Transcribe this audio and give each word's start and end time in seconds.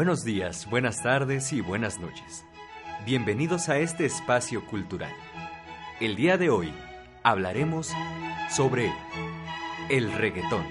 Buenos 0.00 0.24
días, 0.24 0.66
buenas 0.70 1.02
tardes 1.02 1.52
y 1.52 1.60
buenas 1.60 2.00
noches. 2.00 2.46
Bienvenidos 3.04 3.68
a 3.68 3.76
este 3.76 4.06
espacio 4.06 4.64
cultural. 4.64 5.12
El 6.00 6.16
día 6.16 6.38
de 6.38 6.48
hoy 6.48 6.72
hablaremos 7.22 7.92
sobre 8.48 8.90
el 9.90 10.10
reggaetón. 10.10 10.64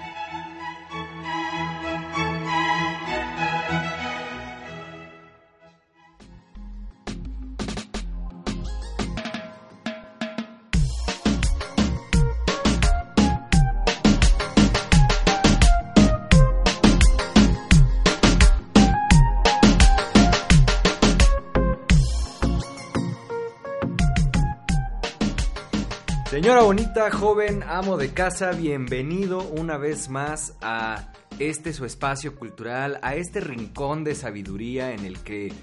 Señora 26.49 26.65
bonita, 26.65 27.11
joven, 27.11 27.61
amo 27.61 27.95
de 27.95 28.11
casa, 28.11 28.49
bienvenido 28.53 29.43
una 29.49 29.77
vez 29.77 30.09
más 30.09 30.55
a 30.61 31.13
este 31.37 31.73
su 31.73 31.85
espacio 31.85 32.35
cultural, 32.35 32.97
a 33.03 33.13
este 33.13 33.39
rincón 33.39 34.03
de 34.03 34.15
sabiduría 34.15 34.91
en 34.91 35.05
el 35.05 35.19
que 35.19 35.53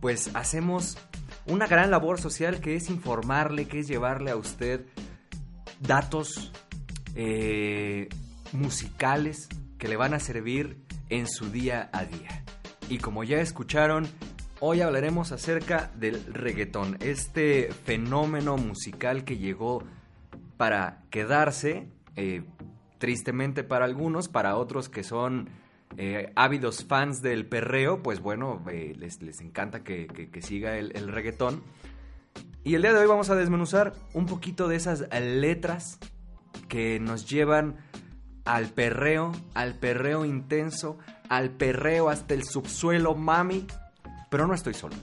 pues 0.00 0.30
hacemos 0.34 0.96
una 1.48 1.66
gran 1.66 1.90
labor 1.90 2.20
social 2.20 2.60
que 2.60 2.76
es 2.76 2.88
informarle, 2.88 3.66
que 3.66 3.80
es 3.80 3.88
llevarle 3.88 4.30
a 4.30 4.36
usted 4.36 4.86
datos 5.80 6.52
eh, 7.16 8.08
musicales 8.52 9.48
que 9.76 9.88
le 9.88 9.96
van 9.96 10.14
a 10.14 10.20
servir 10.20 10.78
en 11.08 11.26
su 11.26 11.50
día 11.50 11.90
a 11.92 12.04
día. 12.04 12.44
Y 12.88 12.98
como 12.98 13.24
ya 13.24 13.40
escucharon, 13.40 14.06
hoy 14.60 14.82
hablaremos 14.82 15.32
acerca 15.32 15.90
del 15.96 16.24
reggaetón, 16.32 16.96
este 17.00 17.72
fenómeno 17.72 18.56
musical 18.56 19.24
que 19.24 19.36
llegó 19.36 19.82
para 20.58 21.04
quedarse, 21.08 21.88
eh, 22.16 22.42
tristemente 22.98 23.64
para 23.64 23.86
algunos, 23.86 24.28
para 24.28 24.56
otros 24.56 24.90
que 24.90 25.04
son 25.04 25.48
eh, 25.96 26.32
ávidos 26.34 26.84
fans 26.84 27.22
del 27.22 27.46
perreo, 27.46 28.02
pues 28.02 28.20
bueno, 28.20 28.62
eh, 28.70 28.94
les, 28.98 29.22
les, 29.22 29.40
encanta 29.40 29.82
que, 29.82 30.06
que, 30.06 30.42
siga 30.42 30.76
el, 30.76 30.92
el, 30.94 31.08
reggaetón. 31.08 31.62
Y 32.64 32.74
el 32.74 32.82
día 32.82 32.92
de 32.92 32.98
hoy 32.98 33.06
vamos 33.06 33.30
a 33.30 33.36
desmenuzar 33.36 33.94
un 34.12 34.26
poquito 34.26 34.68
de 34.68 34.76
esas 34.76 35.06
letras 35.18 35.98
que 36.68 37.00
nos 37.00 37.30
llevan 37.30 37.76
al 38.44 38.66
perreo, 38.66 39.32
al 39.54 39.74
perreo 39.74 40.24
intenso, 40.24 40.98
al 41.28 41.50
perreo 41.50 42.10
hasta 42.10 42.34
el 42.34 42.44
subsuelo, 42.44 43.14
mami. 43.14 43.66
Pero 44.28 44.46
no 44.46 44.54
estoy 44.54 44.74
solo. 44.74 44.96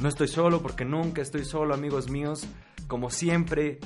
No 0.00 0.08
estoy 0.08 0.28
solo 0.28 0.62
porque 0.62 0.84
nunca 0.84 1.20
estoy 1.20 1.44
solo, 1.44 1.74
amigos 1.74 2.08
míos. 2.08 2.46
Como 2.86 3.10
siempre, 3.10 3.80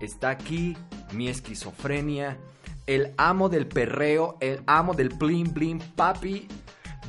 está 0.00 0.30
aquí 0.30 0.76
mi 1.12 1.28
esquizofrenia, 1.28 2.38
el 2.86 3.12
amo 3.16 3.48
del 3.48 3.66
perreo, 3.66 4.36
el 4.40 4.62
amo 4.66 4.94
del 4.94 5.10
bling 5.10 5.52
bling, 5.52 5.78
papi. 5.94 6.48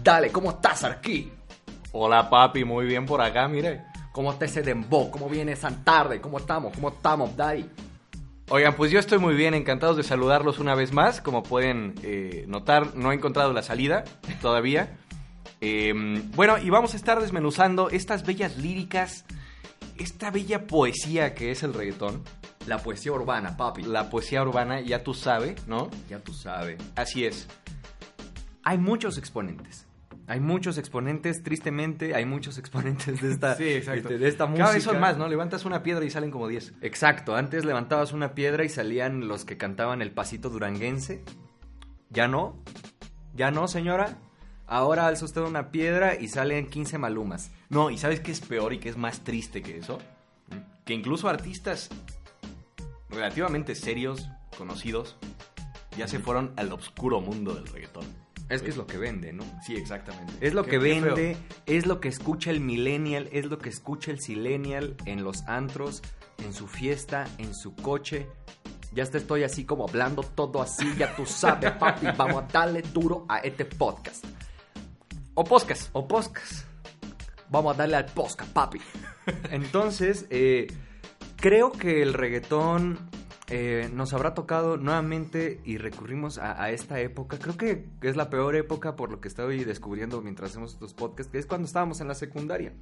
Dale, 0.04 0.32
¿cómo 0.32 0.52
estás 0.52 0.84
aquí? 0.84 1.32
Hola 1.92 2.30
papi, 2.30 2.64
muy 2.64 2.86
bien 2.86 3.06
por 3.06 3.22
acá, 3.22 3.48
mire. 3.48 3.84
¿Cómo 4.12 4.32
está 4.32 4.46
ese 4.46 4.62
dembow? 4.62 5.12
¿Cómo 5.12 5.30
viene 5.30 5.54
esa 5.54 5.70
tarde? 5.84 6.20
¿Cómo 6.20 6.40
estamos? 6.40 6.74
¿Cómo 6.74 6.90
estamos, 6.90 7.36
daddy? 7.36 7.70
Oigan, 8.50 8.76
pues 8.76 8.92
yo 8.92 9.00
estoy 9.00 9.20
muy 9.20 9.36
bien, 9.36 9.54
encantados 9.54 9.96
de 9.96 10.04
saludarlos 10.04 10.58
una 10.58 10.74
vez 10.74 10.92
más. 10.92 11.22
Como 11.22 11.44
pueden 11.44 11.94
eh, 12.02 12.46
notar, 12.48 12.96
no 12.96 13.12
he 13.12 13.16
encontrado 13.16 13.54
la 13.54 13.62
salida 13.62 14.04
todavía. 14.42 14.98
Eh, 15.62 15.94
bueno, 16.36 16.58
y 16.58 16.70
vamos 16.70 16.94
a 16.94 16.98
estar 16.98 17.22
desmenuzando 17.22 17.90
estas 17.90 18.26
bellas 18.26 18.58
líricas, 18.58 19.26
esta 19.98 20.32
bella 20.32 20.66
poesía 20.66 21.36
que 21.36 21.52
es 21.52 21.62
el 21.64 21.74
reggaetón. 21.74 22.24
La 22.68 22.78
poesía 22.80 23.12
urbana, 23.12 23.58
papi. 23.58 23.84
La 23.84 24.10
poesía 24.10 24.42
urbana, 24.44 24.82
ya 24.82 25.04
tú 25.04 25.14
sabes, 25.14 25.68
¿no? 25.68 25.90
Ya 26.10 26.20
tú 26.20 26.34
sabes. 26.34 26.78
Así 26.96 27.26
es. 27.26 27.48
Hay 28.64 28.78
muchos 28.78 29.18
exponentes. 29.18 29.88
Hay 30.28 30.40
muchos 30.40 30.78
exponentes, 30.78 31.42
tristemente, 31.42 32.14
hay 32.14 32.26
muchos 32.26 32.58
exponentes 32.60 33.20
de 33.20 33.32
esta, 33.32 33.56
sí, 33.56 33.64
de, 33.64 34.18
de 34.20 34.28
esta 34.28 34.46
música. 34.46 34.66
Cada 34.66 34.76
vez 34.76 34.84
son 34.84 35.00
más, 35.00 35.18
¿no? 35.18 35.28
Levantas 35.28 35.66
una 35.66 35.82
piedra 35.82 36.06
y 36.06 36.12
salen 36.12 36.30
como 36.30 36.48
10. 36.48 36.76
Exacto, 36.82 37.36
antes 37.36 37.66
levantabas 37.66 38.14
una 38.14 38.36
piedra 38.36 38.64
y 38.64 38.70
salían 38.70 39.28
los 39.28 39.44
que 39.44 39.58
cantaban 39.58 40.04
el 40.04 40.12
pasito 40.12 40.50
duranguense. 40.50 41.24
Ya 42.12 42.28
no, 42.28 42.62
ya 43.34 43.50
no, 43.50 43.68
señora. 43.68 44.20
Ahora 44.68 45.08
alza 45.08 45.26
usted 45.26 45.42
una 45.42 45.72
piedra 45.72 46.14
y 46.14 46.28
salen 46.28 46.68
15 46.68 47.00
malumas. 47.00 47.52
No, 47.70 47.90
¿y 47.90 47.98
sabes 47.98 48.20
qué 48.20 48.32
es 48.32 48.40
peor 48.40 48.74
y 48.74 48.78
qué 48.78 48.90
es 48.90 48.98
más 48.98 49.24
triste 49.24 49.64
que 49.64 49.80
eso? 49.80 49.98
Que 50.86 50.94
incluso 50.94 51.28
artistas 51.28 51.90
relativamente 53.10 53.76
serios, 53.76 54.30
conocidos, 54.58 55.18
ya 55.98 56.08
se 56.08 56.20
fueron 56.20 56.54
al 56.56 56.72
oscuro 56.72 57.22
mundo 57.22 57.54
del 57.56 57.68
reggaetón. 57.68 58.06
Es 58.50 58.64
que 58.64 58.70
es 58.70 58.78
lo 58.78 58.88
que 58.88 58.98
vende, 58.98 59.32
¿no? 59.32 59.44
Sí, 59.66 59.76
exactamente. 59.76 60.34
Es 60.42 60.56
lo 60.56 60.64
qué, 60.64 60.72
que 60.72 60.78
vende, 60.80 61.38
es 61.68 61.86
lo 61.86 62.00
que 62.00 62.08
escucha 62.08 62.50
el 62.50 62.62
millennial, 62.62 63.30
es 63.32 63.46
lo 63.46 63.60
que 63.60 63.70
escucha 63.70 64.10
el 64.10 64.20
silenial 64.20 64.96
en 65.06 65.24
los 65.24 65.44
antros, 65.44 66.02
en 66.44 66.54
su 66.54 66.68
fiesta, 66.68 67.28
en 67.38 67.54
su 67.54 67.76
coche. 67.76 68.28
Ya 68.92 69.06
te 69.06 69.20
estoy 69.20 69.44
así 69.44 69.66
como 69.66 69.88
hablando 69.88 70.24
todo 70.24 70.64
así, 70.64 70.96
ya 70.98 71.16
tú 71.16 71.28
sabes, 71.28 71.72
papi. 71.80 72.08
Vamos 72.18 72.44
a 72.44 72.48
darle 72.48 72.82
duro 72.82 73.26
a 73.30 73.38
este 73.38 73.66
podcast. 73.66 74.26
O 75.36 75.44
podcast. 75.44 75.90
O 75.94 76.08
podcast. 76.08 76.66
Vamos 77.50 77.76
a 77.76 77.78
darle 77.78 77.98
al 77.98 78.06
podcast, 78.06 78.52
papi. 78.52 78.80
Entonces, 79.52 80.26
eh, 80.32 80.66
creo 81.40 81.72
que 81.72 82.02
el 82.02 82.14
reggaetón 82.14 82.98
eh, 83.48 83.90
nos 83.94 84.14
habrá 84.14 84.34
tocado 84.34 84.78
nuevamente 84.78 85.60
y 85.66 85.78
recurrimos 85.78 86.38
a, 86.38 86.62
a, 86.62 86.72
esta 86.72 87.00
época. 87.00 87.40
Creo 87.40 87.58
que 87.58 87.86
es 88.02 88.16
la 88.16 88.30
peor 88.30 88.56
época 88.56 88.96
por 88.96 89.12
lo 89.12 89.20
que 89.20 89.28
estoy 89.28 89.64
descubriendo 89.64 90.22
mientras 90.22 90.52
hacemos 90.52 90.74
estos 90.74 90.94
podcasts, 90.94 91.32
que 91.32 91.40
es 91.40 91.46
cuando 91.46 91.66
estábamos 91.66 92.02
en 92.02 92.08
la 92.08 92.16
secundaria. 92.16 92.74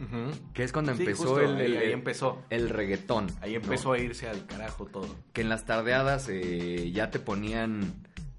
Uh 0.00 0.02
-huh. 0.02 0.52
Que 0.52 0.64
es 0.64 0.72
cuando 0.72 0.92
empezó 0.92 1.38
sí, 1.38 1.44
el, 1.44 1.56
ahí, 1.56 1.64
el, 1.66 1.76
ahí, 1.78 1.92
empezó 1.92 2.42
el 2.50 2.68
reggaetón. 2.68 3.28
Ahí 3.40 3.54
empezó 3.54 3.88
¿no? 3.88 3.94
a 3.94 3.98
irse 3.98 4.28
al 4.28 4.44
carajo 4.46 4.86
todo. 4.86 5.08
Que 5.32 5.40
en 5.42 5.48
las 5.48 5.64
tardeadas 5.64 6.28
eh, 6.28 6.90
ya 6.92 7.10
te 7.10 7.20
ponían 7.20 7.94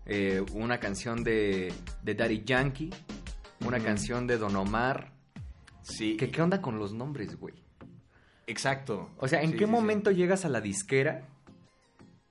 eh, 0.05 0.43
una 0.53 0.79
canción 0.79 1.23
de, 1.23 1.73
de 2.03 2.13
Daddy 2.13 2.43
Yankee, 2.45 2.89
una 3.65 3.77
uh 3.77 3.79
-huh. 3.79 3.83
canción 3.83 4.27
de 4.27 4.37
Don 4.37 4.55
Omar. 4.55 5.13
Sí. 5.81 6.17
¿Qué, 6.17 6.29
¿Qué 6.29 6.41
onda 6.41 6.61
con 6.61 6.77
los 6.77 6.93
nombres, 6.93 7.39
güey? 7.39 7.64
Exacto. 8.47 9.09
O 9.17 9.27
sea, 9.27 9.41
¿en 9.41 9.51
sí, 9.51 9.57
qué 9.57 9.65
sí, 9.65 9.71
momento 9.71 10.11
sí. 10.11 10.17
llegas 10.17 10.45
a 10.45 10.49
la 10.49 10.61
disquera 10.61 11.27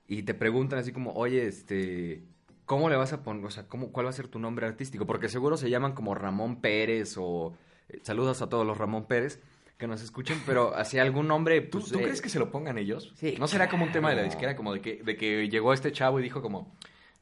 y 0.07 0.23
te 0.23 0.33
preguntan 0.33 0.79
así 0.79 0.91
como, 0.91 1.13
oye, 1.13 1.45
este, 1.45 2.23
¿cómo 2.65 2.89
le 2.89 2.95
vas 2.95 3.13
a 3.13 3.23
poner, 3.23 3.45
o 3.45 3.51
sea, 3.51 3.67
¿cómo, 3.67 3.91
cuál 3.91 4.05
va 4.05 4.09
a 4.11 4.13
ser 4.13 4.27
tu 4.27 4.39
nombre 4.39 4.65
artístico? 4.65 5.05
Porque 5.05 5.29
seguro 5.29 5.57
se 5.57 5.69
llaman 5.69 5.93
como 5.93 6.15
Ramón 6.15 6.61
Pérez 6.61 7.15
o 7.17 7.53
eh, 7.89 7.99
saludos 8.03 8.41
a 8.41 8.49
todos 8.49 8.65
los 8.65 8.77
Ramón 8.77 9.05
Pérez 9.05 9.41
que 9.77 9.87
nos 9.87 10.01
escuchen, 10.01 10.41
pero 10.45 10.73
así 10.75 10.99
algún 10.99 11.27
nombre. 11.27 11.59
¿Tú, 11.61 11.79
pues, 11.79 11.91
¿tú 11.91 11.99
eh, 11.99 12.03
crees 12.03 12.21
que 12.21 12.29
se 12.29 12.39
lo 12.39 12.49
pongan 12.49 12.77
ellos? 12.77 13.13
Sí. 13.15 13.35
¿No 13.37 13.47
será 13.47 13.67
como 13.67 13.83
un 13.83 13.91
tema 13.91 14.09
de 14.09 14.15
la 14.15 14.23
disquera, 14.23 14.55
como 14.55 14.73
de 14.73 14.81
que, 14.81 15.03
de 15.03 15.17
que 15.17 15.49
llegó 15.49 15.73
este 15.73 15.91
chavo 15.91 16.19
y 16.19 16.23
dijo 16.23 16.41
como, 16.41 16.73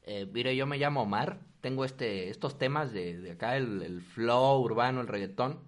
eh, 0.04 0.26
mire, 0.32 0.54
yo 0.54 0.66
me 0.66 0.78
llamo 0.78 1.02
Omar, 1.02 1.40
tengo 1.60 1.84
este, 1.84 2.28
estos 2.28 2.58
temas 2.58 2.92
de, 2.92 3.18
de 3.18 3.32
acá, 3.32 3.56
el, 3.56 3.82
el 3.82 4.02
flow 4.02 4.60
urbano, 4.60 5.00
el 5.00 5.08
reggaetón. 5.08 5.58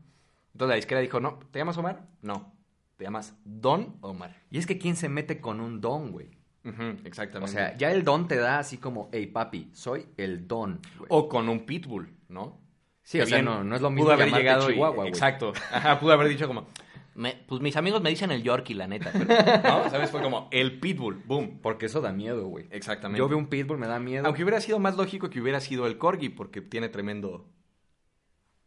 Entonces 0.52 0.68
la 0.68 0.76
disquera 0.76 1.00
dijo, 1.00 1.18
no, 1.18 1.40
¿te 1.50 1.58
llamas 1.58 1.76
Omar? 1.76 2.06
No. 2.22 2.55
Te 2.96 3.04
llamas 3.04 3.36
Don 3.44 3.96
Omar. 4.00 4.42
Y 4.50 4.58
es 4.58 4.66
que 4.66 4.78
¿quién 4.78 4.96
se 4.96 5.08
mete 5.08 5.40
con 5.40 5.60
un 5.60 5.80
don, 5.80 6.12
güey? 6.12 6.30
Uh 6.64 6.70
-huh, 6.70 7.06
exactamente. 7.06 7.50
O 7.50 7.54
sea, 7.54 7.76
ya 7.76 7.92
el 7.92 8.02
don 8.04 8.26
te 8.26 8.36
da 8.36 8.58
así 8.58 8.78
como, 8.78 9.08
hey 9.12 9.26
papi, 9.26 9.70
soy 9.72 10.06
el 10.16 10.48
don. 10.48 10.80
O 11.08 11.28
con 11.28 11.48
un 11.48 11.66
pitbull, 11.66 12.08
¿no? 12.28 12.60
Sí, 13.02 13.18
que 13.18 13.24
o 13.24 13.26
sea, 13.26 13.42
no, 13.42 13.62
no 13.62 13.76
es 13.76 13.82
lo 13.82 13.90
mismo 13.90 14.06
pudo 14.06 14.14
haber 14.14 14.32
llegado 14.32 14.68
Chihuahua, 14.68 15.04
y, 15.04 15.08
Exacto. 15.08 15.52
Ajá, 15.70 16.00
pudo 16.00 16.12
haber 16.12 16.26
dicho 16.28 16.48
como... 16.48 16.66
Me, 17.14 17.34
pues 17.46 17.62
mis 17.62 17.76
amigos 17.76 18.02
me 18.02 18.10
dicen 18.10 18.30
el 18.32 18.42
Yorkie, 18.42 18.74
la 18.74 18.88
neta. 18.88 19.12
Pero... 19.12 19.26
¿No? 19.62 19.88
¿Sabes? 19.90 20.10
Fue 20.10 20.20
como 20.20 20.48
el 20.50 20.80
pitbull, 20.80 21.22
boom. 21.24 21.60
Porque 21.62 21.86
eso 21.86 22.00
da 22.00 22.12
miedo, 22.12 22.48
güey. 22.48 22.66
Exactamente. 22.70 23.18
Yo 23.18 23.28
veo 23.28 23.38
un 23.38 23.46
pitbull, 23.46 23.78
me 23.78 23.86
da 23.86 24.00
miedo. 24.00 24.26
Aunque 24.26 24.42
hubiera 24.42 24.60
sido 24.60 24.80
más 24.80 24.96
lógico 24.96 25.30
que 25.30 25.40
hubiera 25.40 25.60
sido 25.60 25.86
el 25.86 25.98
corgi, 25.98 26.30
porque 26.30 26.60
tiene 26.60 26.88
tremendo... 26.88 27.46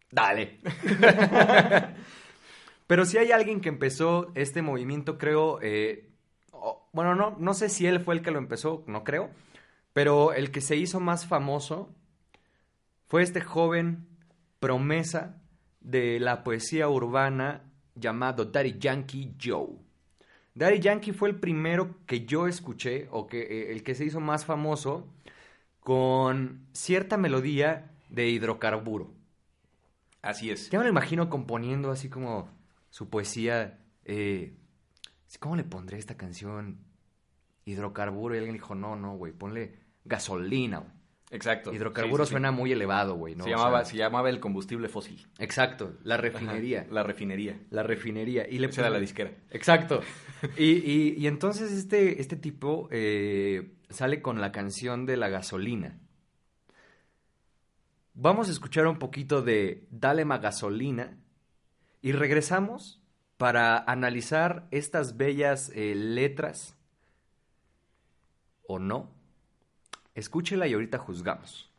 Dale. 0.09 0.59
Pero 2.89 3.05
si 3.05 3.19
hay 3.19 3.31
alguien 3.31 3.61
que 3.61 3.69
empezó 3.69 4.31
este 4.33 4.63
movimiento, 4.63 5.19
creo, 5.19 5.59
eh, 5.61 6.09
bueno, 6.91 7.13
no, 7.13 7.37
no 7.37 7.53
sé 7.53 7.69
si 7.69 7.85
él 7.85 7.99
fue 7.99 8.15
el 8.15 8.23
que 8.23 8.31
lo 8.31 8.39
empezó, 8.39 8.83
no 8.87 9.03
creo, 9.03 9.29
pero 9.93 10.33
el 10.33 10.49
que 10.49 10.59
se 10.59 10.75
hizo 10.75 10.99
más 10.99 11.27
famoso 11.27 11.93
fue 13.05 13.21
este 13.21 13.41
joven 13.41 14.07
promesa 14.59 15.39
de 15.81 16.19
la 16.19 16.43
poesía 16.43 16.89
urbana 16.89 17.61
llamado 17.93 18.45
Daddy 18.45 18.79
Yankee 18.79 19.35
Joe. 19.39 19.77
Daddy 20.55 20.79
Yankee 20.79 21.11
fue 21.11 21.29
el 21.29 21.35
primero 21.35 21.95
que 22.07 22.25
yo 22.25 22.47
escuché, 22.47 23.07
o 23.11 23.27
que 23.27 23.41
eh, 23.41 23.71
el 23.71 23.83
que 23.83 23.93
se 23.93 24.05
hizo 24.05 24.19
más 24.19 24.45
famoso, 24.45 25.13
con 25.79 26.65
cierta 26.71 27.17
melodía 27.17 27.91
de 28.09 28.29
hidrocarburo. 28.29 29.13
Así 30.23 30.49
es. 30.49 30.71
Ya 30.71 30.79
me 30.79 30.85
lo 30.85 30.89
imagino 30.89 31.29
componiendo 31.29 31.91
así 31.91 32.09
como 32.09 32.57
su 32.89 33.09
poesía. 33.09 33.79
eh, 34.05 34.55
¿Cómo 35.39 35.55
le 35.55 35.63
pondré 35.63 35.97
esta 35.97 36.17
canción? 36.17 36.79
Hidrocarburo. 37.65 38.33
Y 38.35 38.39
alguien 38.39 38.55
dijo, 38.55 38.73
no, 38.75 38.95
no, 38.95 39.15
güey, 39.15 39.31
ponle 39.33 39.75
gasolina, 40.05 40.79
güey. 40.79 40.91
Exacto. 41.31 41.71
Hidrocarburo 41.71 42.23
Sí, 42.23 42.29
sí, 42.29 42.29
sí. 42.29 42.33
suena 42.33 42.51
muy 42.51 42.71
elevado, 42.71 43.13
güey, 43.13 43.35
¿no? 43.35 43.43
se, 43.43 43.51
O 43.51 43.53
llamaba, 43.55 43.85
sea, 43.85 43.91
se 43.91 43.97
llamaba 43.97 44.31
el 44.31 44.39
combustible 44.39 44.89
fósil. 44.89 45.27
Exacto, 45.37 45.93
la 46.03 46.17
refinería. 46.17 46.81
Ajá, 46.81 46.91
La 46.91 47.03
refinería. 47.03 47.59
La 47.69 47.83
refinería. 47.83 48.47
Y 48.49 48.57
le 48.57 48.65
Esa 48.65 48.81
era 48.81 48.89
la 48.89 48.99
disquera. 48.99 49.31
Exacto. 49.51 50.01
Y, 50.57 50.63
y- 50.89 51.15
y 51.17 51.27
entonces 51.27 51.71
este, 51.73 52.21
este 52.21 52.37
tipo 52.37 52.87
eh, 52.91 53.73
sale 53.89 54.21
con 54.21 54.39
la 54.41 54.51
canción 54.53 55.05
de 55.05 55.17
la 55.17 55.27
gasolina. 55.29 55.99
Vamos 58.13 58.47
a 58.47 58.51
escuchar 58.51 58.87
un 58.87 58.97
poquito 58.99 59.41
de 59.41 59.85
Dale 59.91 60.25
ma 60.25 60.37
gasolina 60.39 61.17
y 62.01 62.11
regresamos 62.11 63.01
para 63.37 63.77
analizar 63.77 64.67
estas 64.71 65.17
bellas 65.17 65.71
eh, 65.73 65.93
letras 65.95 66.75
o 68.67 68.79
no. 68.79 69.09
Escúchela 70.15 70.67
y 70.67 70.73
ahorita 70.73 70.97
juzgamos. 70.97 71.69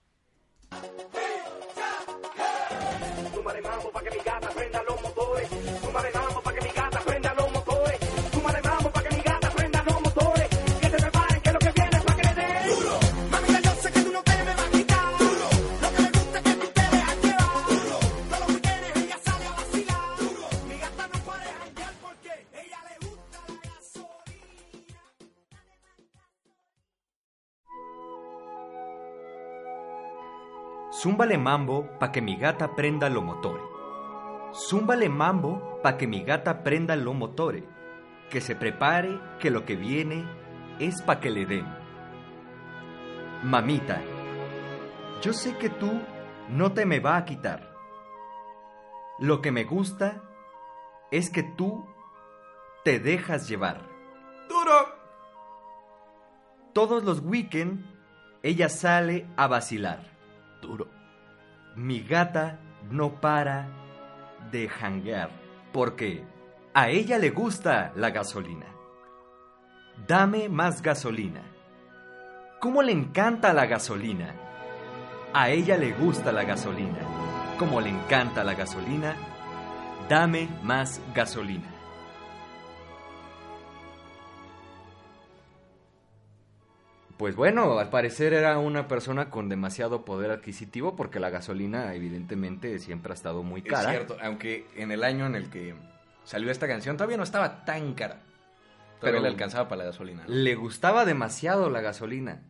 Zúmbale 31.21 31.37
mambo 31.37 31.99
pa' 31.99 32.13
que 32.13 32.23
mi 32.23 32.35
gata 32.35 32.75
prenda 32.75 33.11
lo 33.11 33.21
motore. 33.21 33.61
Zúmbale 34.55 35.11
mambo 35.11 35.79
pa' 35.83 35.99
que 35.99 36.07
mi 36.07 36.25
gata 36.25 36.63
prenda 36.63 36.97
lo 36.97 37.13
motore. 37.13 37.63
Que 38.31 38.41
se 38.41 38.57
prepare 38.57 39.21
que 39.39 39.51
lo 39.51 39.67
que 39.67 39.77
viene 39.77 40.25
es 40.79 41.03
pa' 41.03 41.21
que 41.21 41.29
le 41.29 41.45
den. 41.45 41.67
Mamita, 43.43 44.01
yo 45.21 45.35
sé 45.35 45.59
que 45.59 45.69
tú 45.69 46.01
no 46.49 46.73
te 46.73 46.87
me 46.87 47.01
va 47.01 47.19
a 47.19 47.27
quitar. 47.27 47.71
Lo 49.19 49.43
que 49.43 49.53
me 49.53 49.65
gusta 49.65 50.23
es 51.11 51.29
que 51.29 51.43
tú 51.43 51.85
te 52.83 52.99
dejas 52.99 53.47
llevar. 53.47 53.83
¡Duro! 54.49 54.89
Todos 56.73 57.05
los 57.05 57.21
weekend 57.21 57.85
ella 58.43 58.71
sale 58.71 59.27
a 59.37 59.49
vacilar. 59.49 60.01
Duro. 60.63 61.00
Mi 61.81 62.01
gata 62.03 62.59
no 62.91 63.23
para 63.23 63.67
de 64.53 64.69
janguear 64.69 65.31
porque 65.73 66.23
a 66.75 66.91
ella 66.91 67.17
le 67.17 67.31
gusta 67.31 67.93
la 67.97 68.11
gasolina. 68.11 68.67
Dame 70.07 70.51
más 70.51 70.83
gasolina. 70.83 71.41
¿Cómo 72.61 72.83
le 72.83 72.93
encanta 72.93 73.55
la 73.55 73.65
gasolina? 73.65 74.35
A 75.33 75.49
ella 75.49 75.79
le 75.79 75.93
gusta 75.93 76.33
la 76.33 76.45
gasolina. 76.45 76.99
Como 77.59 77.81
le 77.81 77.89
encanta 77.89 78.45
la 78.45 78.53
gasolina, 78.53 79.15
dame 80.07 80.51
más 80.63 81.01
gasolina. 81.15 81.80
Pues 87.21 87.37
bueno, 87.37 87.79
al 87.79 87.91
parecer 87.91 88.33
era 88.33 88.59
una 88.59 88.89
persona 88.89 89.29
con 89.29 89.51
demasiado 89.51 90.07
poder 90.07 90.31
adquisitivo 90.31 90.97
porque 90.97 91.21
la 91.21 91.29
gasolina 91.29 91.95
evidentemente 91.95 92.79
siempre 92.79 93.13
ha 93.13 93.15
estado 93.15 93.43
muy 93.43 93.61
cara. 93.61 93.91
Es 93.93 93.97
cierto, 93.99 94.17
aunque 94.23 94.67
en 94.75 94.91
el 94.91 95.05
año 95.05 95.27
en 95.27 95.35
el 95.35 95.51
que 95.51 95.75
salió 96.25 96.51
esta 96.51 96.67
canción 96.67 96.97
todavía 96.97 97.19
no 97.19 97.23
estaba 97.23 97.67
tan 97.67 97.93
cara. 97.93 98.23
Todavía 99.01 99.19
Pero- 99.19 99.21
le 99.21 99.29
alcanzaba 99.29 99.69
para 99.69 99.81
la 99.81 99.85
gasolina. 99.91 100.25
¿no? 100.27 100.35
Le 100.35 100.55
gustaba 100.55 101.05
demasiado 101.05 101.69
la 101.69 101.83
gasolina. 101.83 102.41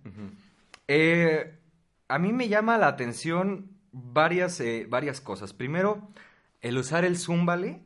Eh, 0.87 1.59
a 2.07 2.19
mí 2.21 2.33
me 2.33 2.47
llama 2.49 2.79
la 2.79 2.87
atención 2.87 3.73
varias, 3.91 4.61
eh, 4.61 4.87
varias 4.89 5.21
cosas. 5.21 5.53
Primero, 5.53 6.11
el 6.61 6.79
usar 6.79 7.05
el 7.05 7.19
zúmbale. 7.19 7.83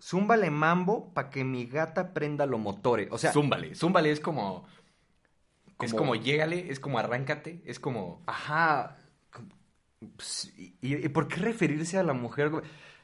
Zúmbale 0.00 0.50
mambo 0.50 1.12
para 1.12 1.28
que 1.28 1.44
mi 1.44 1.66
gata 1.66 2.14
prenda 2.14 2.46
lo 2.46 2.56
motore. 2.56 3.08
O 3.10 3.18
sea, 3.18 3.32
zúmbale. 3.32 3.74
Zúmbale 3.74 4.10
es 4.10 4.20
como, 4.20 4.66
Es 5.80 5.92
Como- 5.92 6.14
llégale, 6.14 6.70
es 6.70 6.80
como 6.80 6.98
arráncate, 6.98 7.62
es 7.66 7.78
como... 7.78 8.22
Ajá. 8.26 8.98
Pues, 10.16 10.52
¿Y, 10.56 10.74
y 10.80 11.08
por 11.08 11.28
qué 11.28 11.36
referirse 11.36 11.98
a 11.98 12.02
la 12.02 12.14
mujer? 12.14 12.50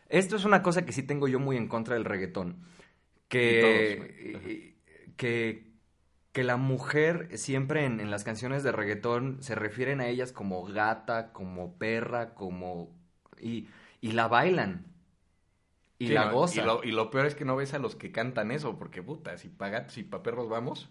Esto 0.09 0.37
es 0.37 0.45
una 0.45 0.63
cosa 0.63 0.85
que 0.87 0.93
sí 0.93 1.03
tengo 1.03 1.29
yo 1.29 1.39
muy 1.39 1.57
en 1.57 1.69
contra 1.69 1.95
del 1.95 2.05
reggaetón. 2.05 2.65
Que, 3.29 4.75
que, 5.17 5.71
que 6.33 6.45
la 6.45 6.57
mujer 6.57 7.37
siempre 7.39 7.85
en, 7.85 8.01
en 8.01 8.11
las 8.11 8.25
canciones 8.25 8.63
de 8.63 8.73
reggaetón 8.73 9.43
se 9.43 9.55
refieren 9.55 10.01
a 10.01 10.09
ellas 10.09 10.33
como 10.33 10.65
gata, 10.65 11.33
como 11.33 11.77
perra, 11.79 12.35
como... 12.35 12.95
Y, 13.41 13.69
y 14.01 14.13
la 14.13 14.29
bailan. 14.29 14.87
Y 15.99 16.09
Sí, 16.09 16.13
la 16.15 16.31
gozan. 16.31 16.65
Y 16.65 16.67
lo, 16.67 16.85
y 16.85 16.93
lo 16.93 17.11
peor 17.11 17.27
es 17.27 17.35
que 17.35 17.45
no 17.45 17.57
ves 17.57 17.75
a 17.75 17.79
los 17.79 17.97
que 17.97 18.13
cantan 18.13 18.51
eso, 18.51 18.79
porque 18.79 19.03
puta, 19.03 19.37
si 19.39 19.49
pa' 19.49 19.69
gatos 19.69 19.99
y 19.99 20.05
pa' 20.05 20.23
perros 20.23 20.49
vamos... 20.49 20.91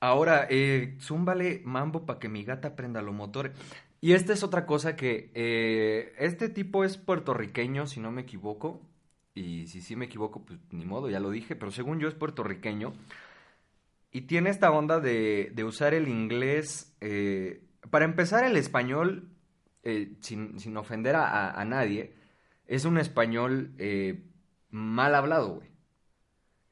Ahora, 0.00 0.46
eh, 0.50 0.96
zúmbale 1.00 1.62
mambo 1.64 2.04
para 2.06 2.18
que 2.18 2.28
mi 2.28 2.44
gata 2.44 2.68
aprenda 2.68 3.02
los 3.02 3.14
motores. 3.14 3.52
Y 4.00 4.12
esta 4.12 4.32
es 4.34 4.42
otra 4.42 4.66
cosa 4.66 4.94
que 4.96 5.30
eh, 5.34 6.12
este 6.18 6.48
tipo 6.48 6.84
es 6.84 6.98
puertorriqueño, 6.98 7.86
si 7.86 8.00
no 8.00 8.12
me 8.12 8.22
equivoco. 8.22 8.82
Y 9.34 9.66
si 9.68 9.80
sí 9.82 9.96
me 9.96 10.06
equivoco, 10.06 10.44
pues 10.44 10.58
ni 10.70 10.84
modo, 10.86 11.10
ya 11.10 11.20
lo 11.20 11.30
dije, 11.30 11.56
pero 11.56 11.70
según 11.72 11.98
yo 12.00 12.08
es 12.08 12.14
puertorriqueño. 12.14 12.92
Y 14.12 14.22
tiene 14.22 14.50
esta 14.50 14.70
onda 14.70 15.00
de, 15.00 15.50
de 15.54 15.64
usar 15.64 15.94
el 15.94 16.08
inglés. 16.08 16.94
eh, 17.00 17.62
para 17.90 18.04
empezar, 18.04 18.44
el 18.44 18.56
español, 18.56 19.28
eh, 19.82 20.12
sin, 20.20 20.58
sin 20.58 20.76
ofender 20.76 21.14
a, 21.16 21.50
a- 21.50 21.64
nadie, 21.64 22.14
es 22.66 22.84
un 22.84 22.98
español 22.98 23.72
mal 24.70 25.14
hablado, 25.14 25.56
güey. 25.56 25.68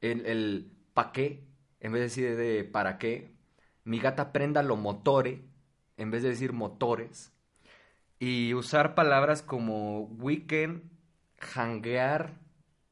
El, 0.01 0.25
el 0.25 0.71
pa' 0.93 1.11
qué, 1.11 1.43
en 1.85 1.91
vez 1.93 1.99
de 2.01 2.05
decir 2.05 2.37
de 2.37 2.63
para 2.63 2.97
qué. 2.97 3.35
Mi 3.83 3.99
gata 3.99 4.31
prenda 4.33 4.63
lo 4.63 4.75
motore, 4.77 5.43
en 5.97 6.11
vez 6.11 6.23
de 6.23 6.29
decir 6.29 6.53
motores. 6.53 7.31
Y 8.19 8.53
usar 8.53 8.95
palabras 8.95 9.41
como 9.41 10.03
weekend, 10.19 10.83
hanguear. 11.39 12.33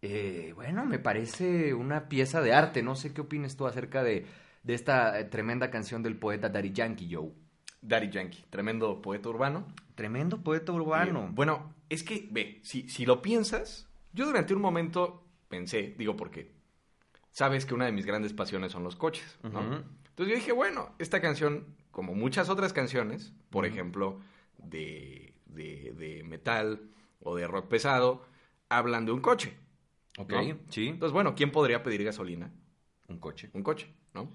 eh, 0.02 0.52
bueno, 0.56 0.86
me 0.86 1.00
parece 1.00 1.74
una 1.74 2.10
pieza 2.10 2.42
de 2.42 2.54
arte. 2.54 2.84
No 2.84 2.96
sé 2.96 3.14
qué 3.14 3.22
opinas 3.22 3.56
tú 3.58 3.66
acerca 3.68 4.04
de, 4.04 4.26
de 4.64 4.74
esta 4.74 5.20
eh, 5.20 5.26
tremenda 5.26 5.72
canción 5.72 6.04
del 6.04 6.18
poeta 6.18 6.50
Daddy 6.50 6.72
Yankee, 6.74 7.10
Joe. 7.14 7.32
Daddy 7.82 8.10
Yankee, 8.10 8.46
tremendo 8.50 9.02
poeta 9.02 9.30
urbano. 9.30 9.68
Tremendo 9.96 10.42
poeta 10.44 10.72
urbano. 10.72 11.26
Eh, 11.26 11.30
bueno, 11.34 11.74
es 11.90 12.04
que, 12.04 12.28
ve, 12.32 12.60
si, 12.64 12.90
si 12.90 13.06
lo 13.06 13.22
piensas, 13.22 13.88
yo 14.14 14.26
durante 14.26 14.54
un 14.54 14.62
momento 14.62 15.24
pensé, 15.50 15.94
digo 15.98 16.16
porque 16.16 16.52
sabes 17.34 17.66
que 17.66 17.74
una 17.74 17.86
de 17.86 17.92
mis 17.92 18.06
grandes 18.06 18.32
pasiones 18.32 18.72
son 18.72 18.84
los 18.84 18.96
coches. 18.96 19.38
Entonces 19.44 19.84
yo 20.18 20.36
dije, 20.36 20.52
bueno, 20.54 20.94
esta 21.00 21.20
canción, 21.20 21.76
como 21.92 22.14
muchas 22.14 22.50
otras 22.50 22.72
canciones, 22.72 23.34
por 23.50 23.66
ejemplo, 23.66 24.22
de, 24.60 25.34
de, 25.48 25.94
de 25.98 26.24
metal 26.24 26.90
o 27.20 27.36
de 27.36 27.48
rock 27.48 27.68
pesado, 27.68 28.24
hablan 28.70 29.06
de 29.06 29.12
un 29.12 29.20
coche. 29.20 29.58
ok, 30.18 30.32
¿no? 30.32 30.58
sí. 30.70 30.88
Entonces, 30.88 31.12
bueno, 31.12 31.36
¿quién 31.36 31.52
podría 31.52 31.84
pedir 31.84 32.04
gasolina? 32.04 32.52
Un 33.08 33.18
coche. 33.20 33.50
Un 33.54 33.64
coche, 33.64 33.92
¿no? 34.14 34.32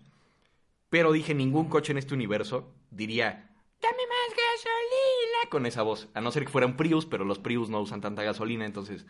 Pero 0.90 1.12
dije, 1.12 1.34
ningún 1.34 1.68
coche 1.68 1.92
en 1.92 1.98
este 1.98 2.14
universo 2.14 2.72
diría, 2.90 3.50
dame 3.80 4.02
más 4.08 4.36
gasolina, 4.36 5.50
con 5.50 5.66
esa 5.66 5.82
voz. 5.82 6.08
A 6.14 6.20
no 6.20 6.32
ser 6.32 6.44
que 6.44 6.50
fuera 6.50 6.66
un 6.66 6.76
Prius, 6.76 7.06
pero 7.06 7.24
los 7.24 7.38
Prius 7.38 7.70
no 7.70 7.80
usan 7.80 8.00
tanta 8.00 8.22
gasolina, 8.24 8.66
entonces 8.66 9.06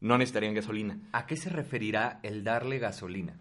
no 0.00 0.18
necesitarían 0.18 0.54
gasolina. 0.54 0.98
¿A 1.12 1.26
qué 1.26 1.36
se 1.36 1.50
referirá 1.50 2.20
el 2.22 2.44
darle 2.44 2.78
gasolina? 2.78 3.40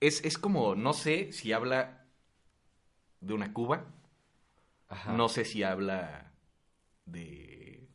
Es, 0.00 0.24
es 0.24 0.38
como, 0.38 0.74
no 0.74 0.92
sé 0.92 1.32
si 1.32 1.52
habla 1.52 2.06
de 3.20 3.34
una 3.34 3.52
cuba, 3.52 3.84
Ajá. 4.88 5.12
no 5.12 5.28
sé 5.28 5.44
si 5.44 5.62
habla 5.62 6.32
de, 7.06 7.88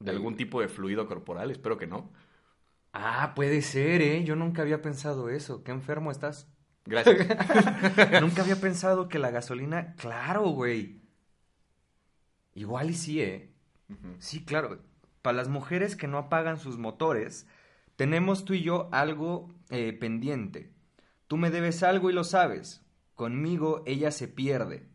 de 0.00 0.10
algún 0.10 0.36
tipo 0.36 0.60
de 0.60 0.68
fluido 0.68 1.06
corporal, 1.06 1.50
espero 1.50 1.76
que 1.76 1.86
no. 1.86 2.10
Ah, 2.92 3.32
puede 3.36 3.62
ser, 3.62 4.02
¿eh? 4.02 4.24
Yo 4.24 4.34
nunca 4.34 4.62
había 4.62 4.82
pensado 4.82 5.28
eso. 5.30 5.62
Qué 5.62 5.70
enfermo 5.70 6.10
estás. 6.10 6.48
Gracias. 6.86 7.18
nunca 8.20 8.42
había 8.42 8.56
pensado 8.60 9.08
que 9.08 9.18
la 9.18 9.30
gasolina... 9.30 9.94
Claro, 9.96 10.48
güey. 10.48 11.00
Igual 12.54 12.90
y 12.90 12.94
sí, 12.94 13.22
¿eh? 13.22 13.54
Sí, 14.18 14.44
claro. 14.44 14.80
Para 15.22 15.36
las 15.36 15.48
mujeres 15.48 15.96
que 15.96 16.06
no 16.08 16.18
apagan 16.18 16.58
sus 16.58 16.78
motores, 16.78 17.46
tenemos 17.96 18.44
tú 18.44 18.54
y 18.54 18.62
yo 18.62 18.88
algo 18.92 19.48
eh, 19.70 19.92
pendiente. 19.92 20.70
Tú 21.26 21.36
me 21.36 21.50
debes 21.50 21.82
algo 21.82 22.10
y 22.10 22.12
lo 22.12 22.24
sabes. 22.24 22.82
Conmigo 23.14 23.82
ella 23.86 24.10
se 24.10 24.28
pierde. 24.28 24.88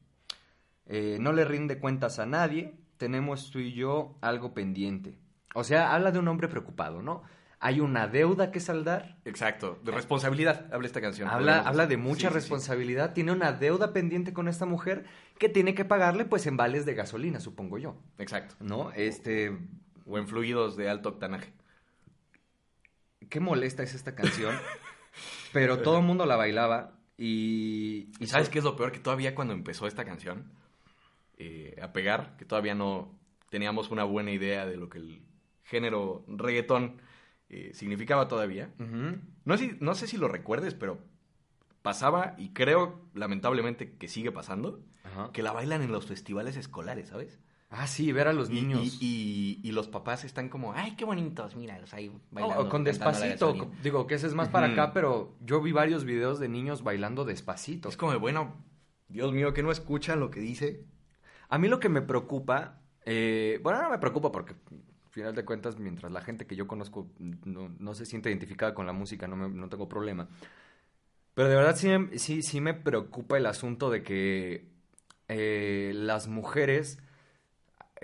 Eh, 0.88 1.18
no 1.20 1.32
le 1.32 1.46
rinde 1.46 1.80
cuentas 1.80 2.20
a 2.20 2.26
nadie. 2.26 2.74
Tenemos 2.98 3.52
tú 3.52 3.60
y 3.60 3.74
yo 3.74 4.18
algo 4.22 4.54
pendiente. 4.54 5.18
O 5.54 5.64
sea, 5.64 5.94
habla 5.94 6.12
de 6.12 6.20
un 6.20 6.28
hombre 6.28 6.48
preocupado, 6.48 7.02
¿no? 7.02 7.24
Hay 7.60 7.80
una 7.80 8.08
deuda 8.08 8.52
que 8.52 8.60
saldar. 8.60 9.18
Exacto, 9.26 9.80
de 9.84 9.92
responsabilidad 9.92 10.68
habla 10.74 10.88
esta 10.88 11.02
canción. 11.02 11.30
Habla, 11.30 11.62
habla 11.62 11.88
de 11.88 11.98
mucha 11.98 12.16
Sí, 12.16 12.22
sí, 12.22 12.28
sí. 12.28 12.34
responsabilidad. 12.34 13.14
Tiene 13.14 13.32
una 13.32 13.54
deuda 13.54 13.94
pendiente 13.94 14.34
con 14.34 14.48
esta 14.48 14.66
mujer 14.66 15.06
que 15.40 15.50
tiene 15.50 15.74
que 15.74 15.86
pagarle, 15.86 16.26
pues, 16.26 16.46
en 16.48 16.58
vales 16.58 16.86
de 16.86 16.94
gasolina, 16.96 17.40
supongo 17.40 17.78
yo. 17.78 17.96
Exacto. 18.18 18.56
¿No? 18.60 18.92
Este. 18.92 19.58
O 20.06 20.18
en 20.18 20.28
fluidos 20.28 20.76
de 20.78 20.90
alto 20.90 21.10
octanaje. 21.10 21.54
Qué 23.30 23.40
molesta 23.40 23.84
es 23.84 23.94
esta 23.96 24.16
canción. 24.16 24.56
pero 25.54 25.80
todo 25.80 25.98
el 26.00 26.04
mundo 26.06 26.26
la 26.26 26.36
bailaba. 26.36 27.00
Y. 27.18 28.10
¿Y 28.20 28.28
sabes 28.28 28.50
qué 28.50 28.60
es 28.60 28.64
lo 28.66 28.76
peor? 28.76 28.92
Que 28.92 29.00
todavía 29.00 29.36
cuando 29.36 29.54
empezó 29.54 29.88
esta 29.88 30.06
canción 30.06 30.52
eh, 31.38 31.78
a 31.82 31.92
pegar, 31.94 32.36
que 32.38 32.46
todavía 32.46 32.76
no 32.76 33.18
teníamos 33.50 33.90
una 33.90 34.04
buena 34.04 34.32
idea 34.32 34.66
de 34.66 34.78
lo 34.78 34.90
que 34.90 34.98
el 34.98 35.22
género 35.64 36.26
reggaetón 36.28 37.02
eh, 37.50 37.72
significaba 37.74 38.28
todavía. 38.28 38.74
No 39.46 39.58
sé, 39.58 39.70
si- 39.72 39.78
no 39.80 39.96
sé 39.96 40.08
si 40.08 40.18
lo 40.18 40.28
recuerdes, 40.28 40.74
pero 40.74 41.00
pasaba, 41.82 42.36
y 42.38 42.50
creo 42.54 43.00
lamentablemente 43.14 43.96
que 43.98 44.08
sigue 44.08 44.32
pasando, 44.32 44.84
Ajá. 45.04 45.30
que 45.32 45.44
la 45.44 45.52
bailan 45.54 45.82
en 45.84 45.92
los 45.92 46.06
festivales 46.08 46.58
escolares, 46.58 47.10
¿sabes? 47.10 47.40
Ah, 47.78 47.88
sí, 47.88 48.12
ver 48.12 48.28
a 48.28 48.34
los 48.34 48.50
Y- 48.50 48.54
niños. 48.54 48.98
Y, 49.02 49.60
y- 49.64 49.68
y 49.68 49.72
los 49.72 49.88
papás 49.88 50.24
están 50.24 50.50
como, 50.50 50.74
ay, 50.74 50.96
qué 50.96 51.04
bonitos, 51.06 51.56
míralos 51.56 51.94
ahí 51.94 52.10
No, 52.10 52.20
bailando. 52.32 52.64
o 52.64 52.70
con 52.70 52.84
despacito. 52.84 53.48
gasolina". 53.48 53.66
co- 53.66 53.72
Digo 53.84 54.08
que 54.08 54.16
ese 54.16 54.28
es 54.28 54.34
más 54.34 54.48
para 54.50 54.68
acá, 54.68 54.94
pero 54.94 55.36
yo 55.42 55.62
vi 55.62 55.72
varios 55.72 56.06
videos 56.06 56.40
de 56.40 56.48
niños 56.48 56.84
bailando 56.84 57.26
despacito. 57.26 57.90
Es 57.90 57.98
como, 57.98 58.18
bueno, 58.20 58.56
Dios 59.10 59.34
mío, 59.34 59.54
que 59.54 59.62
no 59.64 59.72
escuchan 59.72 60.20
lo 60.20 60.30
que 60.32 60.40
dice. 60.40 60.86
A 61.50 61.58
mí 61.58 61.68
lo 61.68 61.80
que 61.80 61.90
me 61.90 62.02
preocupa, 62.02 62.82
eh, 63.06 63.60
bueno, 63.62 63.82
no 63.82 63.90
me 63.90 64.00
preocupa 64.00 64.32
porque, 64.32 64.54
al 64.72 65.12
final 65.12 65.36
de 65.36 65.46
cuentas, 65.46 65.78
mientras 65.78 66.12
la 66.12 66.22
gente 66.22 66.48
que 66.48 66.56
yo 66.56 66.68
conozco 66.68 67.08
no, 67.20 67.70
no 67.78 67.94
se 67.94 68.06
siente 68.06 68.30
identificada 68.30 68.74
con 68.74 68.86
la 68.86 68.94
música, 68.94 69.28
no, 69.28 69.36
me- 69.36 69.50
no 69.50 69.70
tengo 69.70 69.88
problema. 69.90 70.28
Pero 71.34 71.50
de 71.50 71.56
verdad 71.56 71.76
sí, 71.76 71.88
me- 71.90 72.18
sí, 72.18 72.42
sí 72.42 72.62
me 72.62 72.74
preocupa 72.74 73.38
el 73.38 73.46
asunto 73.46 73.90
de 73.90 74.02
que 74.04 74.70
eh, 75.28 75.92
las 75.96 76.28
mujeres 76.28 77.00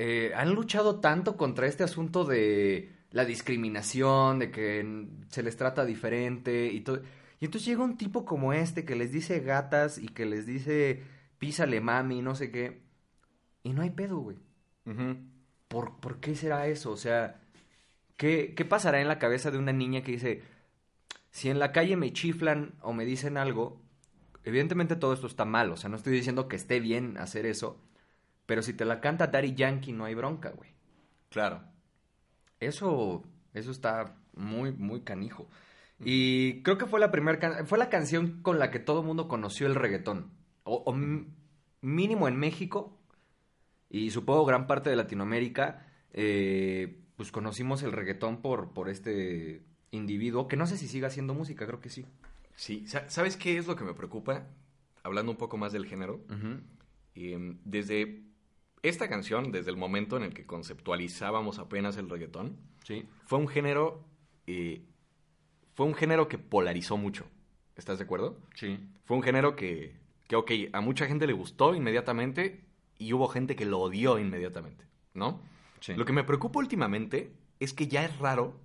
eh, 0.04 0.34
han 0.36 0.56
luchado 0.56 1.00
tanto 1.00 1.38
contra 1.38 1.68
este 1.68 1.84
asunto 1.84 2.26
de 2.26 2.92
la 3.12 3.24
discriminación, 3.24 4.40
de 4.40 4.50
que 4.50 5.08
se 5.30 5.44
les 5.44 5.56
trata 5.58 5.86
diferente 5.86 6.72
y 6.74 6.82
todo. 6.82 7.04
Y 7.40 7.46
entonces 7.46 7.68
llega 7.68 7.84
un 7.84 7.98
tipo 7.98 8.26
como 8.26 8.52
este 8.52 8.84
que 8.84 8.96
les 8.96 9.12
dice 9.12 9.42
gatas 9.42 10.00
y 10.00 10.08
que 10.08 10.26
les 10.26 10.48
dice 10.48 11.04
písale 11.38 11.82
mami, 11.82 12.24
no 12.24 12.34
sé 12.34 12.50
qué. 12.50 12.82
Y 13.62 13.74
no 13.74 13.84
hay 13.84 13.92
pedo, 13.92 14.18
güey. 14.18 14.38
¿Por, 15.68 16.00
por 16.00 16.20
qué 16.20 16.36
será 16.36 16.66
eso? 16.66 16.90
O 16.90 16.98
sea, 16.98 17.40
¿qué, 18.18 18.56
¿qué 18.56 18.66
pasará 18.66 19.02
en 19.02 19.08
la 19.08 19.20
cabeza 19.20 19.52
de 19.52 19.60
una 19.60 19.72
niña 19.72 20.02
que 20.02 20.14
dice, 20.14 20.42
si 21.30 21.50
en 21.50 21.60
la 21.60 21.72
calle 21.72 21.96
me 21.96 22.12
chiflan 22.12 22.74
o 22.82 22.92
me 22.92 23.06
dicen 23.06 23.38
algo, 23.38 23.80
evidentemente 24.46 24.96
todo 24.96 25.14
esto 25.14 25.28
está 25.28 25.46
mal, 25.46 25.72
o 25.72 25.78
sea, 25.78 25.92
no 25.92 25.98
estoy 25.98 26.14
diciendo 26.14 26.48
que 26.48 26.56
esté 26.56 26.80
bien 26.80 27.20
hacer 27.20 27.46
eso, 27.46 27.80
pero 28.52 28.62
si 28.64 28.74
te 28.74 28.84
la 28.84 29.00
canta 29.00 29.28
Daddy 29.28 29.54
Yankee 29.56 29.94
no 29.94 30.04
hay 30.04 30.14
bronca, 30.14 30.50
güey. 30.50 30.72
Claro. 31.30 31.64
Eso, 32.60 33.24
eso 33.54 33.72
está 33.72 34.18
muy, 34.36 34.74
muy 34.74 35.04
canijo. 35.04 35.48
Y 36.04 36.62
creo 36.62 36.78
que 36.78 36.86
fue 36.86 37.00
la 37.00 37.12
primera 37.12 37.64
fue 37.64 37.78
la 37.78 37.88
canción 37.88 38.42
con 38.42 38.60
la 38.60 38.70
que 38.70 38.80
todo 38.80 39.00
el 39.00 39.08
mundo 39.08 39.30
conoció 39.30 39.68
el 39.68 39.76
reggaetón. 39.76 40.32
O, 40.66 40.94
mínimo 41.80 42.28
en 42.28 42.36
México 42.36 43.00
y 43.90 44.12
supongo 44.12 44.44
gran 44.44 44.68
parte 44.68 44.90
de 44.90 44.98
Latinoamérica, 44.98 45.88
eh, 46.12 47.00
pues 47.16 47.32
conocimos 47.32 47.84
el 47.84 47.94
reggaetón 47.94 48.42
por, 48.42 48.74
por 48.74 48.90
este 48.90 49.64
individuo, 49.92 50.50
que 50.50 50.58
no 50.58 50.68
sé 50.68 50.76
si 50.78 50.90
siga 50.90 51.08
haciendo 51.08 51.34
música, 51.34 51.66
creo 51.66 51.80
que 51.80 51.90
sí. 51.90 52.06
Sí, 52.58 52.86
Sa- 52.86 53.10
¿sabes 53.10 53.38
qué 53.38 53.58
es 53.58 53.66
lo 53.66 53.78
que 53.78 53.86
me 53.86 53.94
preocupa? 53.94 54.46
Hablando 55.04 55.32
un 55.32 55.38
poco 55.38 55.56
más 55.58 55.72
del 55.72 55.86
género. 55.86 56.20
Eh, 57.16 57.58
desde 57.64 58.31
esta 58.84 59.08
canción, 59.10 59.52
desde 59.52 59.70
el 59.72 59.78
momento 59.78 60.18
en 60.18 60.24
el 60.24 60.34
que 60.34 60.46
conceptualizábamos 60.46 61.60
apenas 61.60 61.98
el 61.98 62.10
reggaetón, 62.10 62.58
Sí. 62.84 63.06
fue 63.26 63.38
un 63.40 63.48
género, 63.48 64.04
eh, 64.48 64.82
fue 65.74 65.86
un 65.86 65.94
género 65.94 66.28
que 66.28 66.38
polarizó 66.38 66.98
mucho. 66.98 67.26
¿Estás 67.76 68.00
de 68.00 68.04
acuerdo? 68.06 68.38
Sí. 68.56 68.80
Fue 69.06 69.16
un 69.18 69.24
género 69.24 69.56
que, 69.56 69.96
que, 70.28 70.36
ok, 70.36 70.52
a 70.74 70.82
mucha 70.82 71.06
gente 71.08 71.28
le 71.28 71.34
gustó 71.34 71.76
inmediatamente 71.76 72.64
y 72.98 73.14
hubo 73.14 73.28
gente 73.28 73.56
que 73.56 73.66
lo 73.66 73.80
odió 73.80 74.20
inmediatamente, 74.20 74.86
¿no? 75.14 75.42
Sí. 75.80 75.94
Lo 75.96 76.06
que 76.06 76.14
me 76.14 76.24
preocupa 76.24 76.60
últimamente 76.60 77.32
es 77.60 77.74
que 77.74 77.88
ya 77.88 78.04
es 78.06 78.18
raro 78.20 78.60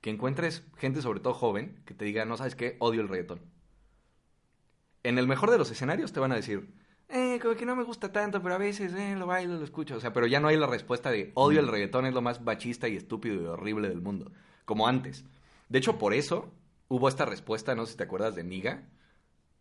que 0.00 0.10
encuentres 0.10 0.66
gente, 0.76 1.00
sobre 1.00 1.20
todo 1.20 1.32
joven, 1.34 1.80
que 1.86 1.94
te 1.94 2.04
diga, 2.04 2.24
no 2.24 2.36
sabes 2.36 2.56
qué, 2.56 2.76
odio 2.80 3.00
el 3.02 3.08
reggaetón. 3.08 3.40
En 5.04 5.18
el 5.18 5.26
mejor 5.26 5.50
de 5.50 5.58
los 5.58 5.70
escenarios 5.70 6.12
te 6.12 6.20
van 6.20 6.32
a 6.32 6.36
decir, 6.36 6.68
eh, 7.12 7.38
como 7.40 7.54
que 7.54 7.66
no 7.66 7.76
me 7.76 7.84
gusta 7.84 8.10
tanto, 8.10 8.42
pero 8.42 8.54
a 8.54 8.58
veces, 8.58 8.92
eh, 8.94 9.14
lo 9.16 9.26
bailo, 9.26 9.54
lo 9.54 9.64
escucho. 9.64 9.96
O 9.96 10.00
sea, 10.00 10.12
pero 10.12 10.26
ya 10.26 10.40
no 10.40 10.48
hay 10.48 10.56
la 10.56 10.66
respuesta 10.66 11.10
de 11.10 11.30
odio 11.34 11.60
el 11.60 11.68
reggaetón, 11.68 12.06
es 12.06 12.14
lo 12.14 12.22
más 12.22 12.40
machista 12.40 12.88
y 12.88 12.96
estúpido 12.96 13.42
y 13.42 13.46
horrible 13.46 13.88
del 13.88 14.00
mundo, 14.00 14.32
como 14.64 14.86
antes. 14.88 15.24
De 15.68 15.78
hecho, 15.78 15.98
por 15.98 16.14
eso 16.14 16.52
hubo 16.88 17.08
esta 17.08 17.24
respuesta, 17.24 17.74
no 17.74 17.86
sé 17.86 17.92
si 17.92 17.98
te 17.98 18.04
acuerdas 18.04 18.34
de 18.34 18.44
Niga, 18.44 18.88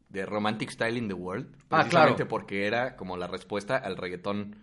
de 0.10 0.26
Romantic 0.26 0.70
Style 0.72 0.98
in 0.98 1.08
the 1.08 1.14
World. 1.14 1.56
Ah, 1.70 1.80
precisamente 1.82 2.16
claro. 2.18 2.30
porque 2.30 2.68
era 2.68 2.96
como 2.98 3.16
la 3.18 3.28
respuesta 3.28 3.78
al 3.78 3.96
reggaetón 3.98 4.58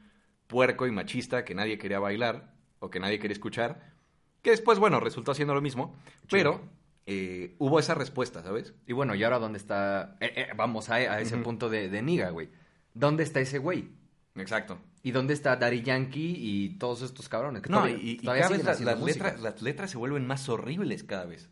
puerco 0.47 0.87
y 0.87 0.90
machista 0.90 1.45
que 1.45 1.54
nadie 1.54 1.78
quería 1.78 2.00
bailar 2.00 2.52
o 2.80 2.90
que 2.90 3.00
nadie 3.00 3.18
quería 3.18 3.33
escuchar. 3.33 3.95
Que 4.42 4.50
después, 4.50 4.78
bueno, 4.78 5.00
resultó 5.00 5.33
haciendo 5.33 5.54
lo 5.54 5.61
mismo. 5.61 5.97
Pero 6.30 6.61
eh, 7.07 7.54
hubo 7.59 7.78
esa 7.78 7.95
respuesta, 7.95 8.42
¿sabes? 8.42 8.75
Y 8.87 8.92
bueno, 8.92 9.14
¿y 9.14 9.25
ahora 9.25 9.38
dónde 9.38 9.59
está? 9.59 10.16
eh, 10.21 10.33
eh, 10.37 10.47
vamos 10.54 10.90
a, 10.90 10.97
a 10.97 11.21
ese 11.21 11.38
punto 11.38 11.71
de, 11.71 11.88
de 11.88 12.02
Niga, 12.02 12.30
güey. 12.30 12.50
¿Dónde 12.99 13.23
está 13.23 13.40
ese 13.40 13.59
güey? 13.59 13.88
Exacto. 14.35 14.78
¿Y 15.02 15.12
dónde 15.12 15.35
está 15.35 15.57
Daddy 15.57 15.83
Yankee 15.83 16.35
y 16.37 16.78
todos 16.78 17.02
estos 17.02 17.28
cabrones? 17.28 17.62
Que 17.62 17.71
No, 17.71 17.78
todavía- 17.78 17.97
y, 17.99 18.11
y 18.12 18.17
cada 18.19 18.49
vez 18.49 18.59
letras, 18.59 19.40
las 19.40 19.62
letras 19.62 19.90
se 19.90 19.99
vuelven 19.99 20.26
más 20.26 20.49
horribles 20.49 21.05
cada 21.05 21.25
vez. 21.25 21.49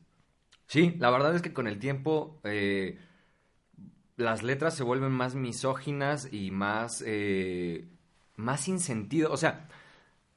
Sí, 0.66 0.96
la 0.98 1.10
verdad 1.10 1.34
es 1.36 1.42
que 1.42 1.52
con 1.52 1.66
el 1.68 1.78
tiempo 1.78 2.40
eh, 2.44 2.98
las 4.16 4.42
letras 4.42 4.74
se 4.74 4.82
vuelven 4.82 5.12
más 5.12 5.34
misóginas 5.34 6.28
y 6.32 6.50
más, 6.50 7.02
eh, 7.06 7.86
más 8.34 8.62
sin 8.62 8.80
sentido. 8.80 9.30
O 9.32 9.36
sea, 9.36 9.68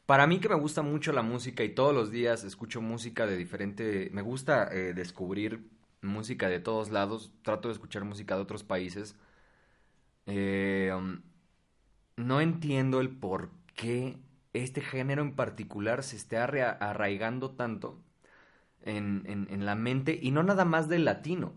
para 0.05 0.27
mí 0.27 0.39
que 0.39 0.49
me 0.49 0.55
gusta 0.55 0.81
mucho 0.81 1.11
la 1.13 1.21
música 1.23 1.63
y 1.63 1.69
todos 1.73 1.93
los 1.95 2.11
días 2.11 2.43
escucho 2.43 2.81
música 2.81 3.25
de 3.25 3.37
diferente... 3.37 4.09
Me 4.13 4.21
gusta 4.21 4.69
eh, 4.71 4.93
descubrir 4.93 5.67
música 6.01 6.47
de 6.49 6.59
todos 6.59 6.89
lados, 6.91 7.31
trato 7.41 7.67
de 7.69 7.73
escuchar 7.73 8.03
música 8.05 8.35
de 8.35 8.41
otros 8.41 8.63
países. 8.63 9.15
Eh, 10.31 10.91
um, 10.95 11.21
no 12.17 12.41
entiendo 12.41 13.01
el 13.01 13.09
por 13.09 13.49
qué 13.75 14.17
este 14.53 14.81
género 14.81 15.21
en 15.23 15.35
particular 15.35 16.03
se 16.03 16.17
esté 16.17 16.37
arra- 16.37 16.71
arraigando 16.71 17.51
tanto 17.51 17.99
en, 18.83 19.23
en- 19.27 19.47
en 19.51 19.65
la 19.65 19.75
mente 19.75 20.19
y 20.21 20.31
no 20.31 20.43
nada 20.43 20.65
más 20.65 20.89
del 20.89 21.05
latino. 21.05 21.53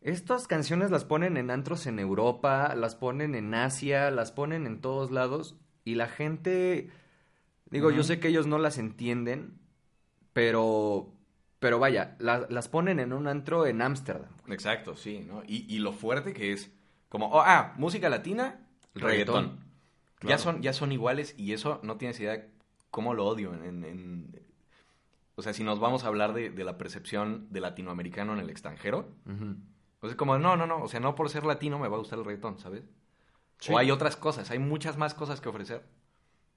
Estas 0.00 0.46
canciones 0.46 0.90
las 0.90 1.04
ponen 1.04 1.36
en 1.36 1.50
antros 1.50 1.86
en 1.86 1.98
Europa, 1.98 2.74
las 2.76 2.94
ponen 2.94 3.34
en 3.34 3.54
Asia, 3.54 4.10
las 4.10 4.30
ponen 4.30 4.66
en 4.66 4.80
todos 4.80 5.10
lados 5.10 5.56
y 5.84 5.96
la 5.96 6.06
gente, 6.08 6.90
digo, 7.70 7.90
yo 7.90 8.02
sé 8.04 8.20
que 8.20 8.28
ellos 8.28 8.46
no 8.46 8.58
las 8.58 8.78
entienden, 8.78 9.58
pero, 10.32 11.12
pero 11.60 11.78
vaya, 11.78 12.16
la- 12.20 12.46
las 12.50 12.68
ponen 12.68 13.00
en 13.00 13.12
un 13.12 13.28
antro 13.28 13.66
en 13.66 13.82
Ámsterdam. 13.82 14.30
Exacto, 14.48 14.96
sí, 14.96 15.20
¿no? 15.20 15.42
Y, 15.46 15.66
y 15.74 15.80
lo 15.80 15.92
fuerte 15.92 16.32
que 16.34 16.52
es, 16.52 16.72
como, 17.08 17.26
oh, 17.28 17.40
ah, 17.40 17.72
música 17.76 18.08
latina, 18.08 18.60
reggaetón. 18.94 19.44
Reggaetón. 19.44 19.66
Ya, 20.22 20.38
son, 20.38 20.62
ya 20.62 20.72
son 20.72 20.92
iguales 20.92 21.34
y 21.36 21.52
eso 21.52 21.78
no 21.82 21.96
tienes 21.96 22.18
idea 22.20 22.46
cómo 22.90 23.14
lo 23.14 23.26
odio. 23.26 23.52
En, 23.54 23.84
en- 23.84 24.40
o 25.34 25.42
sea, 25.42 25.52
si 25.52 25.62
nos 25.62 25.78
vamos 25.78 26.04
a 26.04 26.06
hablar 26.08 26.32
de, 26.32 26.48
de 26.50 26.64
la 26.64 26.78
percepción 26.78 27.48
de 27.50 27.60
latinoamericano 27.60 28.32
en 28.32 28.40
el 28.40 28.48
extranjero, 28.48 29.10
Ujú. 29.26 29.56
pues 30.00 30.12
es 30.12 30.16
como, 30.16 30.38
no, 30.38 30.56
no, 30.56 30.66
no, 30.66 30.82
o 30.82 30.88
sea, 30.88 30.98
no 31.00 31.14
por 31.14 31.28
ser 31.28 31.44
latino 31.44 31.78
me 31.78 31.88
va 31.88 31.96
a 31.96 31.98
gustar 31.98 32.18
el 32.18 32.24
reggaetón, 32.24 32.58
¿sabes? 32.58 32.84
Sí. 33.58 33.72
O 33.72 33.78
hay 33.78 33.90
otras 33.90 34.16
cosas, 34.16 34.50
hay 34.50 34.58
muchas 34.58 34.96
más 34.96 35.12
cosas 35.14 35.40
que 35.42 35.48
ofrecer. 35.50 35.82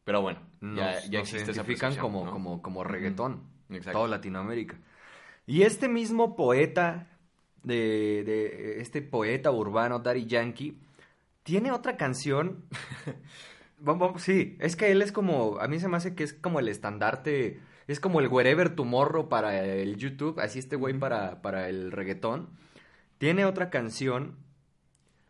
Pero 0.05 0.21
bueno, 0.21 0.39
Nos, 0.61 0.77
ya, 0.77 1.01
ya 1.09 1.19
nos 1.19 1.33
existe 1.33 1.51
identifican 1.51 1.95
como, 1.97 2.25
¿no? 2.25 2.31
como, 2.31 2.61
como 2.61 2.83
reggaetón. 2.85 3.43
Exacto. 3.69 3.99
Toda 3.99 4.09
Latinoamérica. 4.09 4.77
Y 5.45 5.63
este 5.63 5.89
mismo 5.89 6.35
poeta, 6.37 7.07
de, 7.63 8.23
de 8.23 8.81
este 8.81 9.01
poeta 9.01 9.51
urbano, 9.51 9.99
Daddy 9.99 10.25
Yankee, 10.25 10.77
tiene 11.43 11.71
otra 11.71 11.97
canción 11.97 12.65
sí, 14.17 14.57
es 14.59 14.75
que 14.75 14.91
él 14.91 15.01
es 15.01 15.11
como, 15.11 15.57
a 15.59 15.67
mí 15.67 15.79
se 15.79 15.87
me 15.87 15.97
hace 15.97 16.15
que 16.15 16.23
es 16.23 16.33
como 16.33 16.59
el 16.59 16.67
estandarte, 16.67 17.61
es 17.87 17.99
como 17.99 18.19
el 18.19 18.27
wherever 18.27 18.75
tomorrow 18.75 19.29
para 19.29 19.63
el 19.65 19.97
YouTube, 19.97 20.39
así 20.39 20.59
este 20.59 20.75
güey 20.75 20.97
para, 20.97 21.41
para 21.41 21.69
el 21.69 21.91
reggaetón. 21.91 22.49
Tiene 23.17 23.45
otra 23.45 23.69
canción, 23.69 24.37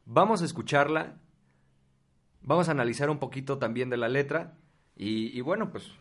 vamos 0.06 0.42
a 0.42 0.46
escucharla, 0.46 1.18
vamos 2.42 2.70
a 2.70 2.72
analizar 2.72 3.10
un 3.10 3.20
poquito 3.20 3.58
también 3.58 3.90
de 3.90 3.98
la 3.98 4.10
letra 4.10 4.58
y, 4.96 5.38
y 5.38 5.42
bueno, 5.42 5.72
pues 5.72 5.92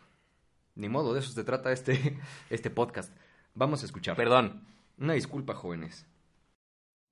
ni 0.74 0.88
modo, 0.88 1.12
de 1.12 1.20
eso 1.20 1.32
se 1.32 1.44
trata 1.44 1.72
este, 1.72 2.18
este 2.50 2.70
podcast. 2.70 3.14
Vamos 3.54 3.82
a 3.82 3.86
escuchar. 3.86 4.16
Perdón. 4.16 4.64
Una 4.98 5.12
disculpa, 5.12 5.54
jóvenes. 5.54 6.07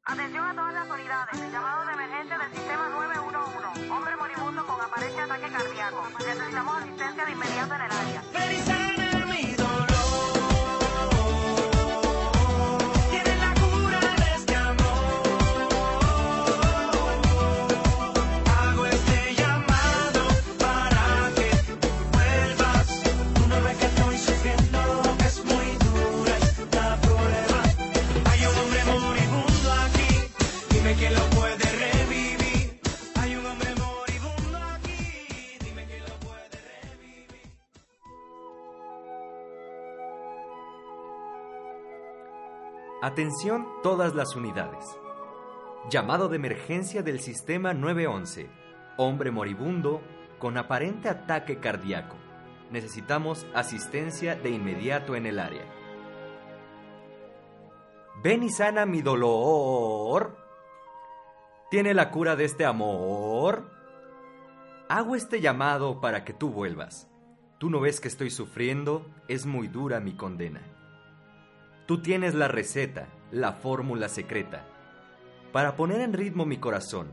Atención 0.08 0.44
a 0.44 0.54
todas 0.54 0.72
las 0.72 0.88
unidades. 0.88 1.50
Llamado 1.50 1.84
de 1.84 1.92
emergencia 1.94 2.38
del 2.38 2.50
sistema 2.52 2.88
911. 2.90 3.90
Hombre 3.90 4.16
moribundo 4.16 4.64
con 4.64 4.80
aparente 4.80 5.20
ataque 5.20 5.48
cardíaco. 5.50 6.08
Necesitamos 6.24 6.76
asistencia 6.76 7.24
de 7.24 7.32
inmediato 7.32 7.74
en 7.74 7.80
el 7.80 7.90
área. 7.90 8.85
Atención 43.16 43.66
todas 43.82 44.14
las 44.14 44.36
unidades. 44.36 44.84
Llamado 45.88 46.28
de 46.28 46.36
emergencia 46.36 47.02
del 47.02 47.20
sistema 47.20 47.72
911. 47.72 48.46
Hombre 48.98 49.30
moribundo 49.30 50.02
con 50.38 50.58
aparente 50.58 51.08
ataque 51.08 51.58
cardíaco. 51.58 52.14
Necesitamos 52.70 53.46
asistencia 53.54 54.36
de 54.36 54.50
inmediato 54.50 55.16
en 55.16 55.24
el 55.24 55.38
área. 55.38 55.64
Ven 58.22 58.42
y 58.42 58.50
sana 58.50 58.84
mi 58.84 59.00
dolor. 59.00 60.36
Tiene 61.70 61.94
la 61.94 62.10
cura 62.10 62.36
de 62.36 62.44
este 62.44 62.66
amor. 62.66 63.70
Hago 64.90 65.16
este 65.16 65.40
llamado 65.40 66.02
para 66.02 66.22
que 66.22 66.34
tú 66.34 66.50
vuelvas. 66.50 67.08
Tú 67.56 67.70
no 67.70 67.80
ves 67.80 67.98
que 67.98 68.08
estoy 68.08 68.28
sufriendo, 68.28 69.06
es 69.26 69.46
muy 69.46 69.68
dura 69.68 70.00
mi 70.00 70.14
condena. 70.18 70.75
Tú 71.86 72.02
tienes 72.02 72.34
la 72.34 72.48
receta, 72.48 73.06
la 73.30 73.52
fórmula 73.52 74.08
secreta. 74.08 74.64
Para 75.52 75.76
poner 75.76 76.00
en 76.00 76.12
ritmo 76.12 76.44
mi 76.44 76.58
corazón, 76.58 77.12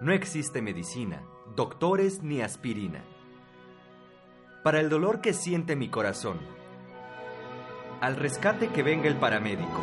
no 0.00 0.12
existe 0.12 0.60
medicina, 0.62 1.22
doctores 1.54 2.22
ni 2.22 2.42
aspirina. 2.42 3.04
Para 4.64 4.80
el 4.80 4.88
dolor 4.88 5.20
que 5.20 5.32
siente 5.32 5.76
mi 5.76 5.88
corazón, 5.88 6.38
al 8.00 8.16
rescate 8.16 8.68
que 8.68 8.82
venga 8.82 9.08
el 9.08 9.16
paramédico, 9.16 9.80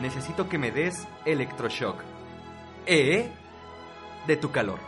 necesito 0.00 0.48
que 0.48 0.58
me 0.58 0.70
des 0.70 1.06
electroshock. 1.24 1.96
E 2.86 3.30
de 4.26 4.36
tu 4.36 4.50
calor. 4.50 4.78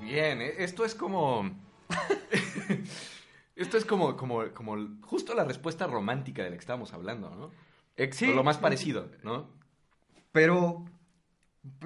Bien, 0.00 0.40
eh, 0.40 0.54
esto 0.58 0.84
es 0.84 0.94
como. 0.94 1.50
esto 3.56 3.76
es 3.78 3.84
como, 3.84 4.16
como, 4.16 4.52
como 4.54 4.76
justo 5.02 5.34
la 5.34 5.44
respuesta 5.44 5.86
romántica 5.86 6.42
de 6.44 6.50
la 6.50 6.56
que 6.56 6.60
estábamos 6.60 6.92
hablando, 6.92 7.30
¿no? 7.30 7.50
Sí, 8.12 8.26
O 8.32 8.34
lo 8.34 8.44
más 8.44 8.58
parecido, 8.58 9.10
¿no? 9.22 9.48
Pero, 10.32 10.84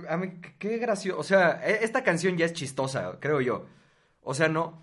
a 0.09 0.16
mí, 0.16 0.40
qué- 0.59 0.78
gracioso. 0.78 1.18
O 1.20 1.22
sea, 1.22 1.61
e- 1.66 1.85
esta 1.85 2.02
canción 2.04 2.37
ya 2.37 2.46
es 2.46 2.52
chistosa, 2.52 3.18
creo 3.20 3.40
yo. 3.40 3.66
O 4.22 4.35
sea, 4.35 4.48
no. 4.48 4.83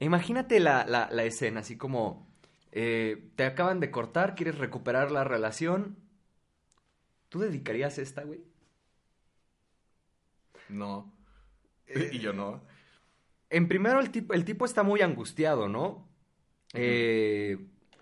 Imagínate 0.00 0.60
la, 0.60 0.84
la, 0.86 1.08
la 1.12 1.24
escena, 1.24 1.60
así 1.60 1.76
como 1.76 2.26
eh, 2.72 3.30
te 3.36 3.44
acaban 3.44 3.80
de 3.80 3.90
cortar, 3.90 4.34
quieres 4.34 4.58
recuperar 4.58 5.10
la 5.12 5.24
relación. 5.24 5.96
¿Tú 7.30 7.38
dedicarías 7.40 7.98
esta, 7.98 8.24
güey? 8.24 8.40
No. 10.68 11.12
y 12.12 12.18
yo 12.20 12.32
no. 12.32 12.62
En 13.50 13.68
primero, 13.68 14.00
el 14.00 14.12
tipo, 14.12 14.34
el 14.34 14.46
tipo 14.46 14.66
está 14.66 14.84
muy 14.84 15.02
angustiado, 15.02 15.68
¿no? 15.68 16.09
Eh, 16.74 17.58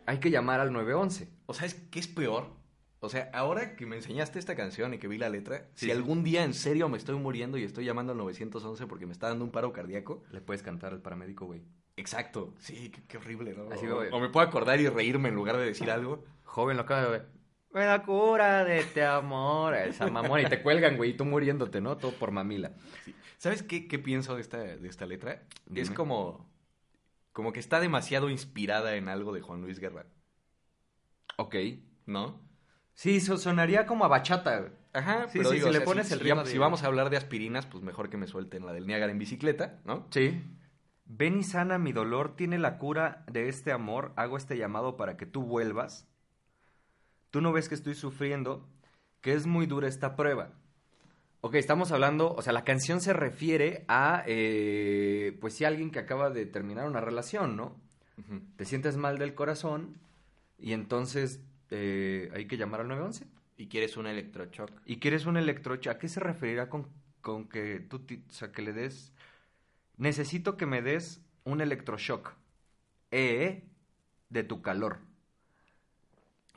hay 0.06 0.18
que 0.18 0.30
llamar 0.30 0.60
al 0.60 0.72
911. 0.72 1.28
O 1.46 1.54
sea, 1.54 1.66
es 1.66 1.74
que 1.74 1.98
es 1.98 2.08
peor. 2.08 2.56
O 3.00 3.08
sea, 3.08 3.30
ahora 3.32 3.76
que 3.76 3.86
me 3.86 3.94
enseñaste 3.96 4.38
esta 4.40 4.56
canción 4.56 4.92
y 4.92 4.98
que 4.98 5.06
vi 5.06 5.18
la 5.18 5.28
letra, 5.28 5.68
Sí, 5.74 5.80
si 5.80 5.86
sí. 5.86 5.92
algún 5.92 6.24
día 6.24 6.42
en 6.42 6.52
serio 6.52 6.88
me 6.88 6.98
estoy 6.98 7.14
muriendo 7.16 7.56
y 7.56 7.62
estoy 7.62 7.84
llamando 7.84 8.10
al 8.12 8.18
911 8.18 8.86
porque 8.88 9.06
me 9.06 9.12
está 9.12 9.28
dando 9.28 9.44
un 9.44 9.52
paro 9.52 9.72
cardíaco, 9.72 10.24
Le 10.32 10.40
puedes 10.40 10.62
cantar 10.64 10.92
al 10.92 11.00
paramédico, 11.00 11.46
güey. 11.46 11.62
exacto. 11.96 12.54
Sí, 12.58 12.90
qué, 12.90 13.02
qué 13.06 13.16
horrible, 13.18 13.54
¿no? 13.54 13.70
Así 13.72 13.86
o, 13.86 14.18
me 14.18 14.28
puedo 14.30 14.46
acordar 14.46 14.80
y 14.80 14.88
reírme 14.88 15.28
en 15.28 15.36
lugar 15.36 15.56
de 15.58 15.64
decir 15.64 15.90
algo. 15.92 16.24
Joven, 16.42 16.76
lo 16.76 16.82
acaba 16.82 17.02
de 17.04 17.10
ver. 17.10 17.28
Me 17.72 17.84
da 17.84 18.02
cura 18.02 18.64
de 18.64 18.80
este 18.80 19.04
amor. 19.04 19.74
Esa 19.76 20.08
mamona. 20.08 20.42
Y 20.42 20.46
te 20.46 20.60
cuelgan, 20.62 20.96
güey, 20.96 21.10
y 21.10 21.16
tú 21.16 21.24
muriéndote, 21.24 21.80
¿no? 21.80 21.98
Todo 21.98 22.12
por 22.12 22.32
mamila. 22.32 22.72
¿Sabes 23.36 23.62
qué, 23.62 23.86
qué 23.86 24.00
pienso 24.00 24.34
de 24.34 24.40
esta, 24.40 24.58
de 24.58 24.88
esta 24.88 25.06
letra? 25.06 25.44
Es 25.72 25.90
como, 25.92 26.47
como 27.38 27.52
que 27.52 27.60
está 27.60 27.78
demasiado 27.78 28.30
inspirada 28.30 28.96
en 28.96 29.08
algo 29.08 29.32
de 29.32 29.42
Juan 29.42 29.60
Luis 29.62 29.78
Guerra, 29.78 30.06
Ok. 31.36 31.54
¿no? 32.04 32.40
Sí, 32.94 33.20
so- 33.20 33.36
sonaría 33.38 33.86
como 33.86 34.04
a 34.04 34.08
bachata. 34.08 34.72
Ajá, 34.92 35.28
Sí, 35.28 35.38
pero 35.38 35.50
sí, 35.50 35.54
digo, 35.54 35.68
si 35.68 35.76
o 35.76 35.78
le 35.78 35.84
pones 35.84 36.08
si, 36.08 36.14
el 36.14 36.18
si 36.18 36.24
ritmo 36.24 36.42
de- 36.42 36.50
si 36.50 36.58
vamos 36.58 36.82
a 36.82 36.88
hablar 36.88 37.10
de 37.10 37.16
aspirinas, 37.16 37.64
pues 37.64 37.84
mejor 37.84 38.10
que 38.10 38.16
me 38.16 38.26
suelten 38.26 38.66
la 38.66 38.72
del 38.72 38.88
Niágara 38.88 39.12
en 39.12 39.20
bicicleta, 39.20 39.78
¿no? 39.84 40.08
Sí. 40.10 40.42
Ven 41.04 41.38
y 41.38 41.44
sana 41.44 41.78
mi 41.78 41.92
dolor, 41.92 42.34
tiene 42.34 42.58
la 42.58 42.76
cura 42.78 43.24
de 43.30 43.48
este 43.48 43.70
amor. 43.70 44.12
Hago 44.16 44.36
este 44.36 44.58
llamado 44.58 44.96
para 44.96 45.16
que 45.16 45.24
tú 45.24 45.44
vuelvas. 45.44 46.08
Tú 47.30 47.40
no 47.40 47.52
ves 47.52 47.68
que 47.68 47.76
estoy 47.76 47.94
sufriendo, 47.94 48.68
que 49.20 49.32
es 49.34 49.46
muy 49.46 49.66
dura 49.66 49.86
esta 49.86 50.16
prueba. 50.16 50.57
Ok, 51.40 51.54
estamos 51.54 51.92
hablando, 51.92 52.34
o 52.34 52.42
sea, 52.42 52.52
la 52.52 52.64
canción 52.64 53.00
se 53.00 53.12
refiere 53.12 53.84
a, 53.86 54.24
eh, 54.26 55.36
pues 55.40 55.54
sí, 55.54 55.64
alguien 55.64 55.90
que 55.90 56.00
acaba 56.00 56.30
de 56.30 56.46
terminar 56.46 56.86
una 56.88 57.00
relación, 57.00 57.56
¿no? 57.56 57.76
Te 58.56 58.64
sientes 58.64 58.96
mal 58.96 59.18
del 59.18 59.34
corazón 59.34 59.96
y 60.58 60.72
entonces 60.72 61.40
eh, 61.70 62.30
hay 62.34 62.46
que 62.46 62.56
llamar 62.56 62.80
al 62.80 62.88
911. 62.88 63.26
Y 63.56 63.68
quieres 63.68 63.96
un 63.96 64.06
electrochoc. 64.06 64.70
¿Y 64.84 64.98
quieres 64.98 65.26
un 65.26 65.36
electrochoc? 65.36 65.94
¿A 65.94 65.98
qué 65.98 66.08
se 66.08 66.20
referirá 66.20 66.68
con, 66.68 66.88
con 67.20 67.48
que 67.48 67.80
tú, 67.80 68.04
o 68.28 68.32
sea, 68.32 68.50
que 68.50 68.62
le 68.62 68.72
des... 68.72 69.12
Necesito 69.96 70.56
que 70.56 70.66
me 70.66 70.82
des 70.82 71.20
un 71.44 71.60
electroshock. 71.60 72.34
E 73.10 73.62
de 74.28 74.44
tu 74.44 74.62
calor. 74.62 74.98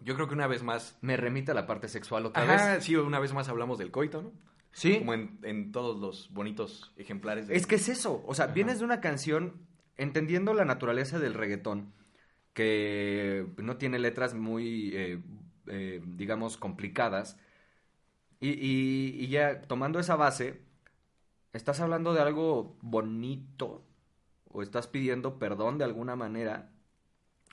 Yo 0.02 0.15
creo 0.15 0.28
que 0.28 0.34
una 0.34 0.48
vez 0.48 0.63
más... 0.63 0.98
Me 1.02 1.17
remite 1.17 1.52
a 1.52 1.56
la 1.56 1.65
parte 1.67 1.88
sexual 1.88 2.26
otra 2.26 2.44
Ajá, 2.44 2.74
vez. 2.76 2.84
sí, 2.84 2.96
una 2.96 3.20
vez 3.20 3.34
más 3.34 3.50
hablamos 3.50 3.78
del 3.78 3.91
coito, 3.91 4.22
¿no? 4.22 4.32
Sí. 4.73 4.99
Como 4.99 5.13
en, 5.13 5.38
en 5.43 5.71
todos 5.71 5.99
los 5.99 6.31
bonitos 6.34 6.93
ejemplares. 6.97 7.47
de- 7.47 7.55
Es 7.55 7.67
que 7.67 7.75
es 7.75 7.89
eso. 7.89 8.23
O 8.25 8.34
sea, 8.34 8.47
vienes 8.47 8.79
de 8.79 8.86
una 8.86 9.01
canción 9.01 9.53
entendiendo 9.97 10.53
la 10.53 10.65
naturaleza 10.65 11.19
del 11.19 11.34
reggaetón, 11.34 11.93
que 12.53 13.47
no 13.57 13.77
tiene 13.77 13.99
letras 13.99 14.34
muy, 14.34 14.91
eh, 14.95 15.21
eh, 15.67 16.01
digamos, 16.05 16.57
complicadas. 16.57 17.38
Y, 18.39 18.49
y- 18.49 19.15
y 19.23 19.27
ya 19.27 19.62
tomando 19.62 19.99
esa 19.99 20.15
base, 20.15 20.62
estás 21.53 21.79
hablando 21.79 22.13
de 22.13 22.21
algo 22.21 22.77
bonito, 22.81 23.84
o 24.49 24.62
estás 24.63 24.88
pidiendo 24.88 25.39
perdón 25.39 25.77
de 25.77 25.86
alguna 25.86 26.15
manera, 26.15 26.71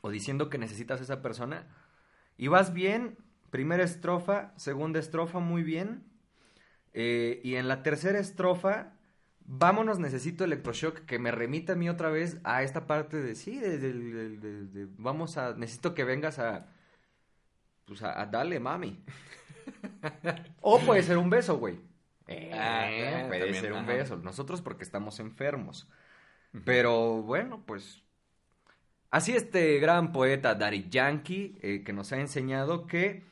o 0.02 0.11
diciendo 0.11 0.50
que 0.50 0.59
necesitas 0.59 1.00
a 1.00 1.04
esa 1.04 1.22
persona, 1.22 1.68
y 2.38 2.48
vas 2.48 2.72
bien, 2.74 3.18
primera 3.50 3.85
estrofa, 3.85 4.54
segunda 4.57 4.98
estrofa, 5.00 5.40
muy 5.40 5.62
bien. 5.62 6.04
Eh, 7.01 7.41
y 7.45 7.55
en 7.57 7.69
la 7.69 7.83
tercera 7.85 8.19
estrofa, 8.19 8.95
vámonos, 9.47 10.01
necesito 10.01 10.45
electroshock, 10.45 11.01
que 11.07 11.19
me 11.21 11.31
remita 11.33 11.75
a 11.75 11.77
mí 11.77 11.89
otra 11.89 12.11
vez 12.11 12.39
a 12.45 12.63
esta 12.65 12.87
parte 12.89 13.19
de, 13.19 13.35
sí, 13.37 13.59
de, 13.61 13.79
de- 13.79 13.93
de- 13.95 14.37
de- 14.39 14.65
de- 14.67 14.89
vamos 14.99 15.37
a, 15.39 15.55
necesito 15.55 15.95
que 15.95 16.05
vengas 16.05 16.39
a, 16.41 16.67
pues 17.87 18.03
a, 18.03 18.21
a 18.21 18.27
darle, 18.27 18.61
mami. 18.61 19.03
o 20.61 20.79
puede 20.81 21.03
ser 21.03 21.19
un 21.19 21.31
beso, 21.31 21.59
güey. 21.59 21.81
Eh, 22.27 22.51
Ah, 22.53 23.25
puede 23.29 23.41
también, 23.41 23.63
ser 23.63 23.73
un 23.73 23.79
ajá. 23.81 23.87
beso. 23.87 24.17
Nosotros 24.17 24.63
porque 24.63 24.85
estamos 24.85 25.21
enfermos. 25.21 25.89
Pero 26.65 27.23
bueno, 27.23 27.65
pues 27.67 28.03
Así 29.11 29.35
este 29.35 29.79
gran 29.79 30.13
poeta 30.13 30.55
Daddy 30.55 30.89
Yankee, 30.91 31.59
eh, 31.63 31.83
que 31.85 31.93
nos 31.93 32.13
ha 32.13 32.21
enseñado 32.21 32.87
que, 32.87 33.25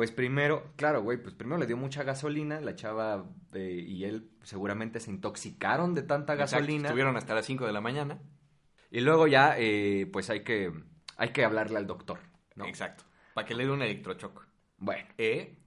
pues 0.00 0.12
primero, 0.12 0.72
claro, 0.76 1.02
güey, 1.02 1.18
pues 1.18 1.34
primero 1.34 1.58
le 1.58 1.66
dio 1.66 1.76
mucha 1.76 2.04
gasolina, 2.04 2.58
la 2.62 2.74
chava 2.74 3.26
eh, 3.52 3.84
y 3.86 4.04
él 4.04 4.30
seguramente 4.42 4.98
se 4.98 5.10
intoxicaron 5.10 5.94
de 5.94 6.02
tanta 6.02 6.32
Exacto, 6.32 6.38
gasolina. 6.38 6.88
Estuvieron 6.88 7.18
hasta 7.18 7.34
las 7.34 7.44
5 7.44 7.66
de 7.66 7.72
la 7.74 7.82
mañana. 7.82 8.18
Y 8.90 9.00
luego 9.00 9.26
ya, 9.26 9.56
eh, 9.58 10.08
pues 10.10 10.30
hay 10.30 10.42
que, 10.42 10.72
hay 11.18 11.28
que 11.34 11.44
hablarle 11.44 11.76
al 11.76 11.86
doctor, 11.86 12.20
¿no? 12.54 12.64
Exacto. 12.64 13.04
Para 13.34 13.46
que 13.46 13.54
le 13.54 13.66
dé 13.66 13.70
un 13.72 13.82
electrochoc. 13.82 14.46
Bueno, 14.78 15.06
E 15.18 15.58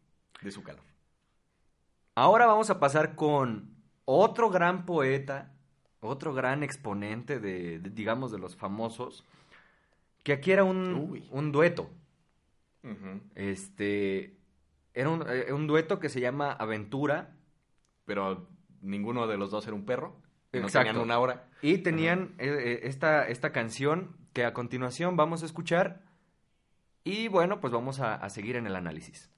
de 0.41 0.51
su 0.51 0.63
calor. 0.63 0.83
ahora 2.15 2.45
vamos 2.45 2.69
a 2.69 2.79
pasar 2.79 3.15
con 3.15 3.75
otro 4.05 4.49
gran 4.49 4.85
poeta, 4.85 5.53
otro 5.99 6.33
gran 6.33 6.63
exponente 6.63 7.39
de, 7.39 7.79
de, 7.79 7.89
digamos, 7.91 8.31
de 8.31 8.39
los 8.39 8.55
famosos, 8.55 9.25
que 10.23 10.33
aquí 10.33 10.51
era 10.51 10.63
un, 10.63 11.25
un 11.29 11.51
dueto. 11.51 11.89
Este, 13.35 14.37
era 14.93 15.09
un, 15.09 15.23
eh, 15.27 15.53
un 15.53 15.67
dueto 15.67 15.99
que 15.99 16.09
se 16.09 16.19
llama 16.19 16.51
Aventura, 16.51 17.35
Pero 18.05 18.47
ninguno 18.81 19.27
de 19.27 19.37
los 19.37 19.49
dos 19.51 19.65
era 19.65 19.75
un 19.75 19.85
perro. 19.85 20.21
No 20.51 20.59
Exacto. 20.59 20.87
tenían 20.89 21.03
una 21.03 21.17
hora. 21.19 21.47
Y 21.61 21.79
tenían 21.79 22.35
eh, 22.37 22.47
eh, 22.49 22.79
esta, 22.83 23.27
esta 23.27 23.51
canción 23.51 24.17
que 24.33 24.45
a 24.45 24.53
continuación 24.53 25.15
vamos 25.15 25.41
a 25.41 25.45
escuchar. 25.45 26.01
Y 27.03 27.27
bueno, 27.27 27.59
pues 27.59 27.73
vamos 27.73 27.99
a, 27.99 28.15
a 28.15 28.29
seguir 28.29 28.55
en 28.55 28.67
el 28.67 28.75
análisis. 28.75 29.31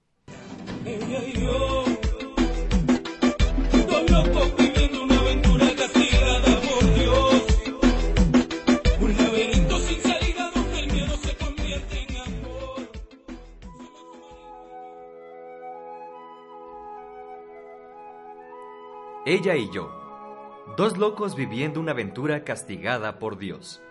Ella 0.86 1.24
y 1.24 1.34
yo, 1.42 1.86
Ella 19.36 19.58
y 19.58 19.70
yo, 19.70 19.92
dos 20.78 20.98
locos 20.98 21.36
viviendo 21.36 21.82
una 21.82 21.92
aventura 21.92 22.46
castigada 22.46 23.20
por 23.20 23.38
Dios. 23.38 23.82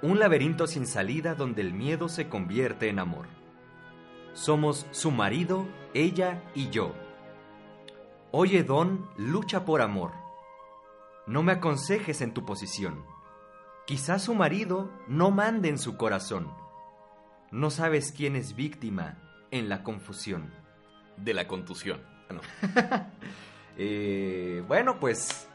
Un 0.00 0.18
laberinto 0.18 0.66
sin 0.66 0.86
salida 0.86 1.34
donde 1.34 1.60
el 1.60 1.74
miedo 1.74 2.08
se 2.08 2.30
convierte 2.30 2.88
en 2.88 2.98
amor. 2.98 3.26
Somos 4.32 4.86
su 4.90 5.10
marido, 5.10 5.68
ella 5.92 6.42
y 6.54 6.70
yo. 6.70 6.94
Oye, 8.30 8.64
Don, 8.64 9.10
lucha 9.18 9.66
por 9.66 9.82
amor. 9.82 10.12
No 11.26 11.42
me 11.42 11.52
aconsejes 11.52 12.22
en 12.22 12.32
tu 12.32 12.46
posición. 12.46 13.04
Quizás 13.86 14.22
su 14.22 14.34
marido 14.34 14.90
no 15.08 15.30
mande 15.30 15.68
en 15.68 15.76
su 15.76 15.98
corazón. 15.98 16.50
No 17.50 17.68
sabes 17.68 18.12
quién 18.12 18.34
es 18.34 18.56
víctima 18.56 19.18
en 19.50 19.68
la 19.68 19.82
confusión. 19.82 20.54
De 21.18 21.34
la 21.34 21.46
contusión. 21.46 22.00
Ah, 22.30 22.32
no. 22.32 22.40
Eh, 23.78 24.62
bueno, 24.66 24.98
pues 24.98 25.48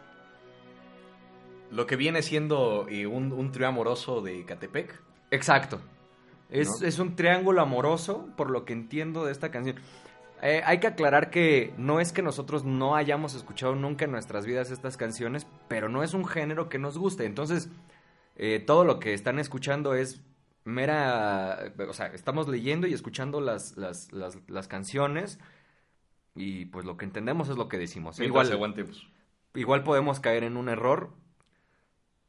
Lo 1.71 1.85
que 1.85 1.95
viene 1.95 2.21
siendo 2.21 2.87
eh, 2.87 3.05
un, 3.05 3.31
un 3.33 3.51
trío 3.51 3.67
amoroso 3.67 4.21
de 4.21 4.45
Catepec. 4.45 5.01
Exacto. 5.31 5.81
Es, 6.49 6.67
¿No? 6.81 6.87
es 6.87 6.99
un 6.99 7.15
triángulo 7.15 7.61
amoroso, 7.61 8.27
por 8.37 8.49
lo 8.49 8.63
que 8.63 8.73
entiendo 8.73 9.25
de 9.25 9.31
esta 9.31 9.49
canción. 9.51 9.77
Eh, 10.41 10.61
hay 10.65 10.79
que 10.79 10.87
aclarar 10.87 11.29
que 11.31 11.73
no 11.77 11.99
es 11.99 12.11
que 12.11 12.21
nosotros 12.21 12.63
no 12.63 12.95
hayamos 12.95 13.33
escuchado 13.33 13.75
nunca 13.75 14.05
en 14.05 14.11
nuestras 14.11 14.45
vidas 14.45 14.71
estas 14.71 14.97
canciones, 14.97 15.47
pero 15.67 15.89
no 15.89 16.03
es 16.03 16.13
un 16.13 16.25
género 16.25 16.69
que 16.69 16.79
nos 16.79 16.97
guste. 16.97 17.25
Entonces, 17.25 17.69
eh, 18.35 18.59
todo 18.59 18.83
lo 18.83 18.99
que 18.99 19.13
están 19.13 19.39
escuchando 19.39 19.95
es 19.95 20.21
mera... 20.65 21.73
O 21.89 21.93
sea, 21.93 22.07
estamos 22.07 22.47
leyendo 22.47 22.87
y 22.87 22.93
escuchando 22.93 23.41
las, 23.41 23.77
las, 23.77 24.11
las, 24.11 24.37
las 24.47 24.67
canciones 24.67 25.39
y 26.35 26.65
pues 26.65 26.85
lo 26.85 26.97
que 26.97 27.05
entendemos 27.05 27.49
es 27.49 27.57
lo 27.57 27.67
que 27.67 27.77
decimos. 27.77 28.19
Igual 28.19 28.45
Igual, 28.45 28.51
aguantemos. 28.51 29.07
igual 29.55 29.83
podemos 29.83 30.19
caer 30.19 30.43
en 30.43 30.57
un 30.57 30.69
error, 30.69 31.11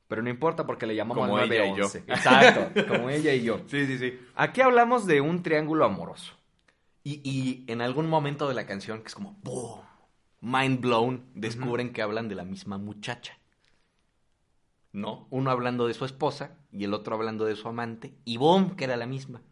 pero 0.08 0.22
no 0.22 0.28
importa 0.30 0.66
porque 0.66 0.86
le 0.86 0.94
llamamos 0.94 1.26
Como 1.26 1.38
ella 1.38 1.64
y 1.64 1.74
yo. 1.76 1.88
911. 1.88 2.04
Exacto, 2.06 2.86
como 2.88 3.10
ella 3.10 3.32
y 3.34 3.42
yo. 3.42 3.60
Sí, 3.68 3.86
sí, 3.86 3.98
sí. 3.98 4.18
Aquí 4.34 4.60
hablamos 4.60 5.06
de 5.06 5.20
un 5.20 5.42
triángulo 5.42 5.84
amoroso. 5.84 6.34
Y, 7.02 7.20
y 7.28 7.64
en 7.70 7.82
algún 7.82 8.08
momento 8.08 8.48
de 8.48 8.54
la 8.54 8.66
canción, 8.66 9.00
que 9.02 9.08
es 9.08 9.14
como 9.14 9.36
¡boom! 9.42 9.80
Mind 10.40 10.80
blown, 10.80 11.24
descubren 11.34 11.92
que 11.92 12.02
hablan 12.02 12.28
de 12.28 12.34
la 12.34 12.44
misma 12.44 12.78
muchacha. 12.78 13.38
¿No? 14.92 15.26
Uno 15.30 15.50
hablando 15.50 15.86
de 15.86 15.94
su 15.94 16.04
esposa 16.04 16.56
y 16.70 16.84
el 16.84 16.94
otro 16.94 17.16
hablando 17.16 17.46
de 17.46 17.56
su 17.56 17.66
amante. 17.68 18.14
Y 18.24 18.36
¡boom! 18.36 18.76
Que 18.76 18.84
era 18.84 18.96
la 18.96 19.06
misma. 19.06 19.42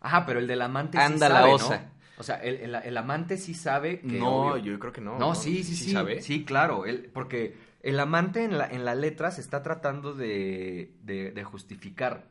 Ajá, 0.00 0.24
pero 0.24 0.38
el 0.38 0.46
del 0.46 0.62
amante 0.62 0.98
Anda 0.98 1.26
sí 1.26 1.32
la 1.32 1.46
osa. 1.48 1.78
¿no? 1.78 1.99
O 2.20 2.22
sea, 2.22 2.36
el, 2.36 2.56
el- 2.56 2.74
el 2.76 2.96
amante 2.96 3.36
sí 3.38 3.54
sabe 3.54 4.00
que... 4.02 4.18
no, 4.18 4.56
obvio. 4.56 4.64
yo 4.72 4.78
creo 4.78 4.92
que 4.92 5.00
no. 5.00 5.18
No, 5.18 5.34
sí, 5.34 5.64
sí, 5.64 5.74
sí. 5.74 5.90
sabe? 5.90 6.20
Sí, 6.22 6.44
claro. 6.44 6.86
él- 6.86 7.10
porque 7.12 7.56
el 7.82 7.98
amante 7.98 8.44
en 8.44 8.58
la, 8.58 8.66
en 8.68 8.84
la 8.84 8.94
letra 8.94 9.30
se 9.30 9.40
está 9.40 9.62
tratando 9.62 10.14
de, 10.14 10.94
de- 11.02 11.32
de 11.32 11.44
justificar. 11.44 12.28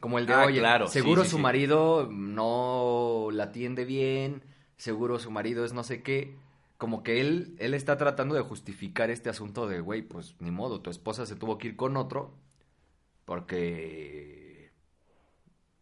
Como 0.00 0.18
el 0.18 0.26
de, 0.26 0.34
Ah, 0.34 0.44
oye, 0.46 0.60
claro, 0.60 0.86
sí, 0.88 1.00
seguro 1.00 1.24
sí, 1.24 1.30
su 1.30 1.36
sí. 1.36 1.42
marido 1.42 2.08
no 2.12 3.28
la 3.32 3.44
atiende 3.44 3.84
bien, 3.84 4.42
seguro 4.76 5.18
su 5.18 5.30
marido 5.30 5.64
es 5.64 5.72
no 5.72 5.84
sé 5.84 6.02
qué. 6.02 6.36
Como 6.78 7.02
que 7.02 7.20
él, 7.20 7.56
él 7.58 7.72
está 7.74 7.96
tratando 7.96 8.34
de 8.34 8.42
justificar 8.42 9.10
este 9.10 9.30
asunto 9.30 9.66
de, 9.66 9.80
güey, 9.80 10.02
pues 10.02 10.36
ni 10.40 10.50
modo, 10.50 10.80
tu 10.82 10.90
esposa 10.90 11.24
se 11.26 11.34
tuvo 11.36 11.56
que 11.58 11.68
ir 11.68 11.76
con 11.76 11.96
otro 11.96 12.34
porque, 13.24 14.45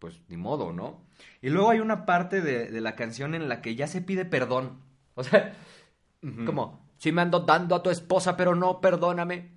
pues 0.05 0.21
ni 0.29 0.37
modo, 0.37 0.71
¿no? 0.75 1.01
Y 1.41 1.49
luego 1.49 1.71
hay 1.71 1.81
una 1.81 2.05
parte 2.05 2.43
de, 2.43 2.71
de 2.71 2.81
la 2.83 2.95
canción 2.95 3.35
en 3.35 3.49
la 3.49 3.63
que 3.63 3.75
ya 3.75 3.87
se 3.87 4.03
pide 4.03 4.27
perdón. 4.27 4.83
O 5.15 5.25
sea, 5.25 5.57
como, 6.45 6.87
sí 6.99 7.11
me 7.11 7.23
ando 7.23 7.41
dando 7.41 7.75
a 7.75 7.83
tu 7.83 7.89
esposa, 7.89 8.37
pero 8.37 8.55
no, 8.55 8.83
perdóname. 8.83 9.55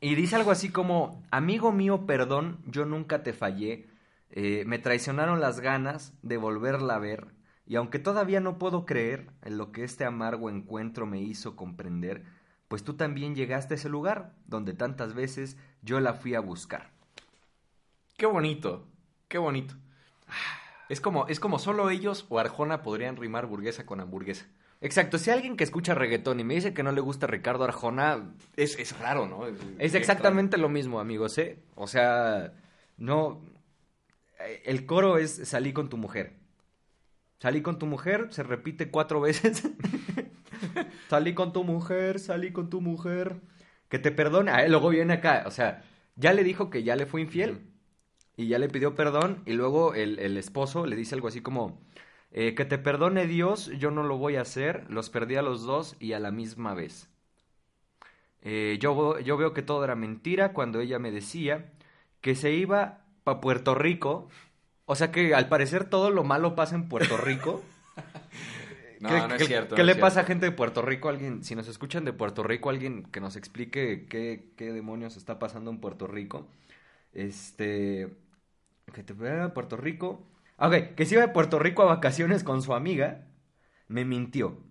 y 0.00 0.14
dice 0.14 0.36
algo 0.36 0.52
así 0.52 0.68
como, 0.68 1.24
amigo 1.32 1.72
mío, 1.72 2.06
perdón, 2.06 2.60
yo 2.64 2.84
nunca 2.84 3.24
te 3.24 3.32
fallé. 3.32 3.88
Eh, 4.30 4.62
me 4.68 4.78
traicionaron 4.78 5.40
las 5.40 5.58
ganas 5.58 6.14
de 6.22 6.36
volverla 6.36 6.94
a 6.94 7.00
ver. 7.00 7.26
Y 7.66 7.74
aunque 7.74 7.98
todavía 7.98 8.38
no 8.38 8.56
puedo 8.56 8.86
creer 8.86 9.32
en 9.42 9.58
lo 9.58 9.72
que 9.72 9.82
este 9.82 10.04
amargo 10.04 10.48
encuentro 10.48 11.06
me 11.06 11.20
hizo 11.20 11.56
comprender, 11.56 12.22
pues 12.68 12.84
tú 12.84 12.94
también 12.94 13.34
llegaste 13.34 13.74
a 13.74 13.78
ese 13.78 13.88
lugar 13.88 14.36
donde 14.46 14.74
tantas 14.74 15.14
veces 15.14 15.56
yo 15.82 15.98
la 15.98 16.14
fui 16.14 16.36
a 16.36 16.40
buscar. 16.40 16.92
Qué 18.16 18.26
bonito, 18.26 18.86
qué 19.28 19.38
bonito. 19.38 19.74
Es 20.88 21.00
como, 21.00 21.26
es 21.28 21.38
como 21.40 21.58
solo 21.58 21.90
ellos 21.90 22.26
o 22.28 22.38
Arjona 22.38 22.82
podrían 22.82 23.16
rimar 23.16 23.46
burguesa 23.46 23.84
con 23.84 24.00
hamburguesa. 24.00 24.46
Exacto, 24.80 25.18
si 25.18 25.30
alguien 25.30 25.56
que 25.56 25.64
escucha 25.64 25.94
reggaetón 25.94 26.38
y 26.40 26.44
me 26.44 26.54
dice 26.54 26.72
que 26.72 26.82
no 26.84 26.92
le 26.92 27.00
gusta 27.00 27.26
Ricardo 27.26 27.64
Arjona, 27.64 28.32
Es, 28.56 28.78
es 28.78 28.96
raro, 28.98 29.26
¿no? 29.26 29.44
Es 29.78 29.94
exactamente 29.94 30.56
lo 30.56 30.68
mismo, 30.68 31.00
amigos, 31.00 31.36
¿eh? 31.38 31.58
O 31.74 31.86
sea, 31.88 32.52
no... 32.96 33.42
eh, 34.40 34.62
El 34.64 34.86
coro 34.86 35.18
es 35.18 35.48
salí 35.48 35.72
con 35.72 35.88
tu 35.88 35.96
mujer. 35.96 36.34
Salí 37.40 37.60
con 37.62 37.78
tu 37.78 37.86
mujer, 37.86 38.28
se 38.30 38.42
repite 38.42 38.90
cuatro 38.90 39.20
veces. 39.20 39.62
salí 41.10 41.34
con 41.34 41.52
tu 41.52 41.64
mujer, 41.64 42.18
salí 42.18 42.52
con 42.52 42.70
tu 42.70 42.80
mujer. 42.80 43.40
Que 43.88 43.98
te 43.98 44.10
perdone. 44.12 44.50
Ah, 44.50 44.66
luego 44.68 44.90
viene 44.90 45.14
acá, 45.14 45.44
o 45.46 45.50
sea, 45.50 45.82
ya 46.16 46.32
le 46.32 46.44
dijo 46.44 46.70
que 46.70 46.82
ya 46.82 46.96
le 46.96 47.06
fue 47.06 47.20
infiel. 47.22 47.60
Y 48.38 48.48
ya 48.48 48.58
le 48.58 48.70
pidió 48.70 48.94
perdón. 48.94 49.42
Y 49.46 49.52
luego 49.52 49.92
el, 49.94 50.18
el 50.18 50.38
esposo 50.38 50.86
le 50.86 50.96
dice 50.96 51.14
algo 51.14 51.28
así 51.28 51.42
como... 51.42 51.78
eh, 52.32 52.54
que 52.54 52.64
te 52.64 52.78
perdone 52.78 53.26
Dios, 53.26 53.70
yo 53.78 53.90
no 53.90 54.02
lo 54.02 54.16
voy 54.18 54.36
a 54.36 54.42
hacer. 54.42 54.86
Los 54.90 55.10
perdí 55.10 55.36
a 55.36 55.42
los 55.42 55.64
dos 55.64 55.96
y 56.00 56.14
a 56.14 56.20
la 56.20 56.30
misma 56.30 56.74
vez. 56.74 57.10
Eh, 58.42 58.78
yo, 58.80 59.18
yo 59.20 59.36
veo 59.36 59.52
que 59.52 59.62
todo 59.62 59.84
era 59.84 59.96
mentira 59.96 60.52
cuando 60.52 60.80
ella 60.80 60.98
me 60.98 61.10
decía 61.10 61.72
que 62.20 62.34
se 62.34 62.52
iba 62.52 63.04
para 63.24 63.40
Puerto 63.40 63.74
Rico. 63.74 64.28
O 64.86 64.94
sea 64.96 65.12
que 65.12 65.34
al 65.34 65.48
parecer 65.48 65.84
todo 65.86 66.10
lo 66.10 66.24
malo 66.24 66.54
pasa 66.56 66.74
en 66.76 66.88
Puerto 66.88 67.16
Rico. 67.16 67.64
No, 69.00 69.10
¿Qué, 69.10 69.24
no 69.28 69.34
es 69.36 69.46
cierto. 69.46 69.76
¿Qué 69.76 69.82
no 69.82 69.86
le 69.86 69.94
pasa 69.94 70.20
a 70.20 70.24
gente 70.24 70.46
de 70.46 70.52
Puerto 70.52 70.82
Rico? 70.82 71.08
Alguien, 71.08 71.44
si 71.44 71.54
nos 71.54 71.68
escuchan 71.68 72.04
de 72.04 72.12
Puerto 72.12 72.42
Rico, 72.42 72.68
alguien 72.70 73.04
que 73.04 73.20
nos 73.20 73.36
explique 73.36 74.06
qué, 74.08 74.50
qué 74.56 74.72
demonios 74.72 75.16
está 75.16 75.38
pasando 75.38 75.70
en 75.70 75.78
Puerto 75.80 76.06
Rico. 76.08 76.48
Este, 77.12 78.08
que 78.92 79.02
te 79.02 79.14
Puerto 79.50 79.76
Rico. 79.76 80.26
Ah, 80.56 80.68
Ok, 80.68 80.94
que 80.96 81.06
se 81.06 81.14
iba 81.14 81.26
de 81.26 81.32
Puerto 81.32 81.58
Rico 81.58 81.82
a 81.82 81.86
vacaciones 81.86 82.44
con 82.44 82.62
su 82.62 82.74
amiga, 82.74 83.26
me 83.86 84.04
mintió. 84.04 84.62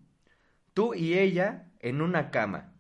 Tú 0.74 0.94
y 0.94 1.18
ella 1.18 1.72
en 1.80 2.02
una 2.02 2.30
cama. 2.32 2.74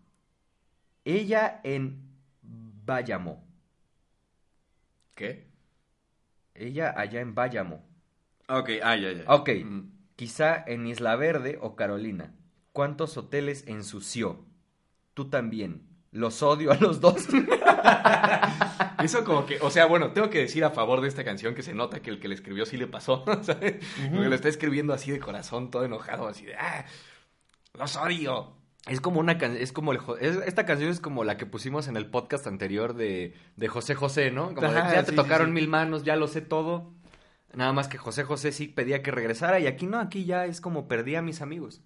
Ella 1.05 1.61
en 1.63 2.01
Bayamo. 2.41 3.47
¿Qué? 5.15 5.47
Ella 6.53 6.93
allá 6.95 7.21
en 7.21 7.33
Bayamo. 7.33 7.85
Ok, 8.49 8.69
ah, 8.83 8.95
ya, 8.95 9.11
ya. 9.11 9.23
Ok, 9.27 9.49
Mm. 9.63 9.81
quizá 10.15 10.63
en 10.67 10.87
Isla 10.87 11.15
Verde 11.15 11.57
o 11.61 11.75
Carolina. 11.75 12.33
¿Cuántos 12.73 13.17
hoteles 13.17 13.65
ensució? 13.67 14.45
Tú 15.13 15.29
también. 15.29 15.86
Los 16.17 16.41
odio 16.43 16.71
a 16.71 16.75
los 16.75 16.99
dos. 16.99 17.27
Eso 19.03 19.23
como 19.23 19.45
que, 19.45 19.59
o 19.61 19.69
sea, 19.69 19.85
bueno, 19.85 20.11
tengo 20.11 20.29
que 20.29 20.39
decir 20.39 20.63
a 20.63 20.71
favor 20.71 21.01
de 21.01 21.07
esta 21.07 21.23
canción 21.23 21.53
que 21.55 21.61
se 21.63 21.73
nota 21.73 22.01
que 22.01 22.09
el 22.09 22.19
que 22.19 22.27
le 22.27 22.35
escribió 22.35 22.65
sí 22.65 22.77
le 22.77 22.87
pasó, 22.87 23.23
¿sabes? 23.43 23.75
Porque 24.11 24.27
lo 24.29 24.35
está 24.35 24.49
escribiendo 24.49 24.93
así 24.93 25.11
de 25.11 25.19
corazón, 25.19 25.69
todo 25.71 25.85
enojado, 25.85 26.27
así 26.27 26.45
de, 26.45 26.55
ah, 26.55 26.85
los 27.73 27.95
odio. 27.95 28.53
Es 28.87 29.01
como 29.01 29.19
una 29.19 29.37
can- 29.37 29.57
es 29.57 29.71
como 29.71 29.91
el 29.91 29.99
es- 30.19 30.37
esta 30.45 30.65
canción 30.65 30.89
es 30.89 30.99
como 30.99 31.23
la 31.23 31.37
que 31.37 31.45
pusimos 31.45 31.87
en 31.87 31.97
el 31.97 32.07
podcast 32.07 32.47
anterior 32.47 32.93
de, 32.95 33.35
de 33.55 33.67
José 33.67 33.95
José, 33.95 34.31
¿no? 34.31 34.53
Como 34.55 34.67
de, 34.67 34.73
ya 34.73 35.03
te 35.03 35.11
sí, 35.11 35.15
tocaron 35.15 35.47
sí. 35.47 35.53
mil 35.53 35.67
manos, 35.67 36.03
ya 36.03 36.15
lo 36.15 36.27
sé 36.27 36.41
todo. 36.41 36.91
Nada 37.53 37.73
más 37.73 37.87
que 37.87 37.97
José 37.97 38.23
José 38.23 38.51
sí 38.51 38.67
pedía 38.67 39.01
que 39.03 39.11
regresara 39.11 39.59
y 39.59 39.67
aquí 39.67 39.87
no, 39.87 39.99
aquí 39.99 40.25
ya 40.25 40.45
es 40.45 40.59
como 40.61 40.87
perdí 40.87 41.15
a 41.15 41.21
mis 41.21 41.41
amigos. 41.41 41.81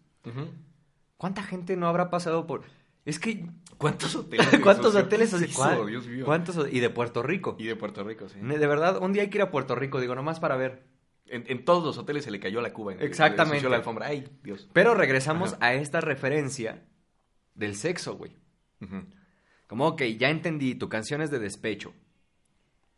¿Cuánta 1.18 1.44
gente 1.44 1.76
no 1.78 1.88
habrá 1.88 2.10
pasado 2.10 2.46
por 2.48 2.64
es 3.06 3.20
que 3.20 3.46
¿Cuántos 3.78 4.16
hoteles? 4.16 4.48
¿cuántos 4.62 4.96
hoteles 4.96 5.34
Hizo, 5.34 5.58
¿cuál- 5.58 5.88
Dios 5.88 6.06
mío. 6.08 6.24
¿Cuántos 6.26 6.68
y 6.72 6.80
de 6.80 6.90
Puerto 6.90 7.24
Rico? 7.24 7.56
Y 7.60 7.66
de 7.66 7.76
Puerto 7.76 8.04
Rico, 8.04 8.30
sí. 8.30 8.40
De 8.40 8.68
verdad, 8.68 9.02
un 9.02 9.12
día 9.14 9.24
hay 9.24 9.30
que 9.30 9.38
ir 9.40 9.42
a 9.42 9.50
Puerto 9.52 9.74
Rico, 9.76 10.00
digo, 10.00 10.14
nomás 10.16 10.40
para 10.40 10.56
ver. 10.56 10.84
En, 11.26 11.46
en 11.48 11.64
todos 11.66 11.84
los 11.84 11.98
hoteles 11.98 12.26
se 12.26 12.32
le 12.32 12.40
cayó 12.40 12.62
la 12.62 12.74
cuba. 12.74 12.94
en- 12.94 13.02
Exactamente. 13.02 13.62
se 13.62 13.70
la 13.70 13.78
alfombra. 13.78 14.08
Ay, 14.08 14.28
Dios. 14.44 14.70
Pero 14.74 14.94
regresamos 14.94 15.54
Ajá. 15.54 15.66
a 15.66 15.74
esta 15.76 16.02
referencia 16.02 16.84
del 17.56 17.76
sexo, 17.76 18.16
güey. 18.18 18.36
Como, 19.68 19.88
ok, 19.88 20.02
ya 20.20 20.30
entendí, 20.30 20.76
tu 20.76 20.90
canción 20.90 21.22
es 21.22 21.32
de 21.32 21.40
despecho. 21.40 21.94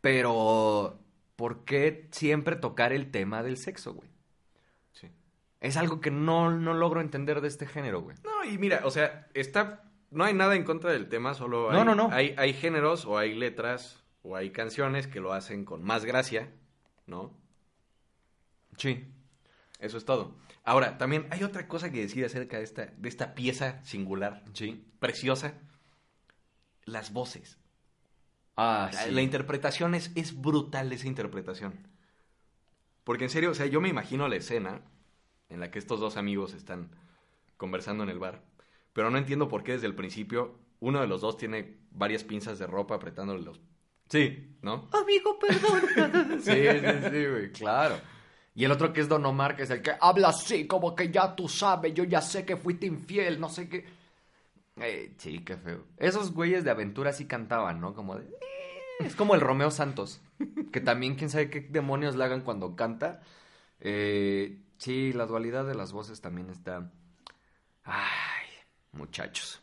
Pero, 0.00 0.98
¿por 1.36 1.64
qué 1.64 2.08
siempre 2.10 2.56
tocar 2.56 2.92
el 2.92 3.10
tema 3.10 3.42
del 3.42 3.56
sexo, 3.56 3.94
güey? 3.94 4.08
Sí. 4.92 5.08
Es 5.60 5.76
algo 5.76 6.00
que 6.00 6.10
no, 6.10 6.50
no 6.50 6.74
logro 6.74 7.00
entender 7.00 7.40
de 7.40 7.48
este 7.48 7.66
género, 7.66 8.02
güey. 8.02 8.16
No, 8.24 8.44
y 8.50 8.58
mira, 8.58 8.80
o 8.84 8.90
sea, 8.90 9.28
está. 9.34 9.83
No 10.14 10.24
hay 10.24 10.34
nada 10.34 10.54
en 10.54 10.64
contra 10.64 10.92
del 10.92 11.08
tema, 11.08 11.34
solo 11.34 11.70
hay, 11.70 11.76
No, 11.76 11.84
no, 11.84 11.94
no. 11.94 12.08
Hay, 12.12 12.34
hay 12.38 12.52
géneros 12.54 13.04
o 13.04 13.18
hay 13.18 13.34
letras 13.34 14.02
o 14.22 14.36
hay 14.36 14.50
canciones 14.50 15.06
que 15.06 15.20
lo 15.20 15.32
hacen 15.32 15.64
con 15.64 15.82
más 15.82 16.04
gracia, 16.04 16.50
¿no? 17.06 17.36
Sí. 18.78 19.04
Eso 19.78 19.98
es 19.98 20.04
todo. 20.04 20.36
Ahora, 20.62 20.96
también 20.96 21.26
hay 21.30 21.42
otra 21.42 21.68
cosa 21.68 21.90
que 21.90 22.00
decir 22.00 22.24
acerca 22.24 22.56
de 22.58 22.64
esta, 22.64 22.86
de 22.86 23.08
esta 23.08 23.34
pieza 23.34 23.82
singular, 23.84 24.42
Sí. 24.54 24.84
preciosa. 24.98 25.54
Las 26.84 27.12
voces. 27.12 27.58
Ah, 28.56 28.90
La, 28.92 29.02
sí. 29.04 29.10
la 29.10 29.20
interpretación 29.22 29.94
es, 29.94 30.10
es 30.14 30.40
brutal 30.40 30.92
esa 30.92 31.06
interpretación. 31.06 31.86
Porque 33.02 33.24
en 33.24 33.30
serio, 33.30 33.50
o 33.50 33.54
sea, 33.54 33.66
yo 33.66 33.80
me 33.80 33.88
imagino 33.88 34.28
la 34.28 34.36
escena 34.36 34.80
en 35.50 35.60
la 35.60 35.70
que 35.70 35.78
estos 35.78 36.00
dos 36.00 36.16
amigos 36.16 36.54
están 36.54 36.90
conversando 37.56 38.04
en 38.04 38.10
el 38.10 38.18
bar. 38.18 38.42
Pero 38.94 39.10
no 39.10 39.18
entiendo 39.18 39.48
por 39.48 39.62
qué 39.62 39.72
desde 39.72 39.86
el 39.86 39.94
principio 39.94 40.58
uno 40.80 41.00
de 41.02 41.06
los 41.06 41.20
dos 41.20 41.36
tiene 41.36 41.76
varias 41.90 42.24
pinzas 42.24 42.58
de 42.58 42.66
ropa 42.66 42.94
apretándole 42.94 43.42
los... 43.42 43.60
Sí. 44.08 44.56
¿No? 44.62 44.88
Amigo, 44.92 45.38
perdón. 45.38 46.40
sí, 46.42 46.52
sí, 46.52 47.10
sí, 47.10 47.26
güey, 47.26 47.52
claro. 47.52 47.96
Y 48.54 48.64
el 48.64 48.70
otro 48.72 48.92
que 48.92 49.00
es 49.00 49.08
Don 49.08 49.26
Omar, 49.26 49.56
que 49.56 49.64
es 49.64 49.70
el 49.70 49.82
que 49.82 49.92
habla 50.00 50.28
así, 50.28 50.66
como 50.66 50.94
que 50.94 51.10
ya 51.10 51.34
tú 51.34 51.48
sabes, 51.48 51.92
yo 51.92 52.04
ya 52.04 52.20
sé 52.22 52.44
que 52.46 52.56
fuiste 52.56 52.86
infiel, 52.86 53.40
no 53.40 53.48
sé 53.48 53.68
qué. 53.68 53.84
Eh, 54.76 55.14
sí, 55.18 55.40
qué 55.40 55.56
feo. 55.56 55.84
Esos 55.96 56.32
güeyes 56.32 56.64
de 56.64 56.70
aventura 56.70 57.12
sí 57.12 57.26
cantaban, 57.26 57.80
¿no? 57.80 57.94
Como 57.94 58.16
de... 58.16 58.24
"Eh", 58.26 58.38
Es 59.00 59.16
como 59.16 59.34
el 59.34 59.40
Romeo 59.40 59.70
Santos, 59.72 60.20
que 60.72 60.80
también 60.80 61.16
quién 61.16 61.30
sabe 61.30 61.50
qué 61.50 61.60
demonios 61.62 62.14
le 62.14 62.24
hagan 62.24 62.42
cuando 62.42 62.76
canta. 62.76 63.22
Eh, 63.80 64.60
sí, 64.78 65.12
la 65.12 65.26
dualidad 65.26 65.66
de 65.66 65.74
las 65.74 65.92
voces 65.92 66.20
también 66.20 66.48
está... 66.50 66.92
Ay, 67.84 68.33
muchachos. 68.94 69.60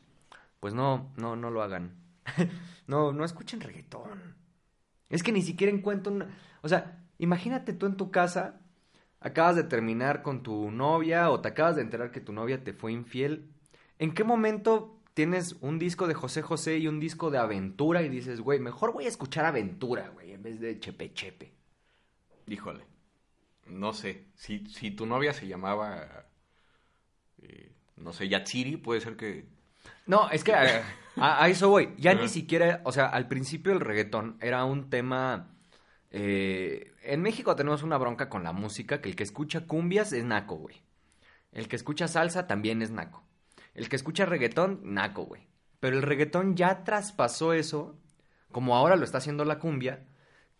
Pues 0.59 0.73
no, 0.73 1.11
no, 1.17 1.35
no 1.35 1.49
lo 1.49 1.63
hagan. 1.63 1.95
no, 2.87 3.11
no 3.11 3.25
escuchen 3.25 3.61
reggaetón. 3.61 4.35
Es 5.09 5.23
que 5.23 5.31
ni 5.31 5.41
siquiera 5.41 5.73
encuentro 5.73 6.13
una... 6.13 6.37
O 6.61 6.69
sea, 6.69 7.03
imagínate 7.17 7.73
tú 7.73 7.85
en 7.85 7.97
tu 7.97 8.11
casa, 8.11 8.61
acabas 9.19 9.55
de 9.55 9.63
terminar 9.63 10.21
con 10.21 10.43
tu 10.43 10.71
novia 10.71 11.29
o 11.31 11.41
te 11.41 11.49
acabas 11.49 11.75
de 11.75 11.81
enterar 11.81 12.11
que 12.11 12.21
tu 12.21 12.33
novia 12.33 12.63
te 12.63 12.73
fue 12.73 12.91
infiel. 12.91 13.51
¿En 13.99 14.13
qué 14.13 14.23
momento 14.23 15.01
tienes 15.13 15.57
un 15.61 15.79
disco 15.79 16.07
de 16.07 16.13
José 16.13 16.41
José 16.41 16.77
y 16.77 16.87
un 16.87 16.99
disco 16.99 17.29
de 17.29 17.37
aventura 17.37 18.01
y 18.03 18.09
dices, 18.09 18.41
güey, 18.41 18.59
mejor 18.59 18.93
voy 18.93 19.05
a 19.05 19.09
escuchar 19.09 19.45
aventura, 19.45 20.09
güey, 20.09 20.31
en 20.31 20.43
vez 20.43 20.59
de 20.59 20.79
chepe 20.79 21.13
chepe? 21.13 21.53
Híjole. 22.47 22.85
No 23.67 23.93
sé. 23.93 24.27
Si, 24.35 24.65
si 24.67 24.91
tu 24.91 25.05
novia 25.05 25.33
se 25.33 25.47
llamaba... 25.47 26.25
eh, 28.01 28.03
no 28.03 28.13
sé, 28.13 28.27
Yatsiri, 28.27 28.77
puede 28.77 29.01
ser 29.01 29.15
que... 29.15 29.45
No, 30.05 30.29
es 30.29 30.43
que 30.43 30.53
a, 30.53 30.83
a- 31.17 31.43
a 31.43 31.49
eso 31.49 31.69
voy. 31.69 31.93
Ya 31.97 32.13
ni 32.13 32.27
siquiera, 32.27 32.81
o 32.83 32.91
sea, 32.91 33.05
al 33.07 33.27
principio 33.27 33.71
el 33.71 33.79
reggaetón 33.79 34.37
era 34.41 34.65
un 34.65 34.89
tema... 34.89 35.55
eh, 36.11 36.93
en 37.03 37.21
México 37.21 37.55
tenemos 37.55 37.83
una 37.83 37.97
bronca 37.97 38.29
con 38.29 38.43
la 38.43 38.51
música, 38.53 39.01
que 39.01 39.09
el 39.09 39.15
que 39.15 39.23
escucha 39.23 39.61
cumbias 39.67 40.13
es 40.13 40.23
naco, 40.23 40.55
güey. 40.55 40.81
El 41.51 41.67
que 41.67 41.75
escucha 41.75 42.07
salsa 42.07 42.47
también 42.47 42.81
es 42.81 42.91
naco. 42.91 43.23
El 43.73 43.89
que 43.89 43.95
escucha 43.95 44.25
reggaetón, 44.25 44.81
naco, 44.83 45.23
güey. 45.23 45.47
Pero 45.79 45.97
el 45.97 46.03
reggaetón 46.03 46.55
ya 46.55 46.83
traspasó 46.83 47.53
eso, 47.53 47.97
como 48.51 48.75
ahora 48.75 48.95
lo 48.95 49.03
está 49.03 49.17
haciendo 49.17 49.45
la 49.45 49.59
cumbia, 49.59 50.05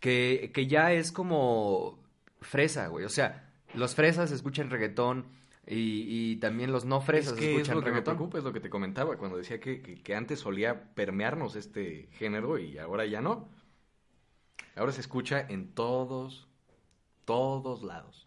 que, 0.00 0.50
que 0.52 0.66
ya 0.66 0.92
es 0.92 1.12
como 1.12 2.02
fresa, 2.40 2.88
güey. 2.88 3.04
O 3.04 3.08
sea, 3.08 3.50
los 3.74 3.94
fresas 3.94 4.32
escuchan 4.32 4.68
reggaetón 4.70 5.26
y, 5.72 6.32
y 6.32 6.36
también 6.36 6.72
los 6.72 6.84
no 6.84 7.00
fresas 7.00 7.34
es 7.34 7.38
que 7.38 7.46
es 7.46 7.50
escuchan 7.52 7.76
lo 7.76 7.80
que 7.82 7.90
me 7.90 7.96
reggaetón. 7.96 8.16
preocupa, 8.16 8.38
es 8.38 8.44
lo 8.44 8.52
que 8.52 8.60
te 8.60 8.70
comentaba 8.70 9.16
cuando 9.16 9.36
decía 9.38 9.60
que, 9.60 9.80
que- 9.82 10.02
que 10.02 10.14
antes 10.14 10.40
solía 10.40 10.94
permearnos 10.94 11.56
este 11.56 12.08
género 12.12 12.58
y 12.58 12.78
ahora 12.78 13.06
ya 13.06 13.20
no. 13.20 13.48
Ahora 14.76 14.92
se 14.92 15.00
escucha 15.00 15.40
en 15.48 15.74
todos, 15.74 16.48
todos 17.24 17.82
lados. 17.82 18.26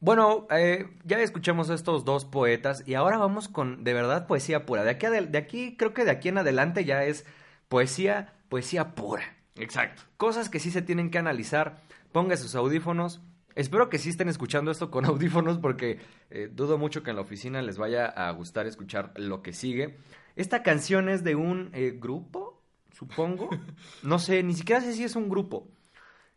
Bueno, 0.00 0.46
eh, 0.50 0.88
ya 1.04 1.20
escuchamos 1.20 1.70
a 1.70 1.74
estos 1.74 2.04
dos 2.04 2.24
poetas 2.24 2.82
y 2.86 2.94
ahora 2.94 3.18
vamos 3.18 3.48
con, 3.48 3.84
de 3.84 3.94
verdad, 3.94 4.26
poesía 4.26 4.66
pura. 4.66 4.82
De 4.82 4.90
aquí, 4.90 5.06
de 5.06 5.38
aquí, 5.38 5.76
creo 5.76 5.94
que 5.94 6.04
de 6.04 6.10
aquí 6.10 6.28
en 6.28 6.38
adelante 6.38 6.84
ya 6.84 7.04
es 7.04 7.24
poesía, 7.68 8.34
poesía 8.48 8.94
pura. 8.94 9.22
Exacto. 9.56 10.02
Cosas 10.16 10.48
que 10.48 10.58
sí 10.58 10.70
se 10.70 10.82
tienen 10.82 11.10
que 11.10 11.18
analizar. 11.18 11.80
Ponga 12.10 12.36
sus 12.36 12.54
audífonos. 12.56 13.20
Espero 13.54 13.88
que 13.88 13.98
sí 13.98 14.08
estén 14.10 14.28
escuchando 14.28 14.70
esto 14.70 14.90
con 14.90 15.04
audífonos 15.06 15.58
porque 15.58 16.00
eh, 16.30 16.48
dudo 16.52 16.78
mucho 16.78 17.02
que 17.02 17.10
en 17.10 17.16
la 17.16 17.22
oficina 17.22 17.62
les 17.62 17.78
vaya 17.78 18.06
a 18.06 18.30
gustar 18.32 18.66
escuchar 18.66 19.12
lo 19.16 19.42
que 19.42 19.52
sigue. 19.52 19.98
Esta 20.36 20.62
canción 20.62 21.08
es 21.08 21.22
de 21.24 21.34
un 21.34 21.70
eh, 21.74 21.96
grupo, 21.98 22.62
supongo. 22.92 23.50
No 24.02 24.18
sé, 24.18 24.42
ni 24.42 24.54
siquiera 24.54 24.80
sé 24.80 24.92
si 24.94 25.04
es 25.04 25.16
un 25.16 25.28
grupo. 25.28 25.68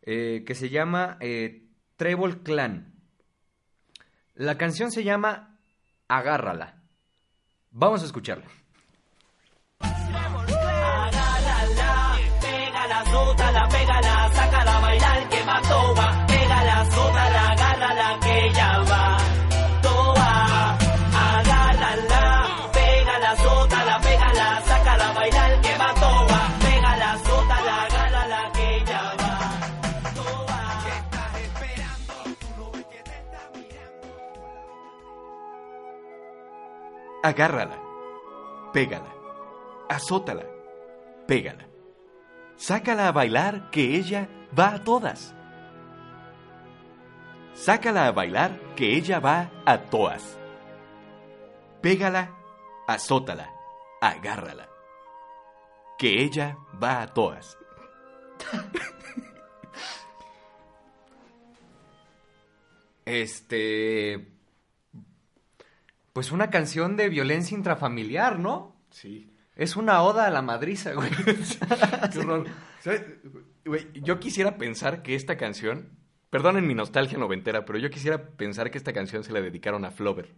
eh, 0.08 0.43
que 0.45 0.54
se 0.56 0.69
llama 0.69 1.17
eh, 1.19 1.63
Treble 1.97 2.38
Clan. 2.43 2.93
La 4.36 4.58
canción 4.58 4.91
se 4.91 5.04
llama 5.04 5.58
Agárrala. 6.08 6.84
Vamos 7.71 8.04
a 8.04 8.06
escucharla. 8.06 8.45
Pégala, 12.41 13.06
sótala, 13.06 13.67
pégala, 13.69 14.30
sácala 14.34 14.78
a 14.78 14.82
bailar 14.82 15.30
que 15.30 15.43
va 15.43 16.25
sótala, 16.93 17.41
agárrala 17.52 18.10
que 18.24 18.38
ya 18.54 18.71
va 18.89 19.17
toa. 19.82 20.32
Agárrala, 21.36 22.24
pégala, 22.74 23.32
sótala, 23.43 23.95
pégala, 24.06 24.48
sácala 24.69 25.10
a 25.10 25.13
bailar 25.13 25.52
que 25.62 25.74
va 25.82 25.89
toa. 26.04 26.41
Pégala, 26.63 27.10
sótala, 27.28 27.74
agárrala 27.86 28.41
que 28.58 28.69
ya 28.89 29.02
va 29.21 29.34
toa. 30.17 30.60
¿Qué 30.84 30.91
estás 31.02 31.34
esperando? 31.45 32.13
Tú 32.41 32.48
no 32.58 32.65
ves 32.71 32.86
que 32.91 33.00
te 33.10 33.15
está 33.21 33.41
mirando. 33.54 34.08
Agárrala, 37.24 37.78
pégala, 38.74 39.12
azótala, 39.89 40.45
pégala. 41.28 41.65
Sácala 42.58 43.10
a 43.10 43.12
bailar 43.12 43.69
que 43.69 43.98
ella 43.98 44.30
va 44.58 44.76
a 44.76 44.84
todas. 44.84 45.36
Sácala 47.56 48.08
a 48.08 48.12
bailar 48.12 48.76
que 48.76 48.96
ella 48.96 49.20
va 49.20 49.50
a 49.65 49.78
todas. 49.89 50.38
Pégala, 51.82 52.36
azótala, 52.88 53.50
agárrala. 54.02 54.70
Que 55.98 56.22
ella 56.24 56.58
va 56.82 57.02
a 57.02 57.13
todas. 57.13 57.58
Este. 63.06 64.32
Pues 66.12 66.32
una 66.32 66.50
canción 66.50 66.98
de 66.98 67.10
violencia 67.10 67.56
intrafamiliar, 67.56 68.39
¿no? 68.39 68.76
Sí. 68.89 69.32
Es 69.56 69.76
una 69.76 70.02
oda 70.02 70.26
a 70.26 70.32
la 70.32 70.41
madriza, 70.41 70.94
güey. 70.94 71.10
Qué 72.12 72.20
horror. 72.20 72.48
¿Sabes? 72.82 73.04
Güey, 73.63 73.88
yo 74.02 74.20
quisiera 74.20 74.58
pensar 74.58 75.02
que 75.02 75.15
esta 75.15 75.38
canción, 75.38 75.98
perdonen 76.36 76.67
mi 76.67 76.76
nostalgia 76.76 77.17
noventera, 77.17 77.63
pero 77.63 77.80
yo 77.80 77.89
quisiera 77.89 78.17
pensar 78.21 78.69
que 78.69 78.78
esta 78.78 78.91
canción 78.91 79.24
se 79.24 79.32
la 79.32 79.39
dedicaron 79.39 79.86
a 79.86 79.91
Flover. 79.91 80.36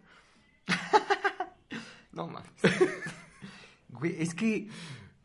No 2.12 2.26
mames. 2.26 2.50
Güey, 3.90 4.20
es 4.20 4.34
que. 4.34 4.68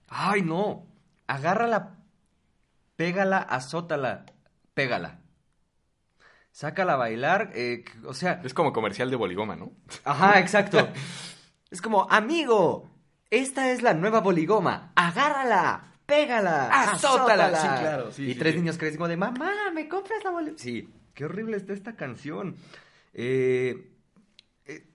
Ay, 0.09 0.43
no. 0.43 0.85
Agárrala, 1.25 1.95
pégala, 2.95 3.39
azótala, 3.39 4.25
pégala. 4.75 5.21
Sácala 6.51 6.93
a 6.93 6.97
bailar, 6.97 7.51
eh, 7.55 7.83
o 8.05 8.13
sea, 8.13 8.41
Es 8.43 8.53
como 8.53 8.73
comercial 8.73 9.09
de 9.09 9.15
Boligoma, 9.15 9.55
¿no? 9.55 9.71
Ajá, 10.03 10.39
exacto. 10.39 10.87
es 11.71 11.81
como, 11.81 12.05
amigo, 12.11 12.91
esta 13.31 13.71
es 13.71 13.81
la 13.81 13.95
nueva 13.95 14.19
boligoma. 14.19 14.91
Agárrala, 14.95 15.92
pégala, 16.15 16.67
Azótala. 16.91 17.45
azótala. 17.47 17.57
Sí, 17.61 17.81
claro, 17.81 18.11
sí, 18.11 18.23
y 18.25 18.33
sí, 18.33 18.39
tres 18.39 18.53
sí. 18.53 18.59
niños 18.59 18.77
crecen 18.77 18.97
como 18.97 19.07
de, 19.07 19.17
mamá, 19.17 19.51
¿me 19.73 19.87
compras 19.87 20.23
la 20.23 20.31
boligoma? 20.31 20.57
Sí, 20.59 20.89
qué 21.13 21.25
horrible 21.25 21.57
está 21.57 21.73
esta 21.73 21.95
canción. 21.95 22.55
Eh, 23.13 23.91
eh, 24.65 24.87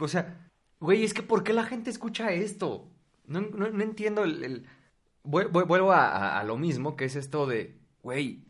o 0.00 0.08
sea, 0.08 0.36
güey, 0.80 1.04
es 1.04 1.14
que 1.14 1.22
¿por 1.22 1.42
qué 1.44 1.52
la 1.52 1.64
gente 1.64 1.90
escucha 1.90 2.32
esto? 2.32 2.88
No, 3.26 3.40
no- 3.40 3.70
no 3.70 3.82
entiendo 3.82 4.24
el... 4.24 4.42
el- 4.44 4.66
Vuel- 5.26 5.50
vuel- 5.50 5.66
Vuelvo 5.66 5.92
a, 5.92 6.06
a- 6.08 6.38
a 6.40 6.44
lo 6.44 6.58
mismo, 6.58 6.96
que 6.96 7.06
es 7.06 7.16
esto 7.16 7.46
de, 7.46 7.78
güey, 8.02 8.44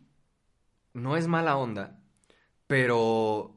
no 0.92 1.16
es 1.16 1.28
mala 1.28 1.56
onda, 1.56 2.00
pero 2.66 3.54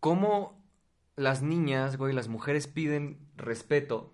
cómo 0.00 0.62
las 1.16 1.42
niñas, 1.42 1.96
güey, 1.96 2.12
las 2.12 2.28
mujeres 2.28 2.66
piden 2.66 3.18
respeto 3.36 4.12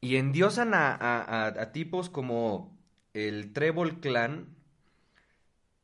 y 0.00 0.16
endiosan 0.16 0.74
a, 0.74 0.94
a- 0.94 1.72
tipos 1.72 2.10
como 2.10 2.76
el 3.14 3.52
Trébol 3.52 4.00
Clan, 4.00 4.54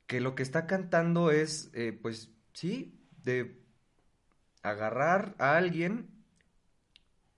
que 0.07 0.21
lo 0.21 0.35
que 0.35 0.43
está 0.43 0.67
cantando 0.67 1.31
es, 1.31 1.71
eh, 1.75 1.93
pues, 2.01 2.31
sí, 2.53 2.99
de 3.23 3.63
agarrar 4.63 5.35
a 5.39 5.57
alguien, 5.57 6.11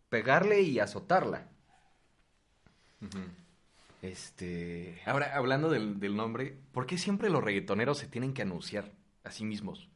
pegarle 0.08 0.62
y 0.62 0.78
azotarla. 0.78 1.48
Este... 4.02 5.00
Ahora, 5.06 5.34
hablando 5.34 5.70
del, 5.70 5.98
del 6.00 6.16
nombre, 6.16 6.58
¿por 6.72 6.86
qué 6.86 6.98
siempre 6.98 7.30
los 7.30 7.42
reggaetoneros 7.42 7.98
se 7.98 8.06
tienen 8.06 8.34
que 8.34 8.42
anunciar 8.42 8.92
a 9.24 9.30
sí 9.30 9.44
mismos? 9.44 9.88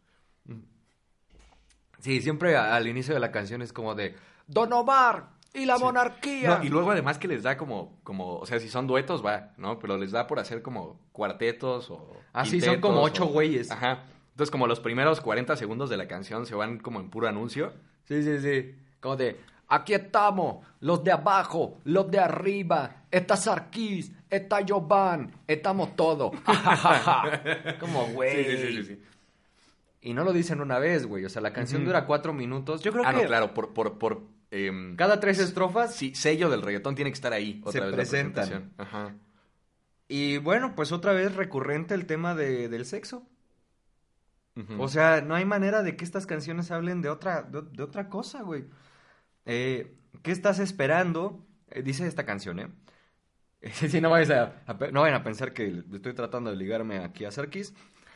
Sí, 2.00 2.22
siempre 2.22 2.56
a- 2.56 2.74
al 2.76 2.86
inicio 2.86 3.12
de 3.14 3.20
la 3.20 3.32
canción 3.32 3.60
es 3.60 3.72
como 3.72 3.94
de 3.94 4.16
Don 4.46 4.72
Omar 4.72 5.38
y 5.54 5.64
la 5.64 5.76
Sí. 5.78 5.84
monarquía. 5.84 6.58
No, 6.58 6.64
y 6.64 6.68
luego 6.68 6.90
además 6.92 7.18
que 7.18 7.28
les 7.28 7.42
da 7.42 7.56
como, 7.56 7.98
como, 8.04 8.37
o 8.38 8.46
sea, 8.46 8.58
si 8.61 8.68
son 8.68 8.87
duetos 8.87 9.24
va, 9.24 9.52
¿no? 9.56 9.78
Pero 9.78 9.96
les 9.96 10.12
da 10.12 10.26
por 10.26 10.38
hacer 10.38 10.62
como 10.62 11.00
cuartetos 11.12 11.90
o... 11.90 12.16
Ah, 12.32 12.44
sí, 12.44 12.61
son 12.61 12.80
como 12.80 13.00
o- 13.00 13.04
ocho 13.04 13.26
güeyes. 13.26 13.70
Ajá. 13.70 14.04
Entonces 14.30 14.50
como 14.50 14.66
los 14.66 14.78
primeros 14.80 15.20
40 15.20 15.56
segundos 15.56 15.90
de 15.90 15.96
la 15.96 16.06
canción 16.06 16.46
se 16.46 16.54
van 16.54 16.78
como 16.78 17.00
en 17.00 17.11
puro 17.11 17.26
anuncio. 17.28 17.72
Sí, 18.04 18.22
sí, 18.22 18.38
sí. 18.40 18.74
Como 19.00 19.16
de, 19.16 19.40
aquí 19.68 19.94
estamos, 19.94 20.64
los 20.80 21.02
de 21.02 21.12
abajo, 21.12 21.78
los 21.84 22.11
de 22.11 22.20
arriba, 22.20 23.04
está 23.11 23.37
Sarkis, 23.37 24.12
está 24.30 24.58
Jovan, 24.66 25.32
estamos 25.46 25.96
todos. 25.96 26.32
como, 27.80 28.06
güey. 28.08 28.44
Sí, 28.44 28.50
sí, 28.50 28.56
sí, 28.58 28.72
sí, 28.76 28.84
sí. 28.84 29.02
Y 30.00 30.14
no 30.14 30.22
lo 30.24 30.32
dicen 30.32 30.61
una 30.61 30.78
vez, 30.78 31.06
güey. 31.06 31.24
O 31.24 31.28
sea, 31.28 31.42
la 31.42 31.52
canción 31.52 31.84
dura 31.84 32.06
cuatro 32.06 32.32
minutos. 32.32 32.80
Yo 32.82 32.92
creo 32.92 33.04
Ah, 33.04 33.12
que 33.12 33.22
no, 33.22 33.26
claro, 33.26 33.52
por, 33.54 33.72
por, 33.74 33.98
por 33.98 34.22
em, 34.50 34.96
cada 34.96 35.20
tres 35.20 35.38
estrofas. 35.38 35.94
sí, 35.94 36.14
sello 36.14 36.48
del 36.50 36.62
reggaetón 36.62 36.94
tiene 36.94 37.11
que 37.11 37.14
estar 37.16 37.32
ahí. 37.32 37.62
Se 37.70 37.80
vez 37.80 37.90
la 37.90 37.96
presentan. 37.96 38.48
presentación. 38.48 38.74
Ajá. 38.78 39.14
Y 40.08 40.38
bueno, 40.38 40.74
pues 40.74 40.90
otra 40.92 41.12
vez 41.12 41.34
recurrente 41.34 41.94
el 41.94 42.06
tema 42.06 42.34
de- 42.34 42.68
del 42.68 42.84
sexo. 42.87 43.26
O 44.76 44.88
sea, 44.88 45.20
no 45.20 45.37
hay 45.37 45.44
manera 45.44 45.84
de 45.84 45.94
que 45.94 46.04
estas 46.04 46.26
canciones 46.26 46.72
hablen 46.72 47.00
de 47.00 47.08
otra, 47.08 47.42
de, 47.42 47.62
de 47.62 47.80
otra 47.84 48.08
cosa, 48.08 48.42
güey. 48.42 48.64
Eh, 49.46 49.94
¿Qué 50.22 50.32
estás 50.32 50.58
esperando? 50.58 51.46
Eh, 51.70 51.82
dice 51.82 52.04
esta 52.08 52.26
canción, 52.26 52.58
¿eh? 52.58 52.68
Sí, 53.88 54.00
no, 54.00 54.11
vayas 54.11 54.30
a, 54.30 54.62
a 54.66 54.76
pe- 54.76 54.90
no 54.90 55.02
vayan 55.02 55.20
a 55.20 55.22
pensar 55.22 55.52
que 55.52 55.84
estoy 55.92 56.12
tratando 56.12 56.50
de 56.50 56.56
ligarme 56.56 56.98
aquí 56.98 57.24
a 57.24 57.30
Sarkis 57.30 57.72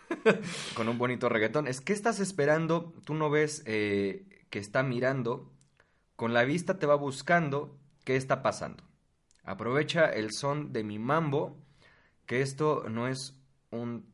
con 0.74 0.88
un 0.88 0.98
bonito 0.98 1.28
reggaetón. 1.28 1.68
Es 1.68 1.80
que 1.80 1.92
estás 1.92 2.18
esperando, 2.18 2.92
tú 3.04 3.14
no 3.14 3.30
ves 3.30 3.62
eh, 3.66 4.26
que 4.50 4.58
está 4.58 4.82
mirando, 4.82 5.51
con 6.22 6.32
la 6.34 6.44
vista 6.44 6.78
te 6.78 6.86
va 6.86 6.94
buscando, 6.94 7.76
¿qué 8.04 8.14
está 8.14 8.42
pasando? 8.44 8.84
Aprovecha 9.42 10.04
el 10.08 10.30
son 10.32 10.72
de 10.72 10.84
mi 10.84 11.00
mambo, 11.00 11.58
que 12.26 12.42
esto 12.42 12.84
no 12.88 13.08
es 13.08 13.36
un 13.72 14.06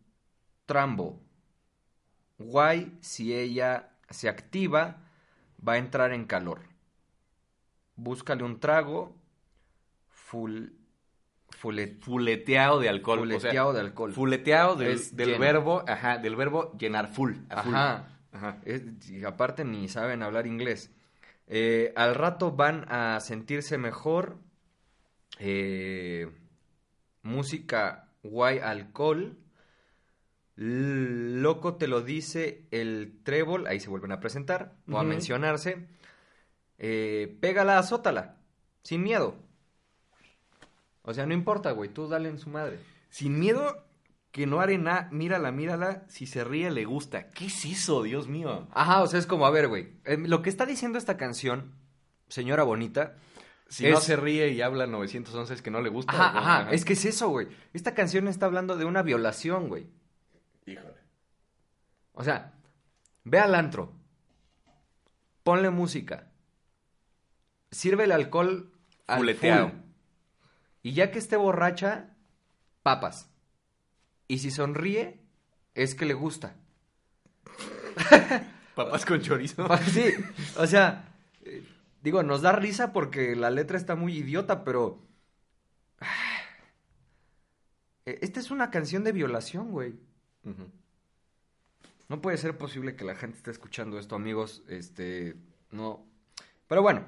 trambo. 0.65 1.21
Guay, 2.39 2.97
si 3.03 3.35
ella 3.35 3.91
se 4.09 4.31
activa, 4.31 5.03
va 5.61 5.75
a 5.75 5.77
entrar 5.77 6.15
en 6.15 6.25
calor. 6.25 6.63
Búscale 7.95 8.43
un 8.43 8.59
trago, 8.59 9.15
full, 10.09 10.69
fulet- 11.61 12.01
Fuleteado 12.01 12.81
de 12.81 12.89
alcohol. 12.89 13.19
o 13.19 13.27
sea, 13.27 13.39
fuleteado 13.39 13.73
de 13.75 13.81
alcohol. 13.81 14.13
Fuleteado 14.15 14.77
del, 14.77 14.99
del 15.15 15.39
verbo, 15.39 15.85
ajá, 15.87 16.17
del 16.17 16.37
verbo 16.37 16.73
llenar 16.79 17.09
full. 17.13 17.35
a 17.51 17.63
full. 17.65 17.75
Ajá. 17.75 18.09
Ajá. 18.33 18.61
Es- 18.65 19.11
y 19.11 19.23
aparte 19.27 19.63
ni 19.67 19.89
saben 19.89 20.23
hablar 20.23 20.47
inglés. 20.47 20.91
Eh, 21.51 21.93
al 21.97 22.15
rato 22.15 22.53
van 22.53 22.85
a 22.89 23.19
sentirse 23.21 23.79
mejor. 23.79 24.37
eh, 25.41 26.31
música 27.23 28.09
guay, 28.23 28.59
alcohol. 28.59 29.37
Loco 30.57 31.77
te 31.77 31.87
lo 31.87 32.03
dice 32.03 32.67
el 32.71 33.21
trébol. 33.23 33.67
Ahí 33.67 33.81
se 33.81 33.89
vuelven 33.89 34.13
a 34.13 34.21
presentar 34.21 34.75
o 34.91 34.99
a 34.99 35.05
mencionarse. 35.05 35.87
Eh, 36.79 37.37
pégala, 37.41 37.79
azótala. 37.79 38.37
Sin 38.83 39.03
miedo. 39.03 39.37
O 41.03 41.15
sea, 41.15 41.27
no 41.27 41.35
importa, 41.35 41.71
güey. 41.73 41.89
Tú 41.91 42.09
dale 42.09 42.29
en 42.29 42.39
su 42.39 42.51
madre. 42.51 42.79
Sin 43.09 43.39
miedo 43.39 43.88
que 44.31 44.47
no 44.47 44.61
haré 44.61 44.79
nada, 44.79 45.09
mírala, 45.11 45.51
mírala, 45.53 46.05
si 46.09 46.27
se 46.27 46.45
ríe 46.45 46.71
le 46.71 46.85
gusta. 46.85 47.31
¿Qué 47.31 47.47
es 47.47 47.65
eso, 47.65 48.03
Dios 48.03 48.29
mío? 48.29 48.69
Ajá, 48.73 49.03
o 49.03 49.07
sea, 49.07 49.19
es 49.19 49.27
como, 49.27 49.47
a 49.47 49.51
ver, 49.51 49.69
güey. 49.69 49.95
eh, 50.05 50.17
lo 50.19 50.43
que 50.43 50.51
está 50.51 50.67
diciendo 50.67 50.99
esta 50.99 51.17
canción, 51.17 51.75
señora 52.29 52.63
bonita. 52.63 53.17
Si 53.69 53.87
Es- 53.87 53.93
no 53.95 54.01
se 54.01 54.17
ríe 54.17 54.49
y 54.51 54.63
habla 54.63 54.87
911 54.87 55.53
es 55.55 55.63
que 55.63 55.71
no 55.71 55.81
le 55.83 55.89
gusta. 55.91 56.13
Ajá, 56.13 56.39
ajá, 56.63 56.71
es 56.73 56.85
que 56.85 56.93
es 56.95 57.05
eso, 57.05 57.29
güey. 57.29 57.49
Esta 57.73 57.95
canción 57.95 58.27
está 58.29 58.47
hablando 58.47 58.77
de 58.77 58.85
una 58.85 59.03
violación, 59.03 59.69
güey. 59.69 59.89
Híjole. 60.67 60.95
O 62.13 62.25
sea, 62.25 62.53
ve 63.25 63.39
al 63.39 63.55
antro. 63.55 63.93
Ponle 65.43 65.71
música. 65.71 66.31
Sírvele 67.71 68.15
alcohol 68.15 68.73
al 69.07 69.19
Fuleteado. 69.19 69.69
full. 69.71 69.79
Y 70.83 70.93
ya 70.93 71.11
que 71.11 71.19
esté 71.19 71.37
borracha, 71.37 72.17
papas. 72.83 73.31
Y 74.29 74.39
si 74.39 74.51
sonríe, 74.51 75.21
es 75.75 75.95
que 75.95 76.05
le 76.05 76.15
gusta. 76.15 76.55
Papás 78.75 79.05
con 79.05 79.21
chorizo. 79.21 79.67
Sí, 79.91 80.15
o 80.57 80.67
sea, 80.67 81.09
digo, 82.03 82.23
nos 82.23 82.43
da 82.43 82.53
risa 82.53 82.93
porque 82.93 83.35
la 83.35 83.51
letra 83.51 83.77
está 83.77 83.97
muy 83.97 84.17
idiota, 84.17 84.65
pero... 84.65 85.03
Eh, 88.07 88.21
Esta 88.23 88.41
es 88.41 88.51
una 88.51 88.71
canción 88.71 89.05
de 89.05 89.13
violación, 89.13 89.71
güey. 89.71 89.95
No 92.09 92.23
puede 92.23 92.39
ser 92.39 92.57
posible 92.57 92.97
que 92.97 93.05
la 93.05 93.15
gente 93.15 93.37
esté 93.37 93.51
escuchando 93.51 93.99
esto, 93.99 94.15
amigos. 94.17 94.63
Este, 94.67 95.37
no. 95.71 96.07
Pero 96.69 96.81
bueno, 96.81 97.05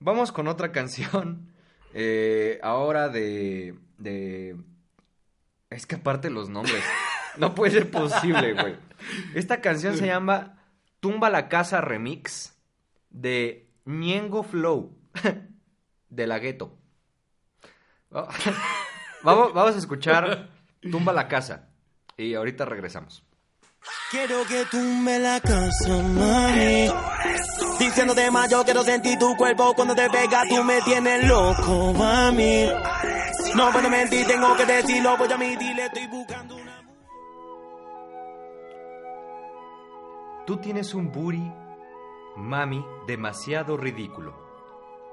vamos 0.00 0.32
con 0.32 0.48
otra 0.48 0.72
canción. 0.72 1.52
eh, 1.94 2.58
ahora 2.62 3.08
de, 3.08 3.78
de... 3.98 4.56
Es 5.70 5.86
que 5.86 5.96
aparte 5.96 6.30
los 6.30 6.48
nombres. 6.48 6.82
No 7.36 7.54
puede 7.54 7.72
ser 7.72 7.90
posible, 7.90 8.54
güey. 8.54 8.76
Esta 9.34 9.60
canción 9.60 9.96
se 9.96 10.06
llama 10.06 10.58
Tumba 11.00 11.30
la 11.30 11.48
Casa 11.48 11.80
Remix 11.80 12.56
de 13.10 13.70
Ñengo 13.84 14.42
Flow 14.42 14.96
de 16.08 16.26
la 16.26 16.38
Gueto. 16.38 16.76
Vamos, 18.10 19.52
vamos 19.54 19.74
a 19.74 19.78
escuchar 19.78 20.48
Tumba 20.90 21.12
la 21.12 21.28
Casa 21.28 21.68
y 22.16 22.34
ahorita 22.34 22.64
regresamos. 22.64 23.22
Quiero 24.10 24.44
que 24.46 24.64
tú 24.70 24.78
me 24.78 25.18
la 25.18 25.40
casa, 25.40 25.88
mami. 25.88 26.90
Diciéndote 27.78 28.30
más, 28.30 28.50
yo 28.50 28.64
quiero 28.64 28.82
sentir 28.82 29.18
tu 29.18 29.36
cuerpo 29.36 29.74
cuando 29.74 29.94
te 29.94 30.08
pega, 30.10 30.42
tú 30.48 30.64
me 30.64 30.80
tienes 30.82 31.28
loco, 31.28 31.92
mami. 31.94 32.68
No 33.56 33.72
puedo 33.72 33.90
mentir, 33.90 34.26
tengo 34.26 34.56
que 34.56 34.66
decirlo, 34.66 35.16
voy 35.16 35.28
a 35.30 35.34
admitirle, 35.34 35.86
estoy 35.86 36.06
buscando 36.06 36.56
una. 36.56 36.82
Tú 40.46 40.56
tienes 40.58 40.94
un 40.94 41.10
booty, 41.12 41.52
mami, 42.36 42.84
demasiado 43.06 43.76
ridículo. 43.76 44.34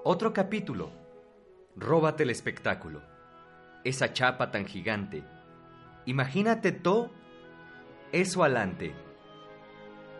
Otro 0.03 0.31
capítulo. 0.33 0.91
Róbate 1.75 2.23
el 2.23 2.29
espectáculo. 2.29 3.01
Esa 3.83 4.13
chapa 4.13 4.51
tan 4.51 4.65
gigante. 4.65 5.23
Imagínate 6.05 6.71
todo 6.71 7.11
eso 8.11 8.43
alante. 8.43 8.95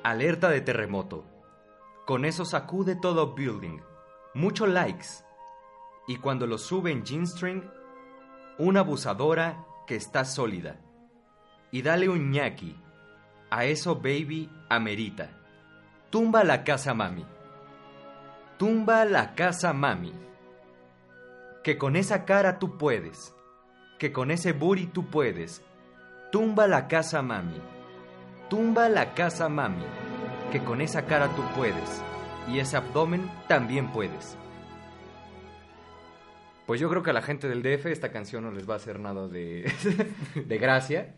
Alerta 0.03 0.49
de 0.49 0.61
terremoto. 0.61 1.25
Con 2.05 2.25
eso 2.25 2.43
sacude 2.45 2.95
todo 2.95 3.33
building. 3.35 3.79
Mucho 4.33 4.67
likes. 4.67 5.23
y 6.07 6.17
cuando 6.17 6.45
lo 6.45 6.57
sube 6.59 6.91
en 6.91 7.03
G-string, 7.03 7.63
una 8.57 8.81
abusadora 8.81 9.65
que 9.85 9.95
está 9.95 10.25
sólida. 10.25 10.77
Y 11.71 11.81
dale 11.81 12.07
un 12.09 12.31
ñaki. 12.31 12.75
A 13.49 13.65
eso 13.65 13.95
baby 13.95 14.49
amerita. 14.69 15.29
Tumba 16.09 16.43
la 16.43 16.63
casa 16.63 16.93
mami. 16.93 17.25
Tumba 18.57 19.05
la 19.05 19.35
casa 19.35 19.73
mami. 19.73 20.13
Que 21.63 21.77
con 21.77 21.95
esa 21.95 22.25
cara 22.25 22.59
tú 22.59 22.77
puedes. 22.77 23.33
Que 23.99 24.11
con 24.11 24.31
ese 24.31 24.53
booty 24.53 24.87
tú 24.87 25.09
puedes. 25.09 25.61
Tumba 26.31 26.67
la 26.67 26.87
casa 26.87 27.21
mami. 27.21 27.61
Tumba 28.49 28.87
la 28.89 29.13
casa 29.13 29.49
mami. 29.49 29.85
Que 30.51 30.63
con 30.63 30.81
esa 30.81 31.05
cara 31.05 31.27
tú 31.35 31.43
puedes. 31.55 32.01
Y 32.47 32.59
ese 32.59 32.77
abdomen 32.77 33.29
también 33.47 33.91
puedes. 33.91 34.37
Pues 36.65 36.79
yo 36.81 36.89
creo 36.89 37.03
que 37.03 37.11
a 37.11 37.13
la 37.13 37.21
gente 37.21 37.47
del 37.47 37.61
DF 37.61 37.85
esta 37.87 38.11
canción 38.11 38.43
no 38.43 38.51
les 38.51 38.67
va 38.67 38.73
a 38.73 38.77
hacer 38.77 38.99
nada 38.99 39.27
de, 39.27 39.71
de 40.35 40.57
gracia. 40.57 41.15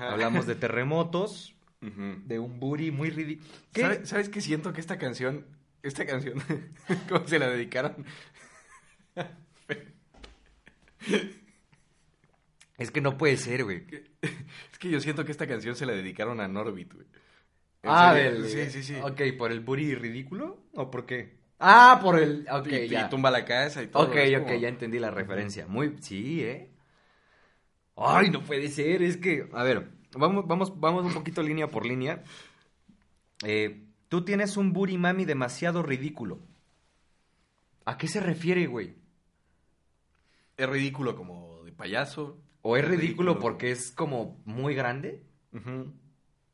Hablamos 0.00 0.46
de 0.46 0.54
terremotos, 0.54 1.54
de 1.80 2.38
un 2.38 2.58
booty 2.60 2.90
muy 2.90 3.10
ridículo. 3.10 3.48
¿Sabe- 3.74 4.06
¿Sabes 4.06 4.28
qué 4.28 4.40
siento 4.40 4.72
que 4.72 4.80
esta 4.80 4.98
canción, 4.98 5.44
esta 5.82 6.04
canción, 6.06 6.42
cómo 7.08 7.26
se 7.26 7.38
la 7.38 7.48
dedicaron? 7.48 8.04
Es 12.78 12.90
que 12.90 13.00
no 13.00 13.16
puede 13.16 13.36
ser, 13.38 13.64
güey. 13.64 13.84
Es 14.20 14.78
que 14.78 14.90
yo 14.90 15.00
siento 15.00 15.24
que 15.24 15.32
esta 15.32 15.46
canción 15.46 15.76
se 15.76 15.86
la 15.86 15.92
dedicaron 15.94 16.40
a 16.40 16.48
Norbit, 16.48 16.92
güey. 16.92 17.06
¿En 17.82 17.90
Ah, 17.90 18.12
del- 18.14 18.46
Sí, 18.48 18.70
sí, 18.70 18.82
sí. 18.82 18.96
Ok, 19.02 19.22
¿por 19.38 19.50
el 19.50 19.60
booty 19.60 19.94
ridículo? 19.94 20.62
¿O 20.74 20.90
por 20.90 21.06
qué? 21.06 21.35
Ah, 21.58 21.98
por 22.02 22.18
el... 22.18 22.46
Ok, 22.50 22.68
y, 22.68 23.08
tumba 23.10 23.30
la 23.30 23.44
casa 23.44 23.82
y 23.82 23.86
todo. 23.86 24.04
Ok, 24.04 24.16
ok, 24.38 24.46
como- 24.46 24.60
ya 24.60 24.68
entendí 24.68 24.98
la 24.98 25.10
referencia. 25.10 25.66
Muy... 25.66 25.96
Sí, 26.00 26.42
¿eh? 26.42 26.70
Ay, 27.96 28.30
no 28.30 28.42
puede 28.42 28.68
ser, 28.68 29.02
es 29.02 29.16
que... 29.16 29.48
A 29.52 29.62
ver, 29.62 29.90
vamos, 30.14 30.46
vamos, 30.46 30.78
vamos 30.78 31.04
un 31.06 31.14
poquito 31.14 31.42
línea 31.42 31.68
por 31.68 31.86
línea. 31.86 32.22
Eh, 33.44 33.84
tú 34.08 34.24
tienes 34.24 34.56
un 34.56 34.72
booty 34.72 34.98
mami 34.98 35.24
demasiado 35.24 35.82
ridículo. 35.82 36.40
¿A 37.84 37.96
qué 37.96 38.08
se 38.08 38.20
refiere, 38.20 38.66
güey? 38.66 38.96
Es 40.56 40.68
ridículo 40.68 41.16
como 41.16 41.62
de 41.64 41.72
payaso. 41.72 42.38
¿O 42.62 42.76
es 42.76 42.86
ridículo 42.86 43.38
porque 43.38 43.70
es 43.70 43.92
como 43.92 44.42
muy 44.44 44.74
grande? 44.74 45.22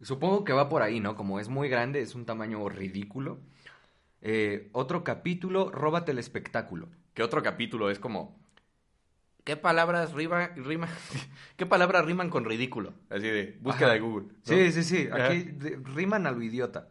Supongo 0.01 0.45
que 0.45 0.53
va 0.53 0.69
por 0.69 0.83
ahí, 0.83 1.01
¿no? 1.01 1.15
Como 1.17 1.41
es 1.41 1.49
muy 1.49 1.69
grande, 1.69 2.03
es 2.03 2.15
un 2.15 2.27
tamaño 2.27 2.69
ridículo. 2.69 3.41
Eh, 4.23 4.71
otro 4.73 5.03
capítulo, 5.05 5.71
róbate 5.71 6.13
el 6.13 6.19
espectáculo. 6.19 6.89
Que 7.15 7.23
otro 7.23 7.43
capítulo 7.43 7.91
es 7.91 7.99
como... 7.99 8.41
¿Qué 9.45 9.57
palabras 9.57 10.13
rima, 10.13 10.49
rima, 10.55 10.89
¿qué 11.57 11.67
palabras 11.67 12.05
riman 12.07 12.31
con 12.31 12.45
ridículo? 12.45 12.95
Así 13.11 13.27
de 13.27 13.59
búsqueda 13.61 13.87
Ajá. 13.89 13.95
de 13.95 14.01
Google. 14.01 14.27
¿no? 14.29 14.35
Sí, 14.45 14.71
sí, 14.71 14.85
sí. 14.85 15.09
Aquí 15.13 15.43
de- 15.43 15.81
riman 15.83 16.29
a 16.29 16.31
lo 16.31 16.43
idiota. 16.43 16.89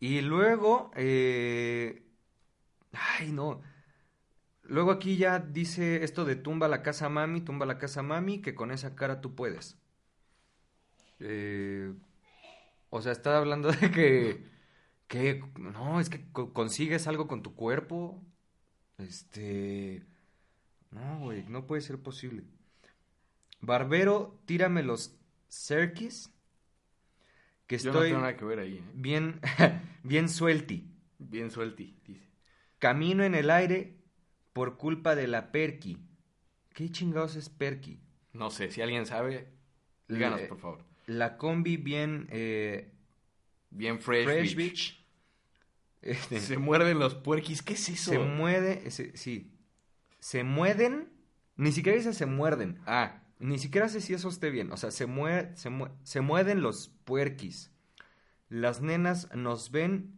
Y 0.00 0.20
luego, 0.20 0.90
eh, 0.96 2.02
ay, 2.92 3.30
no. 3.30 3.62
Luego 4.64 4.90
aquí 4.90 5.16
ya 5.16 5.38
dice 5.38 6.02
esto 6.02 6.24
de 6.24 6.34
tumba 6.34 6.66
la 6.66 6.82
casa 6.82 7.08
mami, 7.08 7.40
tumba 7.40 7.66
la 7.66 7.78
casa 7.78 8.02
mami, 8.02 8.42
que 8.42 8.56
con 8.56 8.72
esa 8.72 8.96
cara 8.96 9.20
tú 9.20 9.36
puedes. 9.36 9.78
Eh, 11.20 11.92
o 12.90 13.00
sea, 13.00 13.12
está 13.12 13.38
hablando 13.38 13.70
de 13.72 13.90
que, 13.92 14.44
que, 15.08 15.42
no, 15.58 16.00
es 16.00 16.08
que 16.10 16.30
co- 16.32 16.52
consigues 16.52 17.06
algo 17.06 17.28
con 17.28 17.42
tu 17.42 17.54
cuerpo. 17.54 18.22
Este, 18.98 20.04
no, 20.90 21.20
güey, 21.20 21.44
no 21.48 21.66
puede 21.66 21.82
ser 21.82 21.98
posible. 22.00 22.44
Barbero, 23.60 24.38
tírame 24.46 24.82
los 24.82 25.16
cerquis. 25.48 26.30
Que 27.66 27.78
Yo 27.78 27.86
no 27.86 27.90
estoy 27.92 28.08
tengo 28.10 28.20
nada 28.20 28.36
que 28.36 28.44
ver 28.44 28.58
ahí. 28.60 28.76
¿eh? 28.76 28.82
bien, 28.94 29.40
bien 30.04 30.28
suelti. 30.28 30.88
Bien 31.18 31.50
suelti, 31.50 31.96
dice. 32.06 32.26
Camino 32.78 33.24
en 33.24 33.34
el 33.34 33.50
aire 33.50 33.96
por 34.52 34.76
culpa 34.76 35.14
de 35.16 35.26
la 35.26 35.50
perky. 35.50 35.98
¿Qué 36.74 36.90
chingados 36.90 37.36
es 37.36 37.48
perky? 37.48 38.00
No 38.32 38.50
sé, 38.50 38.70
si 38.70 38.82
alguien 38.82 39.06
sabe, 39.06 39.48
díganos, 40.08 40.42
por 40.42 40.58
favor. 40.58 40.84
La 41.06 41.38
combi 41.38 41.76
bien 41.76 42.28
eh, 42.30 42.92
Bien 43.70 44.00
fresh, 44.00 44.24
fresh 44.24 44.54
bitch. 44.54 44.72
bitch. 44.72 45.06
Este, 46.02 46.40
Se 46.40 46.58
muerden 46.58 46.98
los 46.98 47.14
puerquis. 47.14 47.62
¿Qué 47.62 47.74
es 47.74 47.88
eso? 47.88 48.10
se 48.12 48.18
mueve, 48.18 48.90
se- 48.90 49.16
sí. 49.16 49.52
Se 50.20 50.44
mueden, 50.44 51.08
ni 51.56 51.72
siquiera 51.72 51.96
dice 51.98 52.12
se 52.12 52.26
muerden. 52.26 52.80
Ah, 52.86 53.22
Ni 53.38 53.58
siquiera 53.58 53.88
sé 53.88 54.00
si 54.00 54.14
eso 54.14 54.28
esté 54.28 54.50
bien. 54.50 54.72
O 54.72 54.76
sea, 54.76 54.90
se, 54.90 55.06
mue 55.06 55.50
se, 55.56 55.70
se 56.04 56.20
mueven 56.20 56.62
los 56.62 56.88
puerquis. 57.04 57.70
Las 58.48 58.80
nenas 58.80 59.28
nos 59.34 59.70
ven 59.72 60.14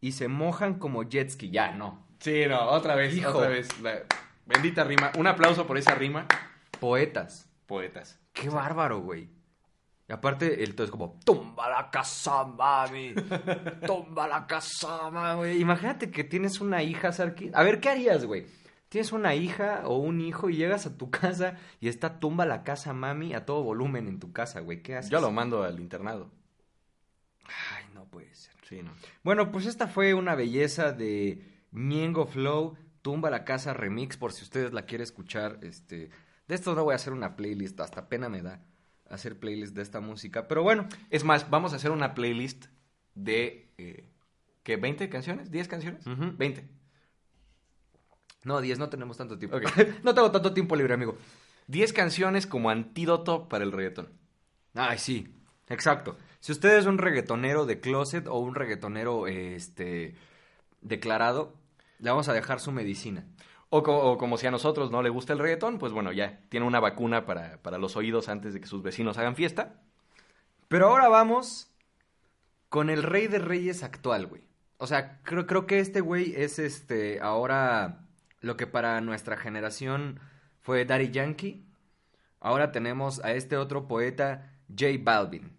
y 0.00 0.12
se 0.12 0.28
mojan 0.28 0.78
como 0.78 1.02
jet 1.02 1.28
ski. 1.30 1.50
Ya, 1.50 1.72
no. 1.72 2.06
sí, 2.20 2.44
no, 2.48 2.60
otra 2.70 2.94
vez, 2.94 3.14
Hijo. 3.16 3.36
otra 3.36 3.48
vez. 3.48 3.68
La 3.82 4.02
bendita 4.46 4.84
rima. 4.84 5.12
Un 5.18 5.26
aplauso 5.26 5.66
por 5.66 5.76
esa 5.76 5.94
rima. 5.94 6.26
Poetas. 6.80 7.48
Poetas. 7.66 8.18
Qué 8.32 8.48
bárbaro, 8.48 9.00
güey. 9.00 9.28
Y 10.12 10.14
aparte, 10.14 10.62
el 10.62 10.74
todo 10.74 10.84
es 10.84 10.90
como, 10.90 11.18
tumba 11.24 11.70
la 11.70 11.90
casa, 11.90 12.44
mami. 12.44 13.14
Tumba 13.86 14.28
la 14.28 14.46
casa, 14.46 15.10
mami. 15.10 15.52
Imagínate 15.52 16.10
que 16.10 16.22
tienes 16.22 16.60
una 16.60 16.82
hija, 16.82 17.12
Sarki. 17.12 17.50
A 17.54 17.62
ver, 17.62 17.80
¿qué 17.80 17.88
harías, 17.88 18.26
güey? 18.26 18.44
Tienes 18.90 19.12
una 19.12 19.34
hija 19.34 19.84
o 19.86 19.96
un 19.96 20.20
hijo 20.20 20.50
y 20.50 20.56
llegas 20.56 20.84
a 20.84 20.98
tu 20.98 21.10
casa 21.10 21.56
y 21.80 21.88
está 21.88 22.18
tumba 22.18 22.44
la 22.44 22.62
casa, 22.62 22.92
mami, 22.92 23.32
a 23.32 23.46
todo 23.46 23.62
volumen 23.62 24.06
en 24.06 24.18
tu 24.18 24.32
casa, 24.34 24.60
güey. 24.60 24.82
¿Qué 24.82 24.96
haces? 24.96 25.10
Yo 25.10 25.18
lo 25.18 25.30
mando 25.30 25.62
al 25.62 25.80
internado. 25.80 26.30
Ay, 27.74 27.86
no 27.94 28.04
puede 28.04 28.34
ser. 28.34 28.54
Sí, 28.68 28.82
no. 28.82 28.92
Bueno, 29.22 29.50
pues 29.50 29.64
esta 29.64 29.88
fue 29.88 30.12
una 30.12 30.34
belleza 30.34 30.92
de 30.92 31.42
Ñengo 31.70 32.26
Flow, 32.26 32.76
Tumba 33.00 33.30
la 33.30 33.46
Casa 33.46 33.72
Remix, 33.72 34.18
por 34.18 34.34
si 34.34 34.42
ustedes 34.42 34.74
la 34.74 34.82
quieren 34.82 35.04
escuchar. 35.04 35.58
Este, 35.62 36.10
de 36.48 36.54
esto 36.54 36.74
no 36.74 36.84
voy 36.84 36.92
a 36.92 36.96
hacer 36.96 37.14
una 37.14 37.34
playlist, 37.34 37.80
hasta 37.80 38.10
pena 38.10 38.28
me 38.28 38.42
da 38.42 38.60
hacer 39.12 39.38
playlist 39.38 39.74
de 39.74 39.82
esta 39.82 40.00
música. 40.00 40.48
Pero 40.48 40.62
bueno, 40.62 40.88
Es 41.10 41.24
más, 41.24 41.50
vamos 41.50 41.72
a 41.72 41.76
hacer 41.76 41.90
una 41.90 42.14
playlist 42.14 42.66
de. 43.14 43.72
Eh, 43.78 44.08
¿Qué? 44.62 44.80
¿20 44.80 45.08
canciones? 45.08 45.50
¿10 45.50 45.66
canciones? 45.66 46.06
Ujú. 46.06 46.32
20. 46.36 46.68
no, 48.44 48.60
10, 48.60 48.78
no 48.78 48.88
tenemos 48.88 49.16
tanto 49.16 49.38
tiempo. 49.38 49.58
No 50.02 50.14
tengo 50.14 50.30
tanto 50.30 50.52
tiempo 50.52 50.76
libre, 50.76 50.94
amigo. 50.94 51.16
10 51.68 51.92
canciones 51.92 52.46
como 52.46 52.70
antídoto 52.70 53.48
para 53.48 53.64
el 53.64 53.72
reggaetón. 53.72 54.08
Ay, 54.74 54.98
sí, 54.98 55.34
exacto. 55.68 56.16
Si 56.40 56.50
usted 56.52 56.76
es 56.78 56.86
un 56.86 56.98
reggaetonero 56.98 57.66
de 57.66 57.80
closet 57.80 58.26
o 58.26 58.38
un 58.38 58.54
reggaetonero 58.54 59.26
este, 59.26 60.16
declarado, 60.80 61.54
le 61.98 62.10
vamos 62.10 62.28
a 62.28 62.32
dejar 62.32 62.58
su 62.60 62.72
medicina. 62.72 63.26
O, 63.74 63.82
co- 63.82 64.02
o 64.10 64.18
como 64.18 64.36
si 64.36 64.46
a 64.46 64.50
nosotros 64.50 64.90
no 64.90 65.02
le 65.02 65.08
gusta 65.08 65.32
el 65.32 65.38
reggaetón, 65.38 65.78
pues 65.78 65.92
bueno, 65.92 66.12
ya 66.12 66.40
tiene 66.50 66.66
una 66.66 66.78
vacuna 66.80 67.24
para, 67.24 67.56
para 67.62 67.78
los 67.78 67.96
oídos 67.96 68.28
antes 68.28 68.52
de 68.52 68.60
que 68.60 68.66
sus 68.66 68.82
vecinos 68.82 69.16
hagan 69.18 69.34
fiesta. 69.34 69.80
Pero 70.68 70.88
ahora 70.88 71.08
vamos 71.08 71.68
con 72.68 72.90
el 72.90 73.02
rey 73.02 73.26
de 73.28 73.38
reyes 73.38 73.82
actual, 73.82 74.26
güey. 74.26 74.42
O 74.78 74.86
sea, 74.86 75.20
creo, 75.22 75.46
creo 75.46 75.66
que 75.66 75.78
este 75.80 76.00
güey 76.00 76.34
es 76.36 76.58
este 76.58 77.20
ahora 77.20 78.00
lo 78.40 78.56
que 78.56 78.66
para 78.66 79.00
nuestra 79.00 79.36
generación 79.36 80.20
fue 80.60 80.84
Daddy 80.84 81.10
Yankee. 81.10 81.64
Ahora 82.40 82.72
tenemos 82.72 83.24
a 83.24 83.32
este 83.32 83.56
otro 83.56 83.88
poeta, 83.88 84.52
J 84.68 84.86
Balvin, 85.02 85.52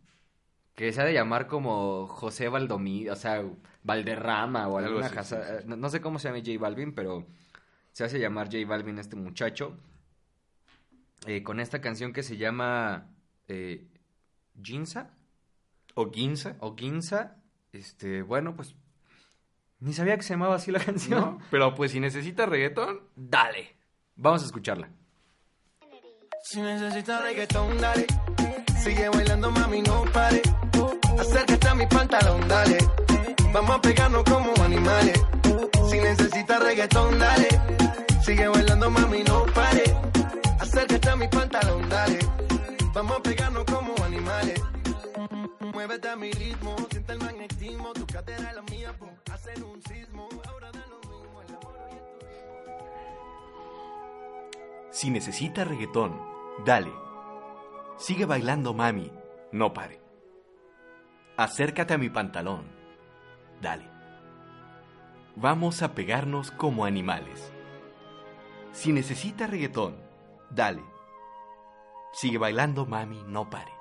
que 0.75 0.91
se 0.93 1.01
ha 1.01 1.05
de 1.05 1.13
llamar 1.13 1.47
como 1.47 2.07
José 2.07 2.49
Valdomí, 2.49 3.09
o 3.09 3.15
sea, 3.15 3.43
Valderrama 3.83 4.67
o 4.67 4.77
Algo 4.77 4.87
alguna 4.87 5.05
así, 5.07 5.15
casa. 5.15 5.37
sí, 5.43 5.43
sí, 5.47 5.57
sí. 5.61 5.67
No, 5.67 5.77
no 5.77 5.89
sé 5.89 6.01
cómo 6.01 6.19
se 6.19 6.29
llama 6.29 6.41
J 6.45 6.59
Balvin, 6.59 6.93
pero 6.93 7.25
se 7.93 8.03
hace 8.03 8.19
llamar 8.19 8.47
J 8.51 8.67
Balvin 8.67 8.99
este 8.99 9.15
muchacho. 9.15 9.77
Eh, 11.25 11.41
con 11.41 11.61
esta 11.61 11.79
canción 11.79 12.11
que 12.11 12.21
se 12.21 12.35
llama 12.35 13.07
eh, 13.47 13.87
Ginza 14.61 15.11
O 15.95 16.11
Ginza. 16.11 16.57
o 16.59 16.75
Ginza. 16.75 17.37
Este, 17.71 18.21
bueno, 18.21 18.55
pues 18.55 18.75
ni 19.79 19.93
sabía 19.93 20.17
que 20.17 20.23
se 20.23 20.33
llamaba 20.33 20.55
así 20.55 20.71
la 20.71 20.79
canción. 20.79 21.19
¿no? 21.21 21.37
Pero 21.49 21.73
pues 21.75 21.91
si 21.91 21.99
necesita 21.99 22.45
reggaetón, 22.45 22.99
Dale. 23.15 23.77
Vamos 24.15 24.43
a 24.43 24.45
escucharla. 24.45 24.89
Si 26.43 26.61
necesitas 26.61 27.23
reggaetón, 27.23 27.77
dale. 27.79 28.05
Sigue 28.83 29.07
bailando, 29.09 29.49
mami, 29.49 29.81
no 29.81 30.03
pare. 30.11 30.41
Acércate 31.17 31.67
a 31.69 31.73
mi 31.73 31.87
pantalón, 31.87 32.47
dale. 32.47 32.77
Vamos 33.53 33.71
a 33.77 33.81
pegarnos 33.81 34.23
como 34.25 34.53
animales. 34.61 35.19
Si 35.89 35.97
necesitas 35.99 36.61
reggaetón, 36.61 37.17
dale. 37.17 37.47
Sigue 38.23 38.47
bailando, 38.47 38.89
mami, 38.89 39.21
no 39.23 39.45
pare. 39.53 39.83
Acércate 40.57 41.09
a 41.09 41.15
mi 41.17 41.27
pantalón, 41.27 41.89
dale. 41.89 42.19
Vamos 42.93 43.17
a 43.17 43.21
pegarnos 43.21 43.65
como 43.65 43.93
animales. 44.01 44.61
Muévete 45.73 46.07
a 46.07 46.15
mi 46.15 46.31
ritmo, 46.31 46.73
siente 46.89 47.11
el 47.11 47.19
magnetismo. 47.19 47.91
Tu 47.91 48.07
cadera 48.07 48.49
es 48.49 48.55
la 48.55 48.61
mía, 48.61 48.93
pum, 48.97 49.09
hacen 49.29 49.61
un 49.63 49.81
sismo. 49.81 50.29
Ahora 50.47 50.71
da 50.71 50.85
lo 50.87 50.99
mismo 50.99 51.41
el 51.41 51.53
amor. 51.53 51.75
Si 54.91 55.09
necesita 55.09 55.65
reggaetón, 55.65 56.17
dale. 56.65 56.93
Sigue 57.97 58.23
bailando, 58.23 58.73
mami, 58.73 59.11
no 59.51 59.73
pare. 59.73 59.99
Acércate 61.35 61.93
a 61.93 61.97
mi 61.97 62.09
pantalón, 62.09 62.71
dale. 63.61 63.89
Vamos 65.35 65.81
a 65.81 65.93
pegarnos 65.93 66.51
como 66.51 66.85
animales. 66.85 67.51
Si 68.73 68.91
necesita 68.91 69.45
reggaetón, 69.45 69.95
dale. 70.49 70.83
Sigue 72.11 72.39
bailando, 72.39 72.85
mami, 72.87 73.23
no 73.27 73.49
pare. 73.49 73.71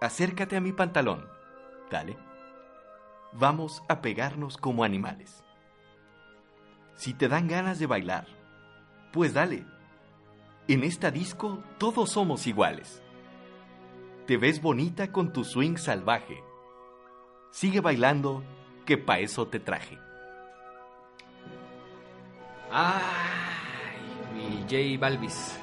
Acércate 0.00 0.56
a 0.56 0.60
mi 0.60 0.72
pantalón, 0.72 1.28
dale. 1.90 2.16
Vamos 3.32 3.82
a 3.88 4.00
pegarnos 4.00 4.56
como 4.56 4.84
animales. 4.84 5.44
Si 6.94 7.14
te 7.14 7.28
dan 7.28 7.48
ganas 7.48 7.80
de 7.80 7.86
bailar, 7.86 8.26
pues 9.12 9.34
dale. 9.34 9.66
En 10.68 10.84
esta 10.84 11.10
disco 11.10 11.62
todos 11.76 12.10
somos 12.10 12.46
iguales. 12.46 13.02
Te 14.26 14.36
ves 14.36 14.62
bonita 14.62 15.10
con 15.10 15.32
tu 15.32 15.44
swing 15.44 15.76
salvaje. 15.76 16.42
Sigue 17.50 17.80
bailando, 17.80 18.44
que 18.86 18.98
pa' 18.98 19.18
eso 19.18 19.48
te 19.48 19.58
traje. 19.58 19.98
Mi 22.70 23.43
J 24.64 24.98
Balvis. 24.98 25.58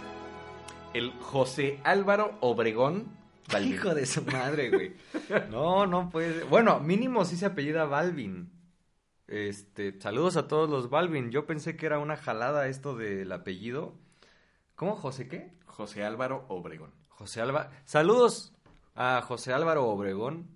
El 0.93 1.11
José 1.19 1.79
Álvaro 1.83 2.37
Obregón. 2.41 3.07
Balvin. 3.51 3.73
Hijo 3.73 3.95
de 3.95 4.05
su 4.05 4.21
madre, 4.23 4.69
güey. 4.69 4.93
No, 5.49 5.87
no 5.87 6.09
puede 6.09 6.33
ser. 6.33 6.45
Bueno, 6.45 6.79
mínimo 6.79 7.25
sí 7.25 7.35
se 7.35 7.47
apellida 7.47 7.85
Balvin. 7.85 8.51
Este, 9.27 9.99
saludos 9.99 10.37
a 10.37 10.47
todos 10.47 10.69
los 10.69 10.89
Balvin. 10.89 11.31
Yo 11.31 11.47
pensé 11.47 11.75
que 11.75 11.85
era 11.85 11.99
una 11.99 12.15
jalada 12.15 12.67
esto 12.67 12.95
del 12.95 13.31
apellido. 13.31 13.95
¿Cómo, 14.75 14.95
José 14.95 15.27
qué? 15.27 15.53
José 15.65 16.03
Álvaro 16.03 16.45
Obregón. 16.49 16.91
José 17.07 17.41
Álvaro. 17.41 17.69
Saludos 17.85 18.53
a 18.95 19.21
José 19.21 19.53
Álvaro 19.53 19.85
Obregón. 19.87 20.47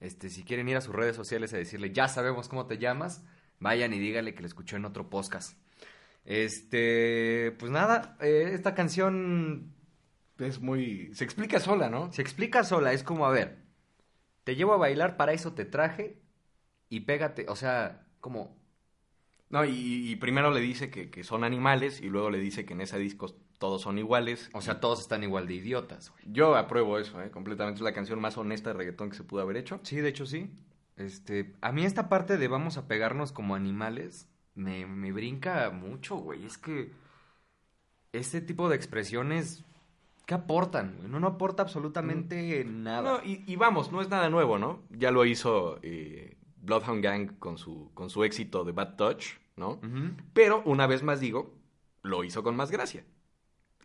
Este, 0.00 0.28
si 0.28 0.44
quieren 0.44 0.68
ir 0.68 0.76
a 0.76 0.80
sus 0.82 0.94
redes 0.94 1.16
sociales 1.16 1.54
a 1.54 1.56
decirle, 1.56 1.92
ya 1.92 2.08
sabemos 2.08 2.48
cómo 2.48 2.66
te 2.66 2.78
llamas, 2.78 3.24
vayan 3.60 3.92
y 3.94 3.98
díganle 3.98 4.34
que 4.34 4.42
le 4.42 4.48
escuchó 4.48 4.76
en 4.76 4.84
otro 4.84 5.08
podcast. 5.08 5.56
Este, 6.28 7.52
pues 7.58 7.72
nada, 7.72 8.18
eh, 8.20 8.50
esta 8.52 8.74
canción 8.74 9.72
Es 10.38 10.60
muy... 10.60 11.14
Se 11.14 11.24
explica 11.24 11.60
sola, 11.60 11.90
¿no? 11.90 12.12
se 12.12 12.22
explica 12.22 12.64
sola, 12.64 12.92
es 12.92 13.02
como, 13.02 13.26
a 13.26 13.30
ver, 13.30 13.64
te 14.44 14.56
llevo 14.56 14.74
a 14.74 14.78
bailar, 14.78 15.16
para 15.16 15.32
eso 15.32 15.54
te 15.54 15.64
traje 15.64 16.22
y 16.90 17.00
pégate, 17.00 17.46
o 17.48 17.56
sea, 17.56 18.06
como, 18.20 18.56
No, 19.50 19.64
y, 19.64 20.10
y 20.10 20.16
primero 20.16 20.50
le 20.50 20.60
dice 20.60 20.90
que, 20.90 21.10
que 21.10 21.24
son 21.24 21.42
animales 21.44 22.00
y 22.02 22.08
luego 22.08 22.30
le 22.30 22.38
dice 22.38 22.64
que 22.66 22.74
en 22.74 22.82
ese 22.82 22.98
disco 22.98 23.28
todos 23.58 23.82
son 23.82 23.98
iguales. 23.98 24.50
o 24.52 24.60
sea, 24.60 24.80
todos 24.80 25.00
están 25.00 25.22
igual 25.22 25.46
de 25.46 25.54
idiotas, 25.54 26.10
güey. 26.10 26.22
Yo 26.26 26.56
apruebo 26.56 26.98
eso, 26.98 27.20
¿eh? 27.22 27.30
completamente. 27.30 27.78
Es 27.78 27.82
la 27.82 27.92
canción 27.94 28.20
más 28.20 28.36
honesta 28.36 28.70
de 28.70 28.74
reggaetón 28.78 29.10
que 29.10 29.16
se 29.16 29.24
pudo 29.24 29.42
haber 29.42 29.56
hecho. 29.56 29.80
Sí, 29.82 29.96
de 29.96 30.08
hecho 30.10 30.26
sí. 30.26 30.50
Este, 30.96 31.54
a 31.60 31.72
mí 31.72 31.84
esta 31.84 32.08
parte 32.08 32.36
de 32.38 32.48
vamos 32.48 32.76
a 32.76 32.86
pegarnos 32.88 33.32
como 33.32 33.54
animales 33.54 34.28
me, 34.58 34.86
me 34.86 35.12
brinca 35.12 35.70
mucho, 35.70 36.16
güey. 36.16 36.44
Es 36.44 36.58
que 36.58 36.92
este 38.12 38.40
tipo 38.40 38.68
de 38.68 38.76
expresiones, 38.76 39.64
¿qué 40.26 40.34
aportan? 40.34 40.96
güey? 40.98 41.08
No, 41.08 41.20
no 41.20 41.28
aporta 41.28 41.62
absolutamente 41.62 42.64
nada. 42.64 43.18
No, 43.18 43.24
y, 43.24 43.44
y 43.46 43.56
vamos, 43.56 43.92
no 43.92 44.00
es 44.00 44.08
nada 44.08 44.28
nuevo, 44.28 44.58
¿no? 44.58 44.82
Ya 44.90 45.10
lo 45.10 45.24
hizo 45.24 45.78
eh, 45.82 46.36
Bloodhound 46.56 47.02
Gang 47.02 47.38
con 47.38 47.56
su, 47.56 47.90
con 47.94 48.10
su 48.10 48.24
éxito 48.24 48.64
de 48.64 48.72
Bad 48.72 48.96
Touch, 48.96 49.38
¿no? 49.56 49.80
Pero, 50.32 50.62
una 50.64 50.86
vez 50.86 51.02
más 51.02 51.20
digo, 51.20 51.54
lo 52.02 52.24
hizo 52.24 52.42
con 52.42 52.56
más 52.56 52.70
gracia. 52.70 53.04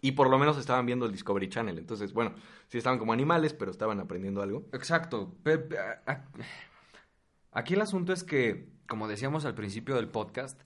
Y 0.01 0.11
por 0.13 0.29
lo 0.29 0.37
menos 0.37 0.57
estaban 0.57 0.85
viendo 0.85 1.05
el 1.05 1.13
Discovery 1.13 1.47
Channel. 1.47 1.77
Entonces, 1.77 2.11
bueno, 2.11 2.33
sí 2.67 2.77
estaban 2.77 2.99
como 2.99 3.13
animales, 3.13 3.53
pero 3.53 3.71
estaban 3.71 4.01
aprendiendo 4.01 4.41
algo. 4.41 4.65
Exacto. 4.73 5.33
Aquí 7.51 7.75
el 7.75 7.81
asunto 7.81 8.11
es 8.11 8.23
que, 8.23 8.67
como 8.93 9.07
decíamos 9.07 9.43
al 9.45 9.55
principio 9.55 9.95
del 9.95 10.07
podcast, 10.07 10.61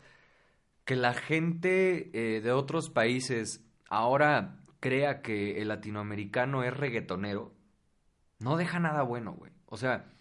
que 0.83 0.97
la 0.97 1.13
gente 1.13 2.11
eh, 2.11 2.41
de 2.41 2.51
otros 2.51 2.89
países 2.89 3.65
ahora 3.87 4.59
crea 4.81 5.21
que 5.21 5.61
el 5.61 5.69
latinoamericano 5.69 6.61
es 6.65 6.75
reggaetonero, 6.75 7.53
no 8.39 8.57
deja 8.57 8.81
nada 8.81 9.03
bueno, 9.03 9.31
güey. 9.31 9.53
O 9.67 9.77
sea, 9.77 10.11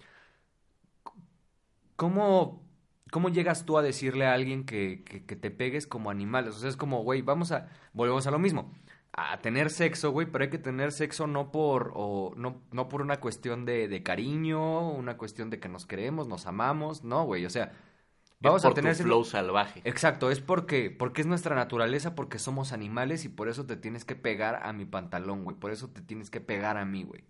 ¿cómo, 1.96 2.64
cómo 3.10 3.28
llegas 3.28 3.64
tú 3.66 3.76
a 3.76 3.82
decirle 3.82 4.26
a 4.26 4.34
alguien 4.34 4.64
que, 4.64 5.02
que, 5.02 5.34
te 5.34 5.50
pegues 5.50 5.88
como 5.88 6.08
animales? 6.08 6.54
O 6.54 6.58
sea, 6.60 6.68
es 6.68 6.76
como, 6.76 7.02
güey, 7.02 7.22
vamos 7.22 7.50
a, 7.50 7.70
volvemos 7.92 8.28
a 8.28 8.30
lo 8.30 8.38
mismo. 8.38 8.72
A 9.14 9.40
tener 9.40 9.68
sexo, 9.68 10.12
güey, 10.12 10.28
pero 10.30 10.44
hay 10.44 10.50
que 10.50 10.58
tener 10.58 10.92
sexo 10.92 11.26
no 11.26 11.50
por, 11.50 11.90
o, 11.96 12.34
no, 12.36 12.62
no 12.70 12.88
por 12.88 13.02
una 13.02 13.18
cuestión 13.18 13.64
de, 13.64 13.88
de 13.88 14.04
cariño, 14.04 14.92
una 14.92 15.16
cuestión 15.16 15.50
de 15.50 15.58
que 15.58 15.68
nos 15.68 15.86
queremos, 15.86 16.28
nos 16.28 16.46
amamos, 16.46 17.02
no, 17.02 17.24
güey, 17.24 17.44
o 17.44 17.50
sea, 17.50 17.72
vamos 18.46 18.62
por 18.62 18.72
a 18.72 18.74
tener 18.74 18.96
tu 18.96 19.02
flow 19.02 19.24
salvaje. 19.24 19.82
Exacto, 19.84 20.30
es 20.30 20.40
porque, 20.40 20.90
porque 20.90 21.20
es 21.20 21.26
nuestra 21.26 21.54
naturaleza, 21.54 22.14
porque 22.14 22.38
somos 22.38 22.72
animales 22.72 23.24
y 23.24 23.28
por 23.28 23.48
eso 23.48 23.66
te 23.66 23.76
tienes 23.76 24.04
que 24.04 24.16
pegar 24.16 24.60
a 24.66 24.72
mi 24.72 24.84
pantalón, 24.84 25.44
güey. 25.44 25.56
Por 25.56 25.70
eso 25.70 25.88
te 25.88 26.00
tienes 26.00 26.30
que 26.30 26.40
pegar 26.40 26.76
a 26.76 26.84
mí, 26.84 27.04
güey. 27.04 27.24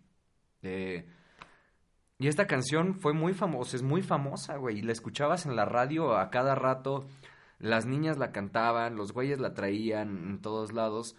Eh, 0.62 1.06
y 2.18 2.28
esta 2.28 2.46
canción 2.46 2.94
fue 2.94 3.12
muy 3.12 3.34
famosa, 3.34 3.76
es 3.76 3.82
muy 3.82 4.02
famosa, 4.02 4.56
güey. 4.56 4.78
Y 4.78 4.82
la 4.82 4.92
escuchabas 4.92 5.46
en 5.46 5.54
la 5.54 5.66
radio 5.66 6.16
a 6.16 6.30
cada 6.30 6.54
rato. 6.54 7.06
Las 7.58 7.86
niñas 7.86 8.18
la 8.18 8.32
cantaban, 8.32 8.96
los 8.96 9.12
güeyes 9.12 9.38
la 9.38 9.54
traían 9.54 10.30
en 10.30 10.40
todos 10.40 10.72
lados. 10.72 11.16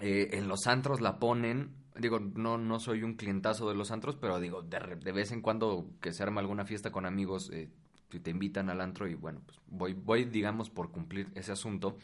Eh, 0.00 0.30
en 0.32 0.48
los 0.48 0.66
antros 0.66 1.00
la 1.00 1.18
ponen. 1.18 1.74
Digo, 1.96 2.20
no, 2.20 2.58
no 2.58 2.78
soy 2.78 3.02
un 3.02 3.16
clientazo 3.16 3.68
de 3.68 3.74
los 3.74 3.90
antros, 3.90 4.16
pero 4.16 4.38
digo, 4.38 4.62
de 4.62 5.12
vez 5.12 5.32
en 5.32 5.42
cuando 5.42 5.86
que 6.00 6.12
se 6.12 6.22
arma 6.22 6.40
alguna 6.40 6.64
fiesta 6.64 6.92
con 6.92 7.04
amigos, 7.04 7.50
eh, 7.52 7.68
si 8.10 8.20
te 8.20 8.30
invitan 8.30 8.70
al 8.70 8.80
antro 8.80 9.08
y 9.08 9.14
bueno, 9.14 9.40
pues 9.46 9.58
voy, 9.66 9.94
voy 9.94 10.24
digamos, 10.24 10.70
por 10.70 10.90
cumplir 10.90 11.28
ese 11.34 11.52
asunto. 11.52 11.96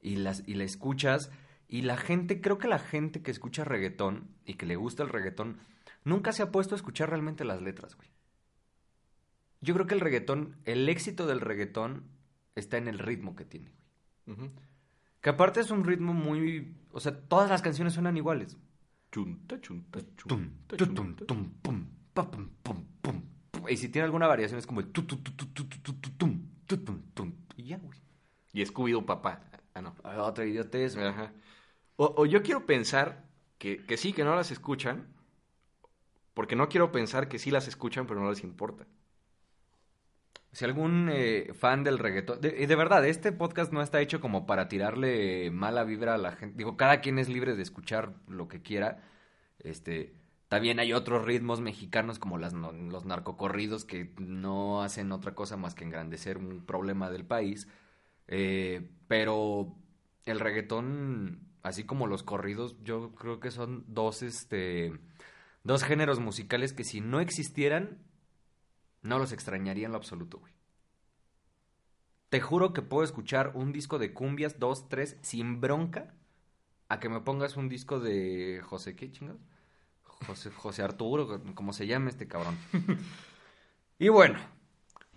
Y, 0.00 0.16
las, 0.16 0.42
y 0.46 0.54
la 0.54 0.64
escuchas. 0.64 1.30
Y 1.68 1.82
la 1.82 1.96
gente, 1.96 2.40
creo 2.40 2.58
que 2.58 2.68
la 2.68 2.78
gente 2.78 3.22
que 3.22 3.30
escucha 3.30 3.64
reggaetón 3.64 4.28
y 4.44 4.54
que 4.54 4.66
le 4.66 4.76
gusta 4.76 5.02
el 5.02 5.08
reggaetón, 5.08 5.58
nunca 6.04 6.32
se 6.32 6.42
ha 6.42 6.50
puesto 6.50 6.74
a 6.74 6.76
escuchar 6.76 7.08
realmente 7.08 7.44
las 7.44 7.62
letras, 7.62 7.96
güey. 7.96 8.08
Yo 9.60 9.74
creo 9.74 9.86
que 9.86 9.94
el 9.94 10.00
reggaetón, 10.00 10.56
el 10.64 10.88
éxito 10.88 11.26
del 11.26 11.40
reggaetón 11.40 12.04
está 12.56 12.76
en 12.78 12.88
el 12.88 12.98
ritmo 12.98 13.36
que 13.36 13.44
tiene, 13.44 13.72
güey. 14.26 14.50
Que 15.20 15.30
aparte 15.30 15.60
es 15.60 15.70
un 15.70 15.84
ritmo 15.84 16.12
muy... 16.12 16.74
O 16.90 16.98
sea, 16.98 17.16
todas 17.16 17.48
las 17.48 17.62
canciones 17.62 17.94
suenan 17.94 18.16
iguales. 18.16 18.58
Chunta, 19.12 19.60
chunta, 19.60 20.00
chunta, 20.16 20.34
pum, 20.34 20.50
pa, 20.66 20.76
pum, 20.76 21.14
pum, 21.62 21.86
pum, 22.12 22.48
pum 22.62 22.84
y 23.68 23.76
si 23.76 23.88
tiene 23.88 24.04
alguna 24.04 24.26
variación 24.26 24.58
es 24.58 24.66
como 24.66 24.80
el 24.80 24.88
tu, 24.92 25.02
tu, 25.04 25.16
tu, 25.18 25.32
tu, 25.32 25.46
tu, 25.46 25.66
tu, 25.68 25.94
tu, 25.96 26.10
tum, 26.78 27.02
tum, 27.14 27.32
y 27.56 27.64
ya, 27.64 27.78
güey. 27.78 27.98
Y 28.52 28.62
Scooby-Doo 28.64 29.04
papá. 29.04 29.42
Ah, 29.74 29.80
no. 29.80 29.94
Ah, 30.04 30.22
otra 30.22 30.44
idiotez. 30.44 30.96
O, 31.96 32.14
o, 32.16 32.26
yo 32.26 32.42
quiero 32.42 32.66
pensar 32.66 33.24
que, 33.58 33.84
que 33.84 33.96
sí, 33.96 34.12
que 34.12 34.24
no 34.24 34.36
las 34.36 34.50
escuchan, 34.50 35.08
porque 36.34 36.56
no 36.56 36.68
quiero 36.68 36.92
pensar 36.92 37.28
que 37.28 37.38
sí 37.38 37.50
las 37.50 37.68
escuchan, 37.68 38.06
pero 38.06 38.20
no 38.20 38.30
les 38.30 38.42
importa. 38.42 38.86
Si 40.52 40.64
algún 40.66 41.08
eh, 41.10 41.52
fan 41.54 41.82
del 41.82 41.98
reggaetón... 41.98 42.40
De, 42.40 42.66
de, 42.66 42.76
verdad, 42.76 43.06
este 43.06 43.32
podcast 43.32 43.72
no 43.72 43.80
está 43.80 44.00
hecho 44.02 44.20
como 44.20 44.44
para 44.44 44.68
tirarle 44.68 45.50
mala 45.50 45.84
vibra 45.84 46.14
a 46.14 46.18
la 46.18 46.32
gente. 46.32 46.58
Digo, 46.58 46.76
cada 46.76 47.00
quien 47.00 47.18
es 47.18 47.28
libre 47.30 47.56
de 47.56 47.62
escuchar 47.62 48.14
lo 48.28 48.48
que 48.48 48.60
quiera. 48.62 49.02
Este... 49.58 50.21
También 50.52 50.78
hay 50.80 50.92
otros 50.92 51.24
ritmos 51.24 51.62
mexicanos 51.62 52.18
como 52.18 52.36
los 52.36 53.06
narcocorridos 53.06 53.86
que 53.86 54.12
no 54.18 54.82
hacen 54.82 55.10
otra 55.10 55.34
cosa 55.34 55.56
más 55.56 55.74
que 55.74 55.84
engrandecer 55.84 56.36
un 56.36 56.66
problema 56.66 57.10
del 57.10 57.24
país. 57.24 57.68
Eh, 58.28 58.86
pero 59.08 59.74
el 60.26 60.40
reggaetón, 60.40 61.40
así 61.62 61.84
como 61.84 62.06
los 62.06 62.22
corridos, 62.22 62.76
yo 62.84 63.14
creo 63.14 63.40
que 63.40 63.50
son 63.50 63.86
dos, 63.88 64.20
este, 64.20 64.92
dos 65.64 65.84
géneros 65.84 66.20
musicales 66.20 66.74
que 66.74 66.84
si 66.84 67.00
no 67.00 67.20
existieran, 67.20 67.96
no 69.00 69.18
los 69.18 69.32
extrañaría 69.32 69.86
en 69.86 69.92
lo 69.92 69.96
absoluto, 69.96 70.38
güey. 70.38 70.52
Te 72.28 72.42
juro 72.42 72.74
que 72.74 72.82
puedo 72.82 73.04
escuchar 73.04 73.52
un 73.54 73.72
disco 73.72 73.98
de 73.98 74.12
cumbias, 74.12 74.58
dos, 74.58 74.90
tres, 74.90 75.16
sin 75.22 75.62
bronca, 75.62 76.12
a 76.90 77.00
que 77.00 77.08
me 77.08 77.22
pongas 77.22 77.56
un 77.56 77.70
disco 77.70 78.00
de 78.00 78.60
José, 78.62 78.94
¿qué 78.94 79.10
chingados? 79.10 79.40
José, 80.26 80.50
José 80.50 80.82
Arturo, 80.82 81.40
como 81.54 81.72
se 81.72 81.86
llama 81.86 82.10
este 82.10 82.28
cabrón. 82.28 82.56
y 83.98 84.08
bueno, 84.08 84.38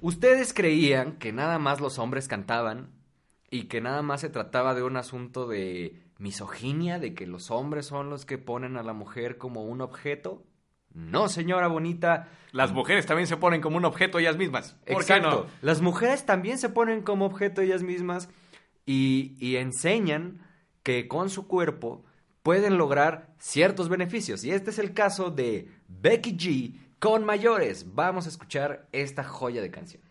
ustedes 0.01 0.53
creían 0.53 1.17
que 1.17 1.31
nada 1.33 1.59
más 1.59 1.79
los 1.79 1.99
hombres 1.99 2.27
cantaban 2.27 2.89
y 3.49 3.63
que 3.63 3.81
nada 3.81 4.01
más 4.01 4.21
se 4.21 4.29
trataba 4.29 4.73
de 4.75 4.83
un 4.83 4.97
asunto 4.97 5.47
de 5.47 6.01
misoginia, 6.17 6.99
de 6.99 7.13
que 7.13 7.27
los 7.27 7.51
hombres 7.51 7.85
son 7.85 8.09
los 8.09 8.25
que 8.25 8.37
ponen 8.37 8.77
a 8.77 8.83
la 8.83 8.93
mujer 8.93 9.37
como 9.37 9.63
un 9.63 9.81
objeto. 9.81 10.43
No, 10.93 11.27
señora 11.27 11.67
bonita, 11.67 12.29
Las 12.53 12.71
mujeres 12.71 13.05
también 13.05 13.27
se 13.27 13.35
ponen 13.35 13.59
como 13.59 13.75
un 13.75 13.83
objeto 13.83 14.17
ellas 14.17 14.37
mismas. 14.37 14.77
¿Por 14.87 15.01
Exacto. 15.01 15.29
qué 15.29 15.35
no? 15.35 15.45
Las 15.61 15.81
mujeres 15.81 16.25
también 16.25 16.57
se 16.57 16.69
ponen 16.69 17.01
como 17.01 17.25
objeto 17.25 17.61
ellas 17.61 17.83
mismas 17.83 18.29
y, 18.85 19.35
y 19.39 19.57
enseñan 19.57 20.39
que 20.81 21.09
con 21.09 21.29
su 21.29 21.47
cuerpo 21.47 22.05
pueden 22.45 22.77
lograr 22.77 23.33
ciertos 23.39 23.89
beneficios. 23.89 24.43
Y 24.43 24.51
este 24.51 24.69
es 24.69 24.77
el 24.77 24.93
caso 24.93 25.31
de 25.31 25.67
Becky 25.87 26.37
G 26.37 26.79
con 26.99 27.25
mayores. 27.25 27.95
Vamos 27.95 28.27
a 28.27 28.29
escuchar 28.29 28.87
esta 28.91 29.23
joya 29.23 29.63
de 29.63 29.71
canción. 29.71 30.03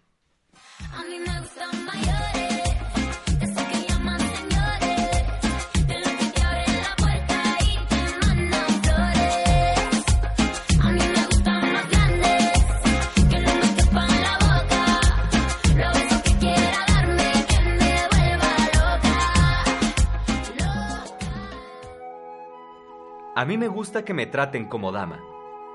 A 23.45 23.47
mí 23.47 23.59
me 23.59 23.68
gusta 23.68 24.07
que 24.07 24.14
me 24.14 24.24
traten 24.24 24.64
como 24.70 24.90
dama, 24.90 25.22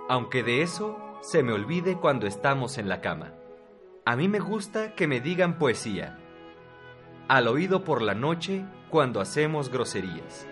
aunque 0.10 0.42
de 0.42 0.64
eso 0.64 0.98
se 1.22 1.44
me 1.44 1.54
olvide 1.54 1.98
cuando 1.98 2.26
estamos 2.26 2.80
en 2.80 2.90
la 2.90 3.00
cama. 3.00 3.36
A 4.08 4.16
mí 4.16 4.28
me 4.28 4.40
gusta 4.40 4.96
que 4.96 5.06
me 5.06 5.22
digan 5.22 5.60
poesía, 5.60 6.18
al 7.28 7.48
oído 7.48 7.84
por 7.84 8.02
la 8.02 8.16
noche 8.16 8.66
cuando 8.90 9.22
hacemos 9.22 9.70
groserías. 9.70 10.48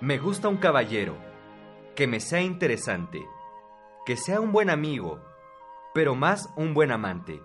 Me 0.00 0.16
gusta 0.16 0.48
un 0.48 0.56
caballero, 0.56 1.18
que 1.94 2.06
me 2.06 2.20
sea 2.20 2.40
interesante, 2.40 3.22
que 4.06 4.16
sea 4.16 4.40
un 4.40 4.52
buen 4.52 4.70
amigo, 4.70 5.20
pero 5.92 6.14
más 6.14 6.48
un 6.56 6.72
buen 6.72 6.92
amante. 6.92 7.42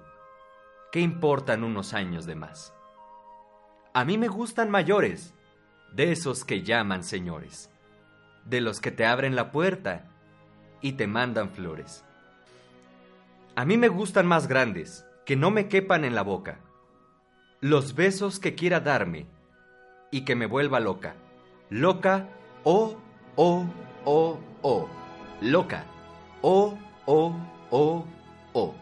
¿Qué 0.93 1.01
importan 1.01 1.65
unos 1.65 1.93
años 1.93 2.25
de 2.25 2.35
más? 2.35 2.73
A 3.93 4.05
mí 4.05 4.17
me 4.17 4.29
gustan 4.29 4.71
mayores, 4.71 5.35
de 5.91 6.13
esos 6.13 6.45
que 6.45 6.63
llaman 6.63 7.03
señores 7.03 7.70
de 8.45 8.61
los 8.61 8.81
que 8.81 8.91
te 8.91 9.05
abren 9.05 9.35
la 9.35 9.51
puerta 9.51 10.09
y 10.81 10.93
te 10.93 11.07
mandan 11.07 11.49
flores. 11.49 12.03
A 13.55 13.65
mí 13.65 13.77
me 13.77 13.89
gustan 13.89 14.25
más 14.25 14.47
grandes, 14.47 15.05
que 15.25 15.35
no 15.35 15.51
me 15.51 15.67
quepan 15.67 16.05
en 16.05 16.15
la 16.15 16.23
boca. 16.23 16.59
Los 17.59 17.95
besos 17.95 18.39
que 18.39 18.55
quiera 18.55 18.79
darme 18.79 19.27
y 20.09 20.25
que 20.25 20.35
me 20.35 20.45
vuelva 20.45 20.79
loca. 20.79 21.15
Loca, 21.69 22.27
oh, 22.63 22.97
oh, 23.35 23.65
oh, 24.05 24.39
oh. 24.61 24.89
Loca, 25.41 25.85
oh, 26.41 26.77
oh, 27.05 27.35
oh, 27.69 28.05
oh. 28.53 28.75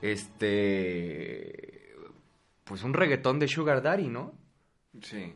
Este... 0.00 1.94
Pues 2.64 2.82
un 2.82 2.94
reggaetón 2.94 3.38
de 3.38 3.48
Sugar 3.48 3.82
Daddy, 3.82 4.08
¿no? 4.08 4.34
Sí. 5.00 5.34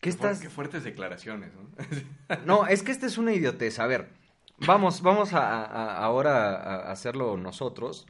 ¿Qué 0.00 0.08
estás...? 0.08 0.40
qué 0.40 0.48
fuertes 0.50 0.84
declaraciones, 0.84 1.50
¿no? 1.54 1.68
No, 2.46 2.66
es 2.66 2.82
que 2.82 2.92
esta 2.92 3.06
es 3.06 3.18
una 3.18 3.32
idiotez. 3.32 3.78
A 3.78 3.86
ver, 3.86 4.08
vamos, 4.58 5.02
vamos 5.02 5.32
a, 5.32 5.64
a- 5.64 5.96
ahora 6.04 6.56
a 6.56 6.90
hacerlo 6.92 7.36
nosotros. 7.36 8.06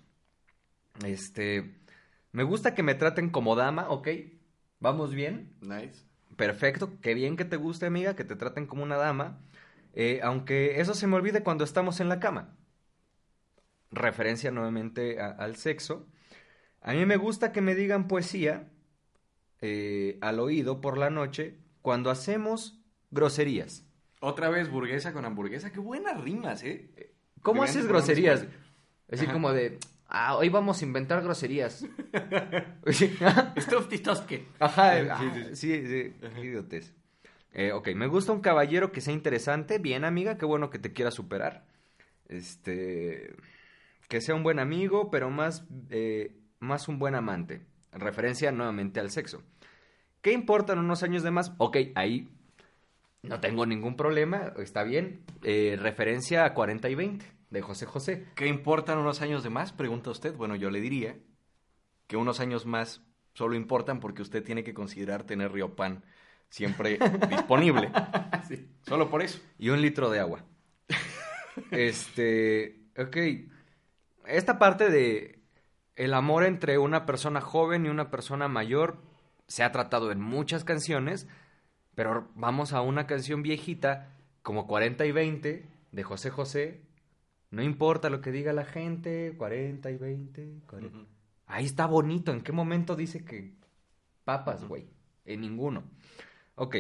Este, 1.05 1.75
me 2.33 2.43
gusta 2.43 2.75
que 2.75 2.83
me 2.83 2.95
traten 2.95 3.31
como 3.31 3.57
dama, 3.57 3.89
¿ok? 3.91 4.09
¿Vamos 4.81 5.15
bien? 5.15 5.53
nice. 5.63 6.05
Perfecto, 6.37 6.99
qué 7.03 7.15
bien 7.15 7.37
que 7.37 7.45
te 7.45 7.57
guste, 7.57 7.87
amiga, 7.87 8.17
que 8.17 8.25
te 8.25 8.37
traten 8.37 8.67
como 8.67 8.83
una 8.83 8.97
dama. 8.97 9.41
Eh, 9.95 10.21
aunque 10.23 10.81
eso 10.81 10.95
se 10.95 11.07
me 11.07 11.17
olvide 11.17 11.43
cuando 11.43 11.65
estamos 11.65 12.01
en 12.01 12.09
la 12.09 12.21
cama. 12.21 12.57
Referencia 13.93 14.51
nuevamente 14.51 15.21
a- 15.21 15.31
al 15.31 15.57
sexo. 15.57 16.07
A 16.83 16.93
mí 16.95 17.07
me 17.07 17.17
gusta 17.17 17.53
que 17.53 17.61
me 17.63 17.75
digan 17.77 18.09
poesía 18.09 18.71
eh, 19.63 20.19
al 20.23 20.41
oído 20.41 20.81
por 20.81 20.99
la 20.99 21.11
noche 21.11 21.59
cuando 21.83 22.11
hacemos 22.11 22.79
groserías. 23.11 23.85
Otra 24.21 24.49
vez 24.51 24.71
burguesa 24.71 25.13
con 25.13 25.25
hamburguesa. 25.25 25.73
Qué 25.73 25.81
buenas 25.81 26.21
rimas, 26.21 26.63
¿eh? 26.63 27.15
¿Cómo 27.43 27.63
haces 27.63 27.87
groserías? 27.87 28.41
ponernos- 28.45 28.61
Así 29.13 29.25
Ajá. 29.25 29.33
como 29.33 29.53
de, 29.53 29.79
ah, 30.09 30.37
hoy 30.37 30.49
vamos 30.51 30.81
a 30.81 30.85
inventar 30.85 31.23
groserías. 31.23 31.85
Stoftistoske. 33.59 34.47
Ajá, 34.59 34.99
Sí, 35.01 35.07
ah, 35.11 35.45
sí, 35.53 35.57
sí, 35.57 35.87
sí, 35.87 36.15
qué 36.35 36.41
idiotez. 36.45 36.93
Eh, 37.53 37.73
ok, 37.73 37.89
me 37.95 38.07
gusta 38.07 38.33
un 38.33 38.41
caballero 38.41 38.93
que 38.93 39.01
sea 39.01 39.13
interesante. 39.15 39.79
Bien, 39.79 40.05
amiga, 40.05 40.39
qué 40.39 40.45
bueno 40.45 40.71
que 40.71 40.79
te 40.79 40.93
quiera 40.93 41.11
superar. 41.11 41.65
Este, 42.29 43.35
que 44.09 44.21
sea 44.21 44.35
un 44.37 44.43
buen 44.45 44.61
amigo, 44.61 45.11
pero 45.11 45.31
más, 45.31 45.65
eh, 45.91 46.37
más 46.61 46.87
un 46.89 46.99
buen 47.01 47.15
amante. 47.17 47.63
Referencia 47.93 48.53
nuevamente 48.53 49.01
al 49.01 49.11
sexo. 49.11 49.43
¿Qué 50.23 50.33
importan 50.33 50.79
unos 50.79 51.03
años 51.03 51.23
de 51.23 51.31
más? 51.31 51.53
Ok, 51.59 51.77
ahí 51.95 52.29
no 53.23 53.41
tengo 53.41 53.67
ningún 53.67 53.97
problema, 53.97 54.53
está 54.59 54.83
bien. 54.83 55.23
Eh, 55.43 55.77
referencia 55.79 56.45
a 56.45 56.55
40 56.55 56.89
y 56.89 56.95
20 56.95 57.27
de 57.51 57.63
José 57.63 57.87
José. 57.87 58.27
¿Qué 58.35 58.47
importan 58.47 58.99
unos 58.99 59.21
años 59.21 59.43
de 59.43 59.51
más? 59.51 59.73
Pregunta 59.73 60.11
usted. 60.11 60.35
Bueno, 60.35 60.57
yo 60.57 60.71
le 60.71 60.81
diría 60.81 61.17
que 62.07 62.17
unos 62.17 62.41
años 62.41 62.65
más 62.67 63.03
solo 63.35 63.55
importan 63.55 64.01
porque 64.01 64.23
usted 64.23 64.43
tiene 64.43 64.65
que 64.65 64.75
considerar 64.75 65.25
tener 65.25 65.53
Riopan 65.53 66.03
siempre 66.49 66.99
disponible. 67.29 67.93
Solo 68.83 69.11
por 69.11 69.23
eso. 69.23 69.41
y 69.59 69.69
un 69.69 69.83
litro 69.83 70.11
de 70.11 70.21
agua. 70.21 70.45
este, 71.71 72.81
ok. 72.97 73.17
Esta 74.27 74.59
parte 74.59 74.91
de 74.91 75.41
el 75.97 76.15
amor 76.15 76.45
entre 76.45 76.79
una 76.79 77.05
persona 77.05 77.41
joven 77.41 77.85
y 77.85 77.91
una 77.91 78.11
persona 78.11 78.49
mayor 78.49 79.10
se 79.51 79.65
ha 79.65 79.73
tratado 79.73 80.13
en 80.13 80.21
muchas 80.21 80.63
canciones, 80.63 81.27
pero 81.97 82.29
vamos 82.37 82.73
a 82.73 82.83
una 82.83 83.09
canción 83.09 83.43
viejita 83.43 84.17
como 84.43 84.69
40 84.69 85.05
y 85.07 85.11
20 85.11 85.67
de 85.91 86.03
José 86.05 86.31
José. 86.31 86.83
No 87.51 87.61
importa 87.61 88.11
lo 88.11 88.21
que 88.21 88.31
diga 88.31 88.53
la 88.53 88.65
gente, 88.65 89.35
40 89.37 89.91
y 89.91 89.97
20, 89.97 90.61
40. 90.69 90.97
Ujú. 90.97 91.07
Ahí 91.47 91.65
está 91.65 91.87
bonito. 91.87 92.31
¿En 92.31 92.43
qué 92.43 92.53
momento 92.53 92.95
dice 92.95 93.25
que 93.25 93.53
papas, 94.25 94.65
güey? 94.65 94.87
En 95.25 95.41
ninguno. 95.41 95.83
Ok. 96.55 96.77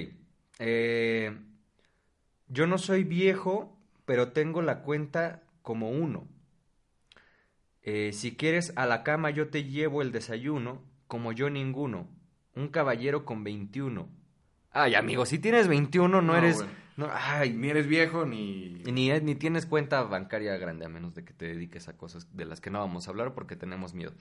eh, 0.60 1.36
yo 2.46 2.66
no 2.68 2.78
soy 2.78 3.02
viejo, 3.02 3.76
pero 4.04 4.30
tengo 4.30 4.62
la 4.62 4.82
cuenta 4.82 5.42
como 5.62 5.90
uno. 5.90 6.28
Eh, 7.82 8.12
si 8.12 8.36
quieres 8.36 8.72
a 8.76 8.86
la 8.86 9.02
cama 9.02 9.30
yo 9.30 9.48
te 9.48 9.64
llevo 9.64 10.02
el 10.02 10.12
desayuno, 10.12 10.84
como 11.08 11.32
yo 11.32 11.50
ninguno. 11.50 12.06
Un 12.55 12.68
caballero 12.68 13.24
con 13.24 13.44
21. 13.44 14.09
Ay, 14.72 14.94
amigo, 14.94 15.26
si 15.26 15.38
tienes 15.38 15.68
21 15.68 16.09
no, 16.09 16.22
No, 16.22 16.36
eres... 16.36 16.64
no- 16.96 17.09
ay, 17.12 17.53
Ni 17.53 17.68
eres 17.70 17.86
viejo 17.86 18.24
ni... 18.26 18.82
ni, 18.84 19.11
ni 19.20 19.34
tienes 19.34 19.66
cuenta 19.66 20.03
bancaria 20.03 20.57
grande, 20.57 20.84
a 20.84 20.88
menos 20.88 21.14
de 21.14 21.24
que 21.24 21.32
te 21.32 21.46
dediques 21.46 21.88
a 21.88 21.96
cosas 21.96 22.36
de 22.36 22.44
las 22.44 22.61
que 22.61 22.70
no 22.70 22.78
vamos 22.80 23.07
a 23.07 23.11
hablar 23.11 23.34
porque 23.34 23.57
tenemos 23.57 23.94
miedo. 23.94 24.12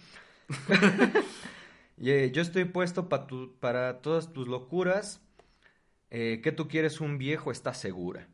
Y, 2.02 2.12
eh, 2.12 2.32
yo 2.32 2.42
estoy 2.42 2.64
puesto 2.64 3.10
pa 3.10 3.28
tu- 3.28 3.58
para 3.60 4.02
todas 4.02 4.32
tus 4.32 4.48
locuras. 4.48 5.22
Eh, 6.12 6.40
que 6.42 6.54
tú 6.54 6.70
quieres 6.70 7.02
un 7.02 7.18
viejo, 7.18 7.52
estás 7.52 7.78
segura. 7.78 8.30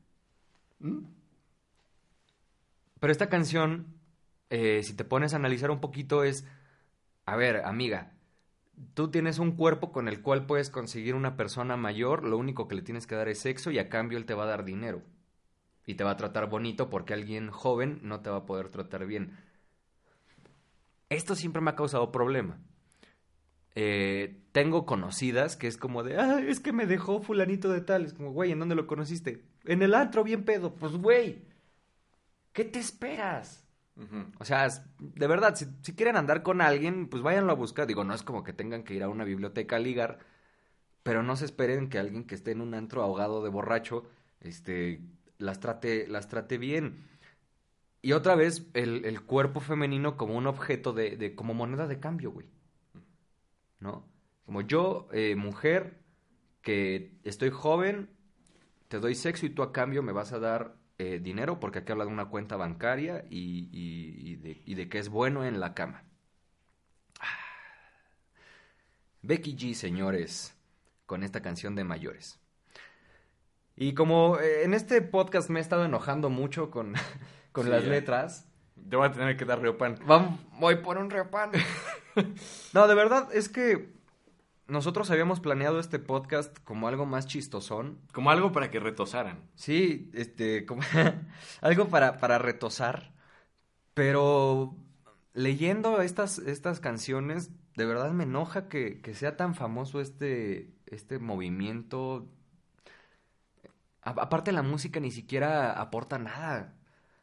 ¿Mm? 0.80 1.00
Pero 3.00 3.12
esta 3.12 3.28
canción, 3.28 3.88
eh, 4.52 4.82
si 4.84 4.94
te 4.94 5.04
pones 5.04 5.34
a 5.34 5.38
analizar 5.38 5.72
un 5.72 5.82
poquito, 5.82 6.24
es, 6.24 6.46
a 7.26 7.36
ver, 7.36 7.66
amiga, 7.66 8.12
tú 8.94 9.10
tienes 9.10 9.40
un 9.40 9.54
cuerpo 9.54 9.92
con 9.92 10.08
el 10.08 10.22
cual 10.22 10.46
puedes 10.46 10.70
conseguir 10.70 11.16
una 11.16 11.36
persona 11.36 11.78
mayor, 11.78 12.24
lo 12.24 12.38
único 12.38 12.68
que 12.68 12.76
le 12.76 12.82
tienes 12.82 13.08
que 13.08 13.16
dar 13.16 13.28
es 13.28 13.40
sexo 13.40 13.72
y 13.72 13.80
a 13.80 13.90
cambio 13.90 14.18
él 14.18 14.26
te 14.26 14.34
va 14.34 14.44
a 14.44 14.48
dar 14.48 14.66
dinero. 14.66 15.02
Y 15.86 15.96
te 15.96 16.04
va 16.04 16.12
a 16.12 16.18
tratar 16.18 16.50
bonito 16.50 16.90
porque 16.90 17.14
alguien 17.14 17.52
joven 17.52 18.00
no 18.02 18.22
te 18.22 18.30
va 18.30 18.38
a 18.38 18.46
poder 18.46 18.70
tratar 18.70 19.06
bien. 19.06 19.38
Esto 21.10 21.36
siempre 21.36 21.62
me 21.62 21.72
ha 21.72 21.76
causado 21.76 22.12
problema. 22.12 22.58
Eh, 23.76 24.42
tengo 24.54 24.86
conocidas 24.86 25.58
que 25.58 25.68
es 25.68 25.78
como 25.78 26.02
de, 26.04 26.18
ah, 26.18 26.40
es 26.40 26.62
que 26.62 26.72
me 26.72 26.88
dejó 26.88 27.22
fulanito 27.22 27.70
de 27.70 27.82
tal. 27.82 28.06
Es 28.06 28.14
como, 28.14 28.32
güey, 28.32 28.52
¿en 28.52 28.60
dónde 28.60 28.76
lo 28.76 28.88
conociste? 28.88 29.44
En 29.66 29.82
el 29.84 29.94
antro, 29.94 30.24
bien 30.24 30.44
pedo. 30.44 30.74
Pues, 30.74 30.94
güey, 30.94 31.44
¿qué 32.54 32.64
te 32.64 32.80
esperas? 32.80 33.65
O 34.40 34.46
sea, 34.46 34.68
de 35.00 35.28
verdad, 35.28 35.56
si, 35.56 35.94
quieren 35.94 36.18
andar 36.18 36.44
con 36.44 36.62
alguien, 36.62 37.08
pues 37.08 37.24
váyanlo 37.24 37.52
a 37.54 37.56
buscar. 37.56 37.88
Digo, 37.88 38.04
no 38.04 38.14
es 38.14 38.24
como 38.24 38.44
que 38.44 38.54
tengan 38.54 38.84
que 38.84 38.94
ir 38.94 39.04
a 39.04 39.10
una 39.10 39.24
biblioteca 39.24 39.78
a 39.78 39.80
ligar, 39.80 40.20
pero 41.04 41.24
no 41.24 41.36
se 41.38 41.46
esperen 41.46 41.90
que 41.90 42.00
alguien 42.00 42.26
que 42.26 42.36
esté 42.36 42.52
en 42.52 42.62
un 42.62 42.74
antro 42.74 43.04
ahogado 43.04 43.44
de 43.44 43.50
borracho, 43.50 44.06
este, 44.42 45.02
las 45.38 45.60
trate, 45.60 46.08
las 46.08 46.28
trate 46.28 46.58
bien. 46.58 47.08
Y 48.02 48.14
otra 48.14 48.36
vez, 48.36 48.68
el, 48.74 49.22
cuerpo 49.24 49.60
femenino 49.62 50.18
como 50.18 50.36
un 50.36 50.48
objeto 50.48 50.94
de, 50.94 51.18
de- 51.18 51.36
como 51.36 51.54
moneda 51.54 51.88
de 51.88 52.00
cambio, 52.00 52.32
güey. 52.32 52.48
¿No? 53.80 54.06
Como 54.46 54.62
yo, 54.62 55.08
eh, 55.12 55.36
mujer, 55.36 56.00
que 56.62 57.18
estoy 57.24 57.50
joven, 57.52 58.10
te 58.90 59.00
doy 59.00 59.16
sexo 59.16 59.46
y 59.46 59.50
tú 59.50 59.64
a 59.64 59.74
cambio 59.74 60.04
me 60.04 60.12
vas 60.14 60.34
a 60.34 60.40
dar 60.40 60.78
eh, 60.98 61.20
dinero, 61.22 61.60
porque 61.60 61.80
aquí 61.80 61.92
habla 61.92 62.06
de 62.06 62.12
una 62.12 62.26
cuenta 62.26 62.56
bancaria 62.56 63.26
y, 63.30 63.70
y- 63.72 64.32
y 64.32 64.36
de, 64.38 64.62
y 64.66 64.76
de 64.76 64.90
que 64.90 65.00
es 65.00 65.10
bueno 65.10 65.44
en 65.46 65.60
la 65.60 65.74
cama. 65.74 66.04
Ah. 67.20 67.26
Becky 69.22 69.56
G, 69.56 69.74
señores, 69.74 70.56
con 71.06 71.24
esta 71.24 71.42
canción 71.42 71.76
de 71.76 71.84
mayores. 71.84 72.40
Y 73.76 73.94
como 73.94 74.40
eh, 74.40 74.64
en 74.64 74.74
este 74.74 75.02
podcast 75.02 75.50
me 75.50 75.60
he 75.60 75.62
estado 75.62 75.84
enojando 75.86 76.30
mucho 76.30 76.72
con, 76.72 76.94
con 77.52 77.66
Sí, 77.66 77.70
las 77.72 77.84
ya. 77.84 77.90
letras, 77.90 78.48
Te 78.90 78.96
voy 78.96 79.08
a 79.08 79.12
tener 79.12 79.36
que 79.36 79.46
dar 79.46 79.60
reopan. 79.62 79.98
Vamos, 80.06 80.40
voy 80.60 80.76
por 80.76 80.98
un 80.98 81.10
repan. 81.10 81.52
no, 82.74 82.88
de 82.88 82.96
verdad, 82.96 83.28
es 83.34 83.50
que 83.50 83.95
nosotros 84.68 85.12
habíamos 85.12 85.40
planeado 85.40 85.80
este 85.80 86.00
podcast 86.00 86.58
como 86.64 86.88
algo 86.88 87.06
más 87.06 87.28
chistosón. 87.28 88.00
Como 88.12 88.32
algo 88.32 88.52
para 88.52 88.72
que 88.72 88.80
retosaran. 88.80 89.50
Sí, 89.56 90.10
este, 90.14 90.66
como 90.66 90.82
algo 91.62 91.88
para, 91.90 92.18
para 92.18 92.38
retosar. 92.40 93.14
Pero 93.94 94.76
leyendo 95.34 96.02
estas, 96.02 96.40
estas 96.40 96.80
canciones, 96.80 97.52
de 97.76 97.86
verdad 97.86 98.12
me 98.12 98.24
enoja 98.24 98.68
que, 98.68 99.02
que 99.02 99.14
sea 99.14 99.38
tan 99.38 99.56
famoso 99.56 100.02
este, 100.02 100.74
este 100.88 101.20
movimiento. 101.20 102.28
A- 104.02 104.12
aparte 104.12 104.52
la 104.52 104.64
música 104.64 105.00
ni 105.00 105.12
siquiera 105.12 105.72
aporta 105.80 106.18
nada. 106.20 106.74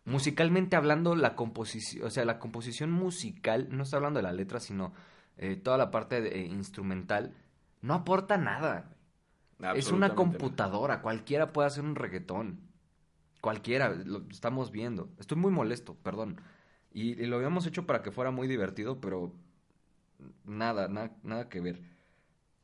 Musicalmente 0.05 0.75
hablando, 0.77 1.15
la 1.15 1.37
composición, 1.37 2.07
o 2.07 2.11
sea, 2.11 2.25
la 2.25 2.39
composición 2.41 2.91
musical, 2.91 3.69
no 3.71 3.85
estoy 3.85 3.99
hablando 3.99 4.19
de 4.19 4.25
la 4.25 4.33
letra, 4.33 4.59
sino 4.59 4.93
eh, 5.43 5.57
toda 5.57 5.79
la 5.79 5.91
parte 5.91 6.21
de- 6.23 6.41
eh, 6.41 6.47
instrumental, 6.47 7.35
no 7.83 7.95
aporta 7.95 8.39
nada. 8.39 8.97
Es 9.75 9.93
una 9.93 10.09
computadora, 10.17 11.03
cualquiera 11.03 11.53
puede 11.53 11.69
hacer 11.69 11.85
un 11.85 11.97
reggaetón. 11.97 12.61
Cualquiera, 13.41 13.91
lo 13.91 14.25
estamos 14.31 14.71
viendo. 14.73 15.11
Estoy 15.19 15.39
muy 15.39 15.51
molesto, 15.53 15.95
perdón. 15.97 16.41
Y, 16.93 17.13
y 17.23 17.27
lo 17.27 17.37
habíamos 17.37 17.67
hecho 17.67 17.87
para 17.87 18.03
que 18.03 18.13
fuera 18.13 18.31
muy 18.31 18.49
divertido, 18.49 19.01
pero 19.01 19.35
nada, 20.45 20.89
na- 20.89 21.13
nada 21.23 21.49
que 21.49 21.61
ver. 21.61 21.83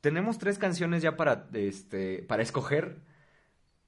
Tenemos 0.01 0.39
tres 0.39 0.59
canciones 0.59 1.03
ya 1.03 1.17
para, 1.17 1.49
este, 1.55 2.23
para 2.25 2.43
escoger. 2.43 3.03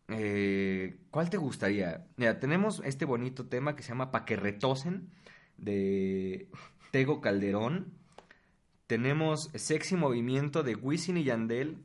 Eh, 0.08 0.98
¿Cuál 1.10 1.30
te 1.30 1.36
gustaría? 1.36 2.06
Mira, 2.16 2.40
tenemos 2.40 2.82
este 2.84 3.04
bonito 3.04 3.46
tema 3.48 3.76
que 3.76 3.82
se 3.82 3.90
llama 3.90 4.10
Pa' 4.10 4.24
que 4.24 4.36
retosen, 4.36 5.10
de 5.56 6.50
Tego 6.90 7.20
Calderón. 7.20 7.94
Tenemos 8.90 9.50
Sexy 9.54 9.94
Movimiento 9.94 10.64
de 10.64 10.74
Wisin 10.74 11.16
y 11.16 11.22
Yandel. 11.22 11.76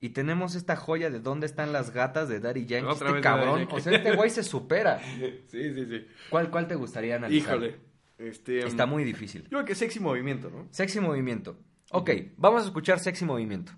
Y 0.00 0.10
tenemos 0.10 0.54
esta 0.54 0.74
joya 0.74 1.10
de 1.10 1.20
¿Dónde 1.20 1.44
están 1.44 1.74
las 1.74 1.90
gatas? 1.90 2.30
de 2.30 2.40
Daddy 2.40 2.64
Yankee. 2.64 2.90
Otra 2.90 3.10
este 3.10 3.20
cabrón. 3.20 3.58
Yankee. 3.58 3.74
O 3.76 3.80
sea, 3.80 3.92
este 3.98 4.16
güey 4.16 4.30
se 4.30 4.42
supera. 4.42 4.98
Sí, 5.48 5.74
sí, 5.74 5.84
sí. 5.84 6.06
¿Cuál, 6.30 6.50
¿Cuál 6.50 6.68
te 6.68 6.74
gustaría 6.74 7.16
analizar? 7.16 7.56
Híjole. 7.56 7.76
Este, 8.16 8.66
Está 8.66 8.86
muy 8.86 9.04
difícil. 9.04 9.42
Yo 9.42 9.48
creo 9.50 9.64
que 9.66 9.74
sexy 9.74 10.00
movimiento, 10.00 10.48
¿no? 10.48 10.66
Sexy 10.70 11.00
Movimiento. 11.00 11.58
Ok, 11.90 12.10
vamos 12.38 12.62
a 12.62 12.64
escuchar 12.64 12.98
Sexy 12.98 13.26
Movimiento. 13.26 13.72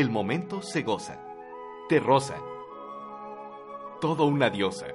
El 0.00 0.08
momento 0.08 0.62
se 0.62 0.80
goza. 0.80 1.20
Te 1.86 2.00
roza. 2.00 2.38
Todo 4.00 4.24
una 4.24 4.48
diosa. 4.48 4.86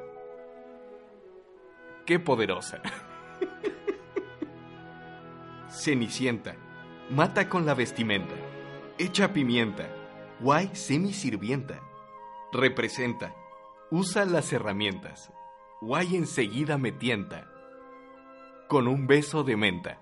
Qué 2.07 2.19
poderosa. 2.19 2.81
Cenicienta. 5.69 6.55
Mata 7.11 7.47
con 7.49 7.67
la 7.67 7.75
vestimenta. 7.75 8.33
Echa 8.97 9.31
pimienta. 9.31 9.87
Guay 10.39 10.71
semisirvienta. 10.73 11.79
Representa. 12.51 13.35
Usa 13.91 14.25
las 14.25 14.51
herramientas. 14.53 15.31
Guay 15.81 16.15
enseguida 16.15 16.79
me 16.79 16.91
tienta. 16.91 17.47
Con 18.67 18.87
un 18.87 19.05
beso 19.05 19.43
de 19.43 19.55
menta. 19.55 19.99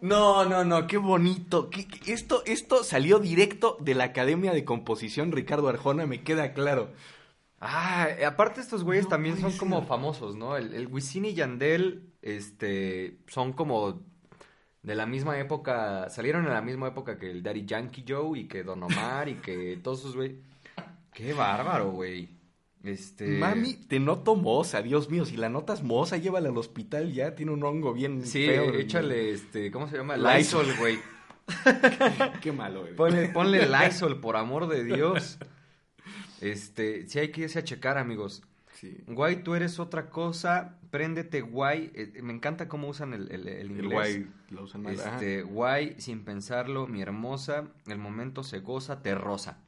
No, 0.00 0.44
no, 0.44 0.64
no, 0.64 0.86
qué 0.86 0.96
bonito. 0.96 1.70
Qué- 1.70 1.86
qué- 1.88 2.12
esto, 2.12 2.42
esto 2.46 2.84
salió 2.84 3.18
directo 3.18 3.76
de 3.80 3.94
la 3.94 4.04
Academia 4.04 4.52
de 4.52 4.64
Composición 4.64 5.32
Ricardo 5.32 5.68
Arjona, 5.68 6.06
me 6.06 6.22
queda 6.22 6.52
claro. 6.52 6.92
Ah, 7.60 8.08
aparte 8.26 8.60
estos 8.60 8.84
güeyes 8.84 9.04
No 9.06 9.10
también 9.10 9.38
son 9.40 9.52
como 9.58 9.82
famosos, 9.84 10.36
¿no? 10.36 10.56
El, 10.56 10.74
el 10.74 10.86
Wisin 10.86 11.24
y 11.24 11.34
Yandel, 11.34 12.12
este, 12.22 13.18
son 13.26 13.52
como 13.52 14.00
de 14.82 14.94
la 14.94 15.06
misma 15.06 15.38
época, 15.40 16.08
salieron 16.10 16.46
en 16.46 16.52
la 16.52 16.62
misma 16.62 16.88
época 16.88 17.18
que 17.18 17.30
el 17.30 17.42
Daddy 17.42 17.66
Yankee 17.66 18.04
Joe 18.06 18.38
y 18.38 18.46
que 18.48 18.62
Don 18.62 18.82
Omar 18.84 19.28
y 19.28 19.34
que 19.36 19.78
todos 19.82 20.00
esos 20.00 20.14
güey. 20.16 20.36
Qué 21.12 21.32
bárbaro, 21.32 21.90
güey. 21.90 22.28
Este. 22.82 23.26
Mami, 23.26 23.74
te 23.74 23.98
noto 24.00 24.36
moza, 24.36 24.82
Dios 24.82 25.10
mío, 25.10 25.24
si 25.24 25.36
la 25.36 25.48
notas 25.48 25.82
moza, 25.82 26.16
llévala 26.16 26.48
al 26.48 26.56
hospital 26.56 27.12
ya, 27.12 27.34
tiene 27.34 27.52
un 27.52 27.62
hongo 27.64 27.92
bien 27.92 28.24
Sí, 28.24 28.46
feo. 28.46 28.72
échale, 28.74 29.30
este, 29.32 29.70
¿cómo 29.70 29.88
se 29.88 29.96
llama? 29.96 30.16
Lysol. 30.16 30.66
Lysol, 30.66 30.76
güey. 30.78 30.98
Qué 32.40 32.52
malo, 32.52 32.82
güey. 32.82 32.94
Ponle, 32.94 33.28
ponle 33.30 33.66
Lysol, 33.68 34.20
por 34.20 34.36
amor 34.36 34.68
de 34.68 34.84
Dios. 34.84 35.38
Este, 36.40 37.06
sí 37.08 37.18
hay 37.18 37.30
que 37.32 37.42
irse 37.42 37.58
a 37.58 37.64
checar, 37.64 37.98
amigos. 37.98 38.42
Sí. 38.74 38.96
Guay, 39.08 39.42
tú 39.42 39.54
eres 39.54 39.78
otra 39.80 40.08
cosa. 40.10 40.78
Préndete, 40.90 41.40
guay. 41.40 41.90
Eh, 41.94 42.22
me 42.22 42.32
encanta 42.32 42.68
cómo 42.68 42.88
usan 42.88 43.12
el, 43.12 43.30
el, 43.32 43.48
el 43.48 43.70
inglés. 43.72 43.84
El 43.84 43.88
guay 43.92 44.26
lo 44.50 44.62
usan 44.64 44.82
mal. 44.82 44.98
ajá. 45.00 45.14
Este, 45.14 45.42
guay, 45.42 45.96
sin 45.98 46.24
pensarlo, 46.24 46.86
mi 46.86 47.02
hermosa. 47.02 47.64
El 47.86 47.98
momento 47.98 48.44
se 48.44 48.60
goza, 48.60 49.02
te 49.02 49.14
rosa. 49.14 49.58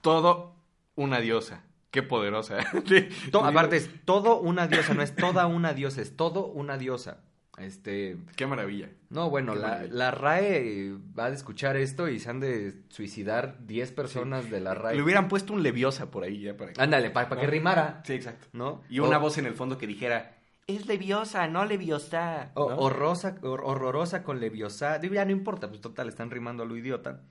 Todo 0.00 0.54
una 0.94 1.20
diosa. 1.20 1.64
Qué 1.90 2.02
poderosa. 2.02 2.58
To- 3.32 3.44
aparte, 3.44 3.76
es 3.76 3.90
todo 4.04 4.38
una 4.40 4.66
diosa, 4.66 4.94
no 4.94 5.02
es 5.02 5.14
toda 5.16 5.46
una 5.46 5.72
diosa, 5.72 6.02
es 6.02 6.16
todo 6.16 6.46
una 6.46 6.76
diosa. 6.76 7.20
Este. 7.56 8.16
Qué 8.36 8.46
maravilla. 8.46 8.88
No, 9.10 9.30
bueno, 9.30 9.54
la, 9.56 9.68
maravilla. 9.68 9.94
la 9.94 10.10
RAE 10.12 10.92
va 11.18 11.26
a 11.26 11.30
escuchar 11.30 11.76
esto 11.76 12.08
y 12.08 12.20
se 12.20 12.30
han 12.30 12.38
de 12.38 12.82
suicidar 12.88 13.56
10 13.66 13.90
personas 13.92 14.48
de 14.48 14.60
la 14.60 14.74
RAE. 14.74 14.94
Le 14.94 15.02
hubieran 15.02 15.26
puesto 15.28 15.54
un 15.54 15.64
leviosa 15.64 16.08
por 16.10 16.22
ahí 16.22 16.42
ya 16.42 16.56
para 16.56 16.72
que... 16.72 16.80
Ándale, 16.80 17.10
para 17.10 17.28
que 17.30 17.46
¿No? 17.46 17.50
rimara, 17.50 18.02
Sí, 18.04 18.12
exacto. 18.12 18.46
¿no? 18.52 18.82
Y 18.88 19.00
una 19.00 19.18
O- 19.18 19.20
voz 19.22 19.38
en 19.38 19.46
el 19.46 19.54
fondo 19.54 19.76
que 19.76 19.88
dijera, 19.88 20.36
es 20.68 20.86
leviosa, 20.86 21.48
no 21.48 21.64
leviosa. 21.64 22.52
O, 22.54 22.68
¿no? 22.70 22.76
horrosa- 22.76 23.40
hor- 23.42 23.62
horrorosa 23.64 24.22
con 24.22 24.38
leviosa. 24.38 24.98
Digo, 25.00 25.14
ya 25.14 25.24
no 25.24 25.32
importa, 25.32 25.68
pues 25.68 25.80
total, 25.80 26.08
están 26.08 26.30
rimando 26.30 26.62
a 26.62 26.66
lo 26.66 26.76
idiota. 26.76 27.22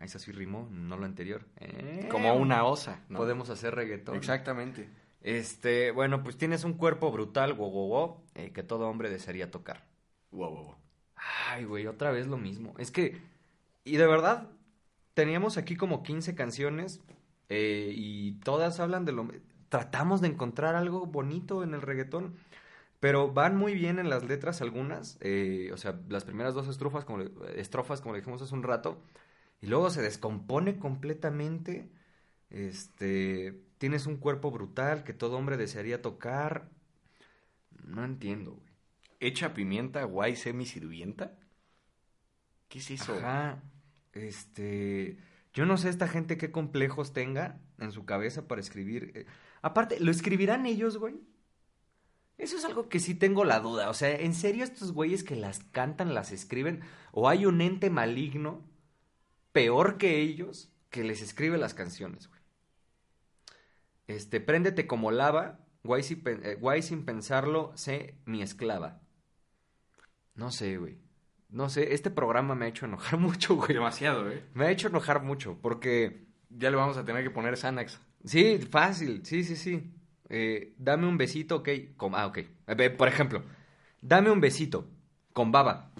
Eso 0.00 0.18
sí 0.18 0.30
rimó, 0.32 0.68
no 0.70 0.96
lo 0.96 1.04
anterior. 1.06 1.46
Eh, 1.58 2.08
Como 2.10 2.34
una 2.34 2.64
osa. 2.64 3.00
¿no? 3.08 3.18
Podemos 3.18 3.48
hacer 3.50 3.74
reggaetón. 3.74 4.16
Exactamente. 4.16 4.88
Este, 5.22 5.90
bueno, 5.90 6.22
pues 6.22 6.36
tienes 6.36 6.64
un 6.64 6.74
cuerpo 6.74 7.10
brutal, 7.10 7.54
go, 7.54 7.68
go, 7.68 8.22
eh, 8.34 8.52
que 8.52 8.62
todo 8.62 8.88
hombre 8.88 9.10
desearía 9.10 9.50
tocar. 9.50 9.84
Wow, 10.30 10.50
wow, 10.50 10.64
wow. 10.64 10.74
Ay, 11.48 11.64
güey, 11.64 11.86
otra 11.86 12.10
vez 12.10 12.26
lo 12.26 12.36
mismo. 12.36 12.74
Es 12.78 12.90
que, 12.90 13.20
y 13.84 13.96
de 13.96 14.06
verdad, 14.06 14.48
teníamos 15.14 15.56
aquí 15.56 15.76
como 15.76 16.02
15 16.02 16.34
canciones 16.34 17.00
eh, 17.48 17.92
y 17.96 18.32
todas 18.40 18.80
hablan 18.80 19.04
de 19.04 19.12
lo... 19.12 19.28
Tratamos 19.68 20.20
de 20.20 20.28
encontrar 20.28 20.76
algo 20.76 21.06
bonito 21.06 21.64
en 21.64 21.74
el 21.74 21.82
reggaetón, 21.82 22.36
pero 23.00 23.32
van 23.32 23.56
muy 23.56 23.74
bien 23.74 23.98
en 23.98 24.08
las 24.10 24.22
letras 24.24 24.60
algunas. 24.62 25.18
eh, 25.20 25.70
o 25.72 25.76
sea, 25.76 25.98
las 26.08 26.24
primeras 26.24 26.54
dos 26.54 26.68
estrofas, 26.68 27.04
como 27.04 27.18
le, 27.18 27.30
estrofas, 27.56 28.00
como 28.00 28.14
le 28.14 28.20
dijimos 28.20 28.42
hace 28.42 28.54
un 28.54 28.62
rato, 28.62 28.98
y 29.60 29.66
luego 29.66 29.90
se 29.90 30.02
descompone 30.02 30.78
completamente. 30.78 31.90
Este, 32.50 33.60
tienes 33.78 34.06
un 34.06 34.16
cuerpo 34.16 34.50
brutal 34.50 35.04
que 35.04 35.12
todo 35.12 35.36
hombre 35.36 35.56
desearía 35.56 36.02
tocar. 36.02 36.70
No 37.84 38.04
entiendo, 38.04 38.52
güey. 38.52 38.66
¿Echa 39.20 39.54
pimienta, 39.54 40.04
guay, 40.04 40.36
semisirvienta? 40.36 41.38
¿Qué 42.68 42.78
es 42.78 42.90
eso? 42.90 43.14
Ajá. 43.14 43.62
Este. 44.12 45.18
Yo 45.54 45.64
no 45.64 45.78
sé 45.78 45.88
esta 45.88 46.06
gente 46.06 46.36
qué 46.36 46.50
complejos 46.50 47.12
tenga 47.14 47.58
en 47.78 47.92
su 47.92 48.04
cabeza 48.04 48.46
para 48.46 48.60
escribir. 48.60 49.12
eh, 49.14 49.26
Aparte, 49.62 49.98
¿lo 50.00 50.10
escribirán 50.10 50.66
ellos, 50.66 50.98
güey? 50.98 51.16
Eso 52.38 52.56
es 52.58 52.64
algo 52.66 52.88
que 52.88 53.00
sí 53.00 53.14
tengo 53.14 53.44
la 53.44 53.60
duda. 53.60 53.88
O 53.88 53.94
sea, 53.94 54.14
¿en 54.14 54.34
serio 54.34 54.64
estos 54.64 54.92
güeyes 54.92 55.24
que 55.24 55.36
las 55.36 55.60
cantan, 55.60 56.14
las 56.14 56.32
escriben? 56.32 56.82
¿O 57.12 57.28
hay 57.28 57.46
un 57.46 57.60
ente 57.62 57.88
maligno 57.88 58.62
peor 59.56 59.96
que 59.98 60.10
ellos 60.20 60.70
que 60.90 61.02
les 61.04 61.22
escribe 61.22 61.58
las 61.58 61.74
canciones, 61.74 62.28
güey? 62.28 62.40
Este, 64.06 64.40
préndete 64.40 64.86
como 64.86 65.10
lava, 65.10 65.60
guay 65.84 66.02
sin, 66.02 66.22
pen- 66.22 66.42
eh, 66.44 66.54
guay 66.56 66.82
sin 66.82 67.04
pensarlo, 67.04 67.72
sé 67.76 68.16
mi 68.24 68.42
esclava. 68.42 69.00
No 70.34 70.50
sé, 70.50 70.76
güey. 70.76 70.98
No 71.48 71.68
sé, 71.68 71.94
este 71.94 72.10
programa 72.10 72.54
me 72.54 72.66
ha 72.66 72.68
hecho 72.68 72.86
enojar 72.86 73.18
mucho, 73.26 73.56
güey. 73.56 73.72
Demasiado, 73.74 74.30
¿eh? 74.30 74.42
Me 74.54 74.66
ha 74.66 74.70
hecho 74.70 74.88
enojar 74.88 75.22
mucho 75.22 75.58
porque... 75.60 76.24
Ya 76.48 76.70
le 76.70 76.76
vamos 76.76 76.96
a 76.96 77.04
tener 77.04 77.24
que 77.24 77.30
poner 77.30 77.56
Xanax. 77.56 78.00
Sí, 78.24 78.58
fácil, 78.58 79.26
sí, 79.26 79.42
sí, 79.42 79.56
sí. 79.56 79.92
Eh, 80.28 80.74
dame 80.78 81.06
un 81.08 81.18
besito, 81.18 81.56
ok. 81.56 81.68
Com- 81.96 82.14
ah, 82.14 82.26
ok. 82.26 82.38
Por 82.96 83.08
ejemplo, 83.08 83.42
Dame 84.00 84.30
un 84.30 84.40
besito, 84.40 84.88
con 85.32 85.52
baba. 85.52 85.92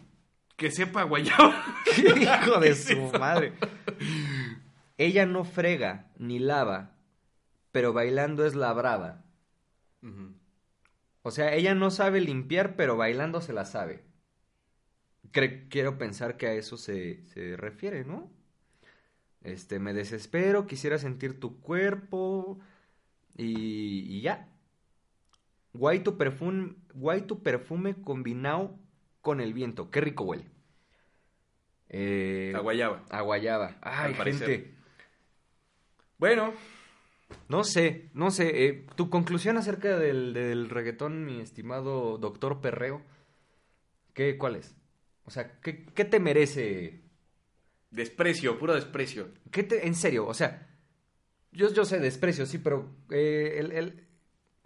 Que 0.57 0.71
sepa 0.71 1.03
guayaba. 1.05 1.65
Hijo 1.97 2.61
de 2.61 2.75
su 2.75 2.97
madre. 3.19 3.53
Ella 4.99 5.27
no 5.27 5.45
frega 5.45 6.11
ni 6.19 6.39
lava, 6.39 6.97
pero 7.73 7.93
bailando 7.93 8.47
es 8.47 8.55
la 8.55 8.73
brava. 8.73 9.23
O 11.23 11.31
sea, 11.31 11.53
ella 11.55 11.75
no 11.75 11.91
sabe 11.91 12.21
limpiar, 12.21 12.77
pero 12.77 12.97
bailando 12.97 13.41
se 13.41 13.53
la 13.53 13.65
sabe. 13.65 14.05
Cre- 15.33 15.67
quiero 15.69 15.99
pensar 15.99 16.37
que 16.37 16.47
a 16.47 16.53
eso 16.55 16.77
se, 16.77 17.25
se 17.27 17.57
refiere, 17.57 18.05
¿no? 18.05 18.31
Este, 19.43 19.79
me 19.79 19.93
desespero, 19.93 20.67
quisiera 20.67 20.99
sentir 20.99 21.39
tu 21.41 21.61
cuerpo 21.61 22.59
y, 23.37 24.01
y 24.17 24.21
ya. 24.23 24.49
Guay 25.75 26.01
tu 26.01 26.17
perfume, 26.17 26.77
guay 26.95 27.23
tu 27.23 27.43
perfume 27.43 27.95
combinado 28.01 28.79
con 29.27 29.41
el 29.41 29.53
viento. 29.53 29.91
Qué 29.91 30.01
rico 30.01 30.23
huele. 30.23 30.45
Eh, 31.89 32.53
A 32.55 32.61
guayaba. 32.61 33.05
a 33.11 33.23
guayaba. 33.23 33.77
Ay, 33.83 34.15
parecer. 34.15 34.49
gente. 34.49 34.75
Bueno, 36.19 36.55
No 37.49 37.65
sé, 37.65 38.09
no 38.15 38.31
sé. 38.31 38.67
eh, 38.67 38.87
tu 38.95 39.11
conclusión 39.11 39.57
acerca 39.57 39.99
del, 39.99 40.33
del 40.33 40.71
reggaetón, 40.71 41.25
mi 41.25 41.41
estimado 41.41 42.19
doctor 42.19 42.61
Perreo, 42.61 43.03
¿qué, 44.15 44.39
¿cuál 44.39 44.55
es? 44.55 44.77
O 45.25 45.31
sea, 45.33 45.59
¿qué, 45.61 45.85
qué 45.87 46.05
te 46.05 46.21
merece? 46.21 47.03
desprecio, 47.91 48.59
puro 48.59 48.75
desprecio. 48.75 49.29
¿Qué 49.51 49.65
te, 49.65 49.87
en 49.89 49.95
serio, 49.97 50.27
o 50.27 50.35
sea, 50.35 50.69
yo, 51.51 51.73
yo 51.73 51.85
sé 51.85 51.99
desprecio, 51.99 52.47
sí, 52.47 52.59
pero 52.59 52.95
eh, 53.11 53.57
el, 53.59 53.73
el- 53.73 54.07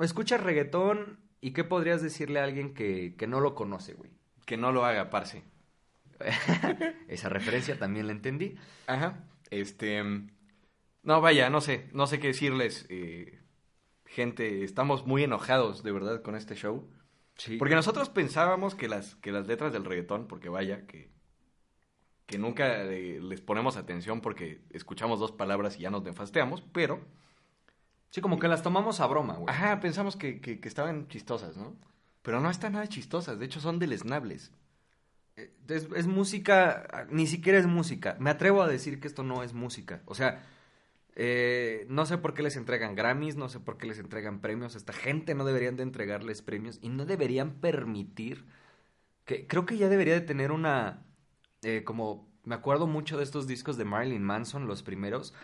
escuchas 0.01 0.43
reggaetón 0.43 1.21
y 1.41 1.53
¿qué 1.53 1.65
podrías 1.65 2.03
decirle 2.03 2.41
a 2.41 2.45
alguien 2.45 2.75
que, 2.75 3.15
que 3.17 3.27
no 3.27 3.41
lo 3.41 3.55
conoce, 3.55 3.95
güey? 3.95 4.11
Que 4.51 4.57
no 4.57 4.73
lo 4.73 4.85
haga, 4.85 5.11
parce. 5.11 5.45
Esa 7.09 7.29
referencia 7.29 7.79
también 7.79 8.07
la 8.09 8.13
entendí. 8.13 8.57
Ajá. 8.89 9.25
Este. 9.51 10.03
No, 11.03 11.21
vaya, 11.21 11.51
no 11.51 11.61
sé. 11.61 11.89
No 11.93 12.09
sé 12.09 12.19
qué 12.19 12.27
decirles. 12.29 12.85
eh, 12.89 13.39
gente, 14.07 14.65
estamos 14.65 15.07
muy 15.07 15.23
enojados, 15.23 15.85
de 15.85 15.93
verdad, 15.93 16.23
con 16.23 16.35
este 16.35 16.57
show. 16.57 16.91
Sí. 17.37 17.59
Porque 17.59 17.77
nosotros 17.77 18.09
pensábamos 18.11 18.75
que 18.75 18.89
las, 18.89 19.15
que 19.17 19.31
las 19.31 19.47
letras 19.47 19.73
del 19.73 19.85
reggaetón, 19.85 20.27
porque 20.27 20.49
vaya, 20.49 20.85
que, 20.89 21.13
que 22.27 22.37
nunca 22.39 22.83
eh, 22.83 23.21
les 23.23 23.41
ponemos 23.41 23.77
atención 23.77 24.21
porque 24.21 24.63
escuchamos 24.71 25.21
dos 25.21 25.31
palabras 25.31 25.77
y 25.79 25.83
ya 25.83 25.91
nos 25.91 26.03
nefasteamos, 26.03 26.61
pero, 26.73 27.01
Sí, 28.11 28.21
como 28.21 28.41
que 28.41 28.49
las 28.49 28.65
tomamos 28.65 28.99
a 28.99 29.07
broma, 29.07 29.35
güey. 29.35 29.47
ajá, 29.49 29.79
pensamos 29.79 30.17
que, 30.17 30.41
que- 30.41 30.59
que 30.59 30.69
estaban 30.69 31.07
chistosas, 31.07 31.57
¿no? 31.57 31.77
Pero 32.23 32.41
no 32.41 32.51
están 32.51 32.75
nada 32.75 32.89
chistosas, 32.89 33.39
de 33.39 33.47
hecho 33.47 33.61
son 33.61 33.79
deleznables. 33.79 34.53
Eh, 35.37 35.53
Es, 35.69 35.89
es 35.97 36.07
música, 36.07 37.07
ni 37.11 37.27
siquiera 37.27 37.59
es 37.59 37.67
música. 37.67 38.17
Me 38.21 38.31
atrevo 38.31 38.63
a 38.63 38.69
decir 38.69 39.01
que 39.01 39.09
esto 39.09 39.23
no 39.23 39.43
es 39.43 39.53
música. 39.55 40.03
O 40.07 40.15
sea, 40.15 40.45
eh, 41.17 41.87
no 41.89 42.07
sé 42.07 42.19
por 42.19 42.35
qué 42.35 42.43
les 42.43 42.57
entregan 42.57 42.95
Grammys, 42.95 43.37
no 43.37 43.49
sé 43.49 43.61
por 43.61 43.79
qué 43.79 43.87
les 43.87 43.99
entregan 43.99 44.41
premios. 44.41 44.77
Esta 44.77 44.93
gente 44.93 45.35
no 45.35 45.45
deberían 45.45 45.77
de 45.77 45.83
entregarles 45.85 46.43
premios 46.43 46.79
y 46.83 46.89
no 46.91 47.07
deberían 47.07 47.55
permitir 47.61 48.47
que 49.25 49.47
creo 49.47 49.67
que 49.67 49.79
ya 49.79 49.89
debería 49.89 50.15
de 50.15 50.21
tener 50.23 50.53
una 50.53 51.05
eh, 51.63 51.85
como 51.85 52.29
me 52.45 52.55
acuerdo 52.55 52.87
mucho 52.87 53.19
de 53.19 53.25
estos 53.25 53.47
discos 53.47 53.77
de 53.77 53.85
Marilyn 53.85 54.23
Manson, 54.23 54.67
los 54.67 54.83
primeros, 54.83 55.35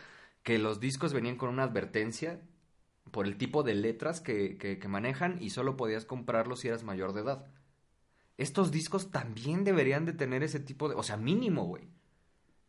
que 0.43 0.59
los 0.59 0.81
discos 0.81 1.13
venían 1.13 1.37
con 1.37 1.51
una 1.51 1.65
advertencia 1.65 2.41
por 3.11 3.27
el 3.27 3.37
tipo 3.37 3.63
de 3.63 3.75
letras 3.75 4.21
que, 4.21 4.57
que- 4.59 4.79
que 4.79 4.89
manejan 4.89 5.39
y 5.41 5.51
solo 5.51 5.77
podías 5.77 6.05
comprarlos 6.05 6.61
si 6.61 6.69
eras 6.69 6.85
mayor 6.85 7.13
de 7.13 7.21
edad. 7.23 7.47
Estos 8.37 8.71
discos 8.71 9.11
también 9.11 9.65
deberían 9.65 10.05
de 10.05 10.13
tener 10.13 10.43
ese 10.43 10.61
tipo 10.61 10.89
de... 10.89 10.95
O 10.95 11.03
sea, 11.03 11.17
mínimo, 11.17 11.65
güey. 11.65 11.89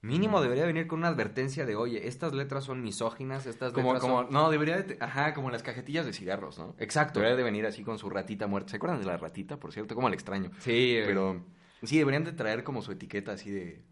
Mínimo 0.02 0.42
debería 0.42 0.66
venir 0.66 0.88
con 0.88 1.00
una 1.00 1.10
advertencia 1.10 1.66
de, 1.66 1.76
oye, 1.76 2.08
estas 2.08 2.32
letras 2.34 2.64
son 2.64 2.82
misóginas, 2.82 3.46
estas 3.48 3.74
Como, 3.74 3.94
letras 3.94 4.02
como, 4.02 4.24
son... 4.24 4.32
no, 4.32 4.50
debería 4.52 4.78
de, 4.84 4.98
ajá, 5.02 5.34
como 5.34 5.50
las 5.50 5.64
cajetillas 5.64 6.06
de 6.06 6.14
cigarros, 6.14 6.58
¿no? 6.60 6.76
Exacto. 6.78 7.20
Debería 7.20 7.36
de 7.36 7.44
venir 7.44 7.66
así 7.66 7.84
con 7.84 7.98
su 7.98 8.10
ratita 8.10 8.48
muerta. 8.48 8.70
¿Se 8.70 8.78
acuerdan 8.78 9.00
de 9.00 9.06
la 9.08 9.18
ratita, 9.18 9.60
por 9.60 9.74
cierto? 9.74 9.96
Como 9.96 10.08
la 10.08 10.16
extraño. 10.16 10.52
Sí, 10.60 10.96
eh, 10.96 11.04
Pero 11.06 11.44
sí, 11.84 11.98
deberían 11.98 12.24
de 12.24 12.32
traer 12.32 12.64
como 12.64 12.82
su 12.82 12.92
etiqueta 12.94 13.34
así 13.34 13.50
de... 13.52 13.84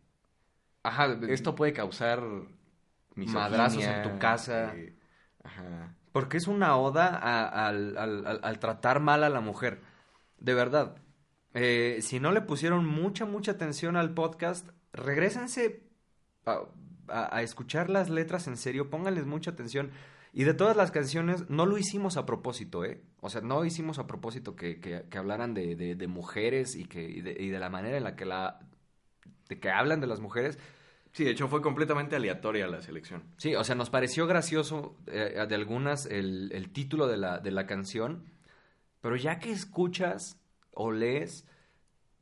Ajá, 0.84 1.10
de- 1.16 1.34
Esto 1.34 1.56
puede 1.56 1.74
causar... 1.74 2.24
misoginia, 3.16 3.50
Madrazos 3.50 3.84
en 3.84 4.02
tu 4.04 4.20
casa. 4.20 4.74
eh, 4.76 4.96
ajá. 5.44 5.96
Porque 6.16 6.38
es 6.38 6.48
una 6.48 6.78
oda 6.78 7.08
al, 7.68 7.98
al- 7.98 8.40
al- 8.42 8.60
tratar 8.60 9.02
mal 9.02 9.26
a 9.26 9.30
la 9.30 9.42
mujer. 9.42 9.82
De 10.40 10.54
verdad. 10.54 10.96
Eh, 11.54 11.98
si 12.02 12.22
no 12.22 12.32
le 12.32 12.40
pusieron 12.40 12.86
mucha, 12.86 13.26
mucha 13.26 13.52
atención 13.52 13.98
al 13.98 14.14
podcast, 14.14 14.66
regrésense 14.94 15.84
a, 16.46 17.42
escuchar 17.42 17.90
las 17.90 18.10
letras 18.10 18.48
en 18.48 18.56
serio, 18.56 18.90
pónganles 18.90 19.26
mucha 19.26 19.52
atención. 19.52 19.92
Y 20.32 20.46
de 20.46 20.54
todas 20.54 20.78
las 20.78 20.92
canciones, 20.92 21.50
no 21.50 21.66
lo 21.66 21.78
hicimos 21.78 22.16
a 22.16 22.26
propósito, 22.26 22.86
¿eh? 22.86 23.02
O 23.20 23.30
sea, 23.30 23.42
no 23.42 23.66
hicimos 23.66 24.00
a 24.00 24.08
propósito 24.08 24.56
que, 24.56 24.80
que- 24.80 25.18
hablaran 25.18 25.54
de, 25.54 25.76
de- 25.76 26.08
mujeres 26.08 26.78
y, 26.78 26.86
que, 26.86 27.04
y 27.04 27.20
de, 27.20 27.60
la 27.60 27.70
manera 27.70 27.98
en 27.98 28.06
la 28.06 28.16
que 28.16 28.24
la... 28.24 28.62
que 29.50 29.70
hablan 29.70 30.00
de 30.00 30.08
las 30.08 30.22
mujeres. 30.22 30.60
Sí, 31.16 31.24
de 31.24 31.32
hecho 31.32 31.48
fue 31.48 31.62
completamente 31.62 32.18
aleatoria 32.18 32.68
la 32.68 32.82
selección. 32.82 33.24
Sí, 33.38 33.56
o 33.56 33.64
sea, 33.64 33.74
nos 33.74 33.90
pareció 33.90 34.28
gracioso 34.28 34.98
eh, 35.08 35.46
de 35.48 35.56
algunas 35.56 36.08
el, 36.08 36.52
el 36.52 36.74
título 36.74 37.08
de 37.08 37.16
la, 37.16 37.40
de 37.40 37.52
la 37.52 37.66
canción, 37.66 38.26
pero 39.00 39.16
ya 39.16 39.40
que 39.40 39.50
escuchas 39.50 40.38
o 40.72 40.92
lees, 40.92 41.46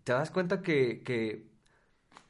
te 0.04 0.14
das 0.14 0.30
cuenta 0.30 0.62
que, 0.62 1.02
que 1.02 1.48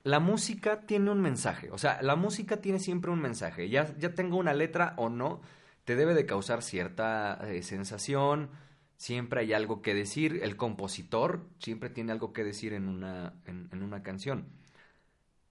la 0.04 0.22
música 0.22 0.80
tiene 0.86 1.12
un 1.12 1.20
mensaje. 1.20 1.70
O 1.70 1.78
sea, 1.78 2.02
la 2.02 2.16
música 2.16 2.62
tiene 2.62 2.80
siempre 2.80 3.12
un 3.12 3.20
mensaje. 3.20 3.68
Ya, 3.68 3.94
ya 3.98 4.16
tengo 4.16 4.38
una 4.38 4.54
letra 4.54 4.94
o 4.96 5.10
no, 5.10 5.42
te 5.84 5.98
debe 5.98 6.14
de 6.14 6.26
causar 6.26 6.62
cierta 6.62 7.42
eh, 7.46 7.62
sensación. 7.62 8.52
Siempre 8.96 9.42
hay 9.42 9.52
algo 9.52 9.82
que 9.82 9.94
decir. 9.94 10.40
El 10.42 10.56
compositor 10.56 11.46
siempre 11.60 11.90
tiene 11.90 12.14
algo 12.14 12.32
que 12.32 12.46
decir 12.46 12.72
en 12.72 12.88
una, 12.88 13.34
en 13.48 13.84
una 13.84 14.02
canción. 14.02 14.63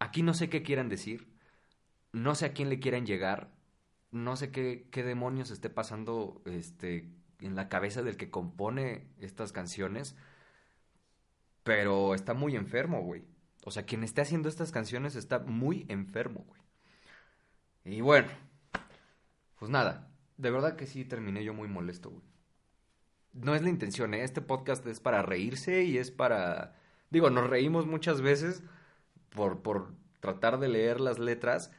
Aquí 0.03 0.25
no 0.25 0.35
sé 0.35 0.51
qué 0.51 0.65
quieran 0.65 0.89
decir. 0.89 1.29
No 2.11 2.35
sé 2.35 2.47
a 2.47 2.53
quién 2.53 2.69
le 2.69 2.81
quieran 2.81 3.07
llegar. 3.07 3.53
No 4.11 4.35
sé 4.35 4.51
qué, 4.51 4.89
qué 4.91 5.05
demonios 5.05 5.53
esté 5.53 5.71
pasando 5.71 6.43
este, 6.45 7.09
en 7.39 7.55
la 7.55 7.69
cabeza 7.69 8.03
del 8.03 8.17
que 8.17 8.29
compone 8.29 9.07
estas 9.21 9.53
canciones. 9.53 10.17
Pero 11.63 12.17
está 12.17 12.35
muy 12.35 12.57
enfermo, 12.57 13.01
güey. 13.03 13.23
O 13.65 13.71
sea, 13.71 13.85
quien 13.85 14.03
esté 14.03 14.23
haciendo 14.23 14.49
estas 14.49 14.73
canciones 14.73 15.15
está 15.15 15.39
muy 15.39 15.87
enfermo, 15.89 16.47
güey. 16.49 16.61
Y 17.85 18.01
bueno, 18.01 18.27
pues 19.61 19.71
nada. 19.71 20.11
De 20.37 20.51
verdad 20.51 20.75
que 20.75 20.89
sí 20.89 21.05
terminé 21.05 21.45
yo 21.45 21.55
muy 21.55 21.69
molesto, 21.69 22.11
güey. 22.11 22.25
No 23.35 23.55
es 23.55 23.63
la 23.63 23.71
intención, 23.71 24.15
¿eh? 24.15 24.25
Este 24.25 24.41
podcast 24.41 24.85
es 24.89 24.99
para 24.99 25.23
reírse 25.23 25.85
y 25.85 25.99
es 25.99 26.11
para... 26.11 26.75
Digo, 27.11 27.31
nos 27.31 27.49
reímos 27.49 27.87
muchas 27.87 28.21
veces 28.21 28.65
por, 29.35 29.63
por 29.63 29.93
tratar 30.21 30.59
de 30.59 30.69
leer 30.69 31.01
las 31.01 31.19
letras, 31.19 31.71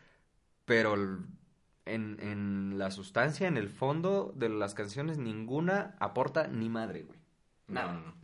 pero 0.66 0.96
en, 0.96 2.18
en 2.20 2.78
la 2.78 2.92
sustancia, 2.92 3.48
en 3.48 3.58
el 3.58 3.70
fondo 3.70 4.34
de 4.36 4.50
las 4.50 4.74
canciones, 4.74 5.18
ninguna 5.18 5.96
aporta 6.00 6.48
ni 6.48 6.70
madre, 6.70 7.04
güey. 7.04 7.20
No, 7.68 7.84
no, 7.84 7.94
no. 7.94 8.24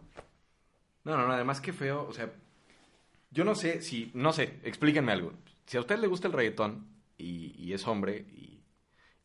No, 1.06 1.18
no, 1.18 1.28
no, 1.28 1.34
además 1.34 1.62
qué 1.62 1.74
feo, 1.74 2.06
o 2.08 2.14
sea, 2.14 2.32
yo 3.32 3.44
no 3.44 3.56
sé 3.56 3.82
si, 3.82 4.12
no 4.14 4.34
sé, 4.34 4.60
explíquenme 4.64 5.12
algo. 5.12 5.34
Si 5.66 5.78
a 5.78 5.80
usted 5.80 5.98
le 5.98 6.08
gusta 6.08 6.28
el 6.28 6.34
reggaetón 6.34 6.88
y, 7.18 7.56
y 7.58 7.74
es 7.74 7.88
hombre 7.88 8.26
y, 8.32 8.62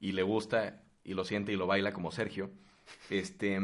y 0.00 0.12
le 0.12 0.22
gusta 0.22 0.82
y 1.02 1.14
lo 1.14 1.24
siente 1.24 1.52
y 1.52 1.56
lo 1.56 1.66
baila 1.66 1.92
como 1.92 2.10
Sergio, 2.10 2.50
este, 3.10 3.58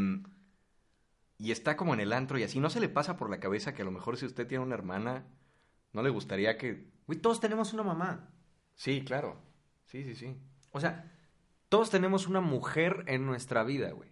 y 1.39 1.53
está 1.53 1.77
como 1.77 1.95
en 1.95 2.01
el 2.01 2.13
antro 2.13 2.39
y 2.39 2.43
así, 2.43 2.61
¿no 2.61 2.69
se 2.69 2.81
le 2.81 2.89
pasa 2.89 3.17
por 3.17 3.31
la 3.31 3.41
cabeza 3.41 3.75
que 3.75 3.83
a 3.83 3.85
lo 3.85 3.91
mejor 3.91 4.17
si 4.17 4.27
usted 4.27 4.47
tiene 4.47 4.65
una 4.65 4.75
hermana, 4.75 5.25
no 5.93 6.03
le 6.03 6.11
gustaría 6.11 6.57
que... 6.57 6.91
Güey, 7.07 7.21
todos 7.21 7.41
tenemos 7.41 7.73
una 7.73 7.83
mamá. 7.83 8.31
Sí, 8.75 9.03
claro, 9.05 9.41
sí, 9.87 10.05
sí, 10.05 10.15
sí. 10.15 10.37
O 10.71 10.81
sea, 10.81 11.13
todos 11.69 11.91
tenemos 11.91 12.27
una 12.27 12.41
mujer 12.41 13.05
en 13.07 13.27
nuestra 13.27 13.65
vida, 13.65 13.91
güey. 13.93 14.11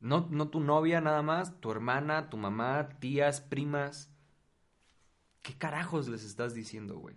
No, 0.00 0.28
no 0.30 0.48
tu 0.48 0.60
novia 0.60 1.00
nada 1.00 1.22
más, 1.22 1.60
tu 1.60 1.70
hermana, 1.70 2.28
tu 2.28 2.36
mamá, 2.36 2.88
tías, 3.00 3.40
primas. 3.40 4.12
¿Qué 5.42 5.56
carajos 5.56 6.08
les 6.08 6.24
estás 6.24 6.54
diciendo, 6.54 6.98
güey? 6.98 7.16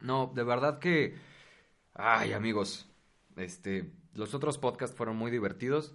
No, 0.00 0.32
de 0.34 0.44
verdad 0.44 0.78
que... 0.78 1.16
Ay, 1.94 2.32
amigos, 2.32 2.88
este, 3.36 3.92
los 4.14 4.34
otros 4.34 4.58
podcasts 4.58 4.96
fueron 4.96 5.16
muy 5.16 5.30
divertidos 5.30 5.94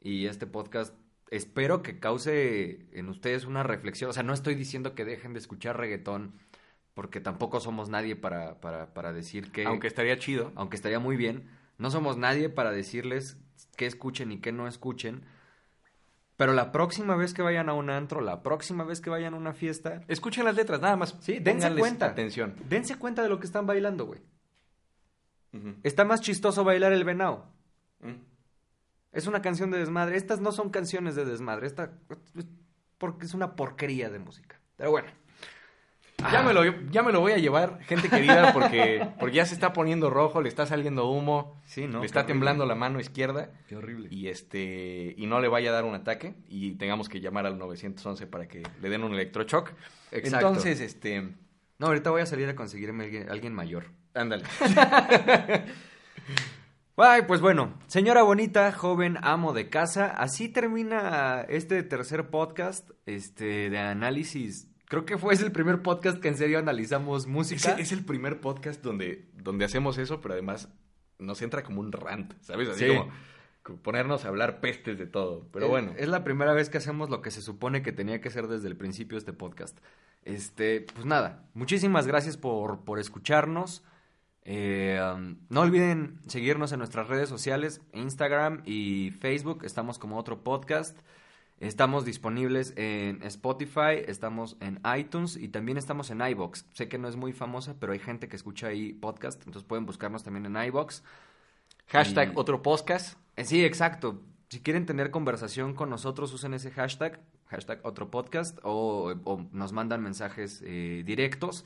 y 0.00 0.26
este 0.26 0.46
podcast 0.46 0.94
espero 1.32 1.82
que 1.82 1.98
cause 1.98 2.86
en 2.92 3.08
ustedes 3.08 3.46
una 3.46 3.62
reflexión. 3.62 4.10
O 4.10 4.12
sea, 4.12 4.22
no 4.22 4.34
estoy 4.34 4.54
diciendo 4.54 4.94
que 4.94 5.04
dejen 5.06 5.32
de 5.32 5.38
escuchar 5.38 5.78
reggaetón 5.78 6.34
porque 6.94 7.20
tampoco 7.20 7.58
somos 7.58 7.88
nadie 7.88 8.16
para, 8.16 8.60
para, 8.60 8.92
para 8.92 9.14
decir 9.14 9.50
que... 9.50 9.64
Aunque 9.64 9.86
estaría 9.86 10.18
chido. 10.18 10.52
aunque 10.54 10.76
estaría 10.76 10.98
muy 10.98 11.16
bien. 11.16 11.48
No 11.78 11.90
somos 11.90 12.18
nadie 12.18 12.50
para 12.50 12.70
decirles 12.70 13.38
qué 13.76 13.86
escuchen 13.86 14.30
y 14.30 14.40
qué 14.40 14.52
no 14.52 14.68
escuchen. 14.68 15.24
Pero 16.36 16.52
la 16.52 16.70
próxima 16.70 17.16
vez 17.16 17.32
que 17.32 17.40
vayan 17.40 17.70
a 17.70 17.72
un 17.72 17.88
antro, 17.88 18.20
la 18.20 18.42
próxima 18.42 18.84
vez 18.84 19.00
que 19.00 19.08
vayan 19.08 19.32
a 19.32 19.38
una 19.38 19.54
fiesta, 19.54 20.02
Escuchen 20.08 20.44
las 20.44 20.54
letras, 20.54 20.82
nada 20.82 20.96
más. 20.96 21.16
sí, 21.20 21.38
dense 21.38 21.74
cuenta. 21.74 22.06
Atención. 22.06 22.56
Dense 22.68 22.96
cuenta 22.96 23.22
de 23.22 23.30
lo 23.30 23.40
que 23.40 23.46
están 23.46 23.66
bailando, 23.66 24.04
güey. 24.04 24.20
Está 25.82 26.04
más 26.04 26.20
chistoso 26.20 26.62
bailar 26.62 26.92
el 26.92 27.04
venado. 27.04 27.46
Mm. 28.00 28.31
Es 29.12 29.26
una 29.26 29.42
canción 29.42 29.70
de 29.70 29.78
desmadre. 29.78 30.16
Estas 30.16 30.40
no 30.40 30.52
son 30.52 30.70
canciones 30.70 31.14
de 31.14 31.24
desmadre. 31.24 31.66
Esta 31.66 31.90
es 32.36 32.46
porque 32.98 33.26
es 33.26 33.34
una 33.34 33.54
porquería 33.56 34.10
de 34.10 34.18
música. 34.18 34.58
Pero 34.76 34.90
bueno. 34.90 35.08
Ya, 36.30 36.42
me 36.44 36.52
lo, 36.54 36.62
ya 36.92 37.02
me 37.02 37.10
lo 37.10 37.18
voy 37.18 37.32
a 37.32 37.38
llevar, 37.38 37.80
gente 37.82 38.08
querida, 38.08 38.52
porque, 38.52 39.08
porque 39.18 39.34
ya 39.34 39.44
se 39.44 39.54
está 39.54 39.72
poniendo 39.72 40.08
rojo, 40.08 40.40
le 40.40 40.48
está 40.48 40.66
saliendo 40.66 41.08
humo, 41.10 41.60
Sí, 41.64 41.88
¿no? 41.88 41.98
le 41.98 42.06
está 42.06 42.20
horrible. 42.20 42.34
temblando 42.34 42.64
la 42.64 42.76
mano 42.76 43.00
izquierda 43.00 43.50
Qué 43.66 43.74
horrible. 43.74 44.06
y 44.12 44.28
este 44.28 45.14
y 45.18 45.26
no 45.26 45.40
le 45.40 45.48
vaya 45.48 45.70
a 45.70 45.72
dar 45.72 45.84
un 45.84 45.96
ataque 45.96 46.36
y 46.48 46.74
tengamos 46.76 47.08
que 47.08 47.20
llamar 47.20 47.46
al 47.46 47.58
911 47.58 48.28
para 48.28 48.46
que 48.46 48.62
le 48.80 48.88
den 48.88 49.02
un 49.02 49.14
electroshock. 49.14 49.72
Exacto. 50.12 50.46
Entonces, 50.46 50.80
este, 50.80 51.22
No, 51.78 51.88
ahorita 51.88 52.10
voy 52.10 52.20
a 52.22 52.26
salir 52.26 52.48
a 52.48 52.54
conseguirme 52.54 53.02
alguien, 53.04 53.28
alguien 53.28 53.52
mayor. 53.52 53.86
ándale. 54.14 54.44
Ay, 56.96 57.22
pues 57.26 57.40
bueno, 57.40 57.74
señora 57.86 58.22
bonita, 58.22 58.70
joven, 58.72 59.16
amo 59.22 59.52
de 59.54 59.70
casa, 59.70 60.06
así 60.06 60.48
termina 60.48 61.40
este 61.48 61.82
tercer 61.82 62.28
podcast 62.28 62.90
este, 63.06 63.70
de 63.70 63.78
análisis. 63.78 64.68
Creo 64.88 65.06
que 65.06 65.16
fue 65.16 65.34
el 65.34 65.52
primer 65.52 65.80
podcast 65.82 66.20
que 66.20 66.28
en 66.28 66.36
serio 66.36 66.58
analizamos 66.58 67.26
música. 67.26 67.72
es 67.78 67.92
el 67.92 68.04
primer 68.04 68.40
podcast 68.40 68.82
donde, 68.82 69.30
donde 69.34 69.64
hacemos 69.64 69.96
eso, 69.96 70.20
pero 70.20 70.34
además 70.34 70.68
nos 71.18 71.40
entra 71.40 71.62
como 71.62 71.80
un 71.80 71.92
rant, 71.92 72.34
¿sabes? 72.42 72.68
Así 72.68 72.86
Sí. 72.86 72.94
como, 73.62 73.78
ponernos 73.80 74.24
a 74.24 74.28
hablar 74.28 74.60
pestes 74.60 74.98
de 74.98 75.06
todo. 75.06 75.48
Pero 75.50 75.68
bueno, 75.68 75.94
Es 75.96 76.08
la 76.08 76.24
primera 76.24 76.52
vez 76.52 76.68
que 76.68 76.76
hacemos 76.78 77.08
lo 77.08 77.22
que 77.22 77.30
se 77.30 77.40
supone 77.40 77.80
que 77.82 77.92
tenía 77.92 78.20
que 78.20 78.28
ser 78.28 78.48
desde 78.48 78.68
el 78.68 78.76
principio 78.76 79.16
este 79.16 79.32
podcast. 79.32 79.78
Este, 80.24 80.82
pues 80.92 81.06
nada, 81.06 81.46
muchísimas 81.54 82.06
gracias 82.06 82.36
por, 82.36 82.84
por 82.84 82.98
escucharnos. 82.98 83.82
Eh, 84.44 85.00
um, 85.14 85.36
no 85.50 85.60
olviden 85.60 86.18
seguirnos 86.26 86.72
en 86.72 86.78
nuestras 86.78 87.08
redes 87.08 87.28
sociales, 87.28 87.80
Instagram 87.92 88.62
y 88.64 89.10
Facebook. 89.20 89.64
Estamos 89.64 89.98
como 89.98 90.18
otro 90.18 90.42
podcast. 90.42 90.98
Estamos 91.60 92.04
disponibles 92.04 92.72
en 92.76 93.22
Spotify, 93.22 94.02
estamos 94.08 94.56
en 94.58 94.80
iTunes 94.98 95.36
y 95.36 95.46
también 95.46 95.78
estamos 95.78 96.10
en 96.10 96.20
iBox. 96.20 96.66
Sé 96.72 96.88
que 96.88 96.98
no 96.98 97.06
es 97.06 97.14
muy 97.14 97.32
famosa, 97.32 97.76
pero 97.78 97.92
hay 97.92 98.00
gente 98.00 98.26
que 98.28 98.34
escucha 98.34 98.66
ahí 98.66 98.92
podcast, 98.94 99.38
entonces 99.46 99.62
pueden 99.62 99.86
buscarnos 99.86 100.24
también 100.24 100.44
en 100.46 100.56
iBox. 100.64 101.04
hashtag 101.86 102.32
y- 102.32 102.36
otro 102.36 102.62
podcast. 102.62 103.16
Eh, 103.36 103.44
Sí, 103.44 103.64
exacto. 103.64 104.20
Si 104.48 104.60
quieren 104.60 104.86
tener 104.86 105.10
conversación 105.12 105.72
con 105.74 105.88
nosotros, 105.88 106.32
usen 106.32 106.52
ese 106.54 106.70
hashtag, 106.72 107.20
hashtag 107.46 107.78
otro 107.84 108.10
podcast, 108.10 108.58
o, 108.64 109.14
o 109.24 109.46
nos 109.52 109.72
mandan 109.72 110.02
mensajes 110.02 110.62
eh, 110.66 111.02
directos 111.06 111.64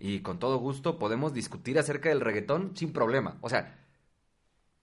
y 0.00 0.20
con 0.22 0.38
todo 0.40 0.58
gusto 0.58 0.98
podemos 0.98 1.32
discutir 1.34 1.78
acerca 1.78 2.08
del 2.08 2.20
reggaetón 2.20 2.76
sin 2.76 2.92
problema. 2.92 3.38
O 3.42 3.48
sea, 3.50 3.78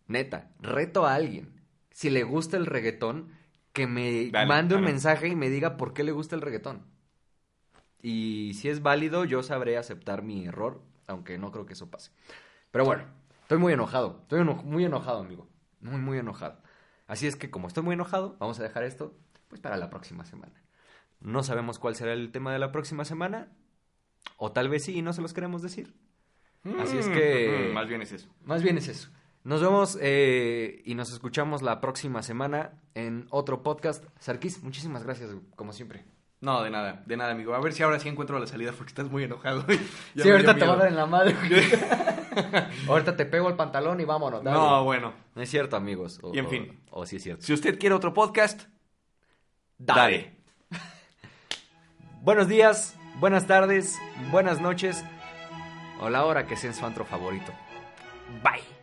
neta, 0.08 0.52
reto 0.60 1.06
a 1.06 1.16
alguien. 1.16 1.62
Si 1.92 2.10
le 2.10 2.24
gusta 2.24 2.58
el 2.58 2.66
reggaetón, 2.66 3.32
que 3.74 3.88
me 3.88 4.32
Dale, 4.32 4.48
mande 4.48 4.76
un 4.76 4.82
dale. 4.82 4.94
mensaje 4.94 5.28
y 5.28 5.36
me 5.36 5.50
diga 5.50 5.78
por 5.78 5.94
qué 5.94 6.04
le 6.04 6.12
gusta 6.12 6.36
el 6.36 6.42
reggaetón. 6.42 6.84
Y 8.02 8.54
si 8.56 8.70
es 8.70 8.82
válido, 8.82 9.26
yo 9.26 9.44
sabré 9.44 9.78
aceptar 9.78 10.22
mi 10.24 10.46
error, 10.46 10.82
aunque 11.08 11.38
no 11.38 11.52
creo 11.52 11.66
que 11.66 11.74
eso 11.74 11.90
pase. 11.90 12.12
Pero 12.72 12.86
bueno, 12.86 13.06
estoy 13.44 13.58
muy 13.58 13.74
enojado. 13.74 14.20
Estoy 14.24 14.42
eno- 14.42 14.64
muy 14.64 14.86
enojado, 14.86 15.20
amigo. 15.20 15.48
Muy, 15.82 16.00
muy 16.00 16.18
enojado. 16.18 16.62
Así 17.08 17.28
es 17.28 17.36
que 17.36 17.50
como 17.50 17.68
estoy 17.68 17.84
muy 17.84 17.94
enojado, 17.94 18.36
vamos 18.40 18.60
a 18.60 18.64
dejar 18.64 18.84
esto 18.84 19.16
pues 19.48 19.62
para 19.62 19.78
la 19.78 19.90
próxima 19.90 20.26
semana. 20.26 20.54
No 21.20 21.44
sabemos 21.44 21.80
cuál 21.80 21.96
será 21.96 22.14
el 22.14 22.32
tema 22.32 22.54
de 22.54 22.60
la 22.60 22.72
próxima 22.72 23.06
semana. 23.06 23.50
O 24.38 24.52
tal 24.52 24.70
vez 24.70 24.84
sí 24.84 24.98
y 24.98 25.02
no 25.02 25.14
se 25.14 25.22
los 25.22 25.34
queremos 25.34 25.62
decir. 25.62 25.94
Así 26.80 26.98
es 26.98 27.08
que... 27.08 27.70
Mm, 27.70 27.74
Más 27.74 27.88
bien 27.88 28.02
es 28.02 28.12
eso. 28.12 28.28
Más 28.44 28.62
bien 28.62 28.78
es 28.78 28.88
eso. 28.90 29.10
Nos 29.44 29.62
vemos 29.62 29.98
eh, 30.02 30.82
y 30.86 30.96
nos 30.96 31.14
escuchamos 31.14 31.62
la 31.62 31.80
próxima 31.80 32.22
semana 32.22 32.74
en 32.94 33.28
otro 33.30 33.64
podcast. 33.64 34.04
Sarkis, 34.20 34.62
muchísimas 34.62 35.04
gracias, 35.04 35.30
como 35.56 35.72
siempre. 35.72 36.04
No, 36.42 36.62
de 36.62 36.70
nada, 36.70 37.02
de 37.06 37.16
nada, 37.18 37.32
amigo. 37.32 37.56
A 37.56 37.62
ver 37.62 37.72
si 37.74 37.82
ahora 37.82 38.00
sí 38.00 38.10
encuentro 38.10 38.38
la 38.38 38.46
salida 38.46 38.72
porque 38.74 38.90
estás 38.92 39.10
muy 39.10 39.24
enojado. 39.24 39.66
Sí, 40.16 40.30
ahorita 40.30 40.56
te 40.56 40.66
va 40.66 40.74
a 40.74 40.76
miedo. 40.76 40.78
dar 40.80 40.88
en 40.90 40.96
la 40.98 41.06
madre. 41.06 41.36
ahorita 42.90 43.16
te 43.16 43.26
pego 43.26 43.48
el 43.48 43.56
pantalón 43.56 44.00
y 44.02 44.06
vámonos. 44.06 44.44
dale. 44.44 44.58
No, 44.58 44.84
bueno. 44.84 45.14
No 45.34 45.42
es 45.42 45.50
cierto, 45.50 45.78
amigos. 45.78 46.20
O, 46.22 46.36
Y 46.36 46.40
en 46.40 46.46
o- 46.46 46.50
fin. 46.50 46.80
O, 46.92 47.06
sí 47.06 47.16
es 47.16 47.24
cierto. 47.24 47.44
Si 47.46 47.54
usted 47.54 47.80
quiere 47.80 47.96
otro 47.96 48.14
podcast, 48.14 48.64
dale. 49.78 50.36
Buenos 52.22 52.48
días, 52.50 52.96
buenas 53.20 53.48
tardes, 53.48 53.98
buenas 54.32 54.62
noches 54.62 55.04
o 56.00 56.10
la 56.10 56.26
hora 56.26 56.46
que 56.46 56.56
sea 56.56 56.70
en 56.70 56.76
su 56.76 56.86
antro 56.86 57.06
favorito. 57.06 57.52
Bye. 58.44 58.77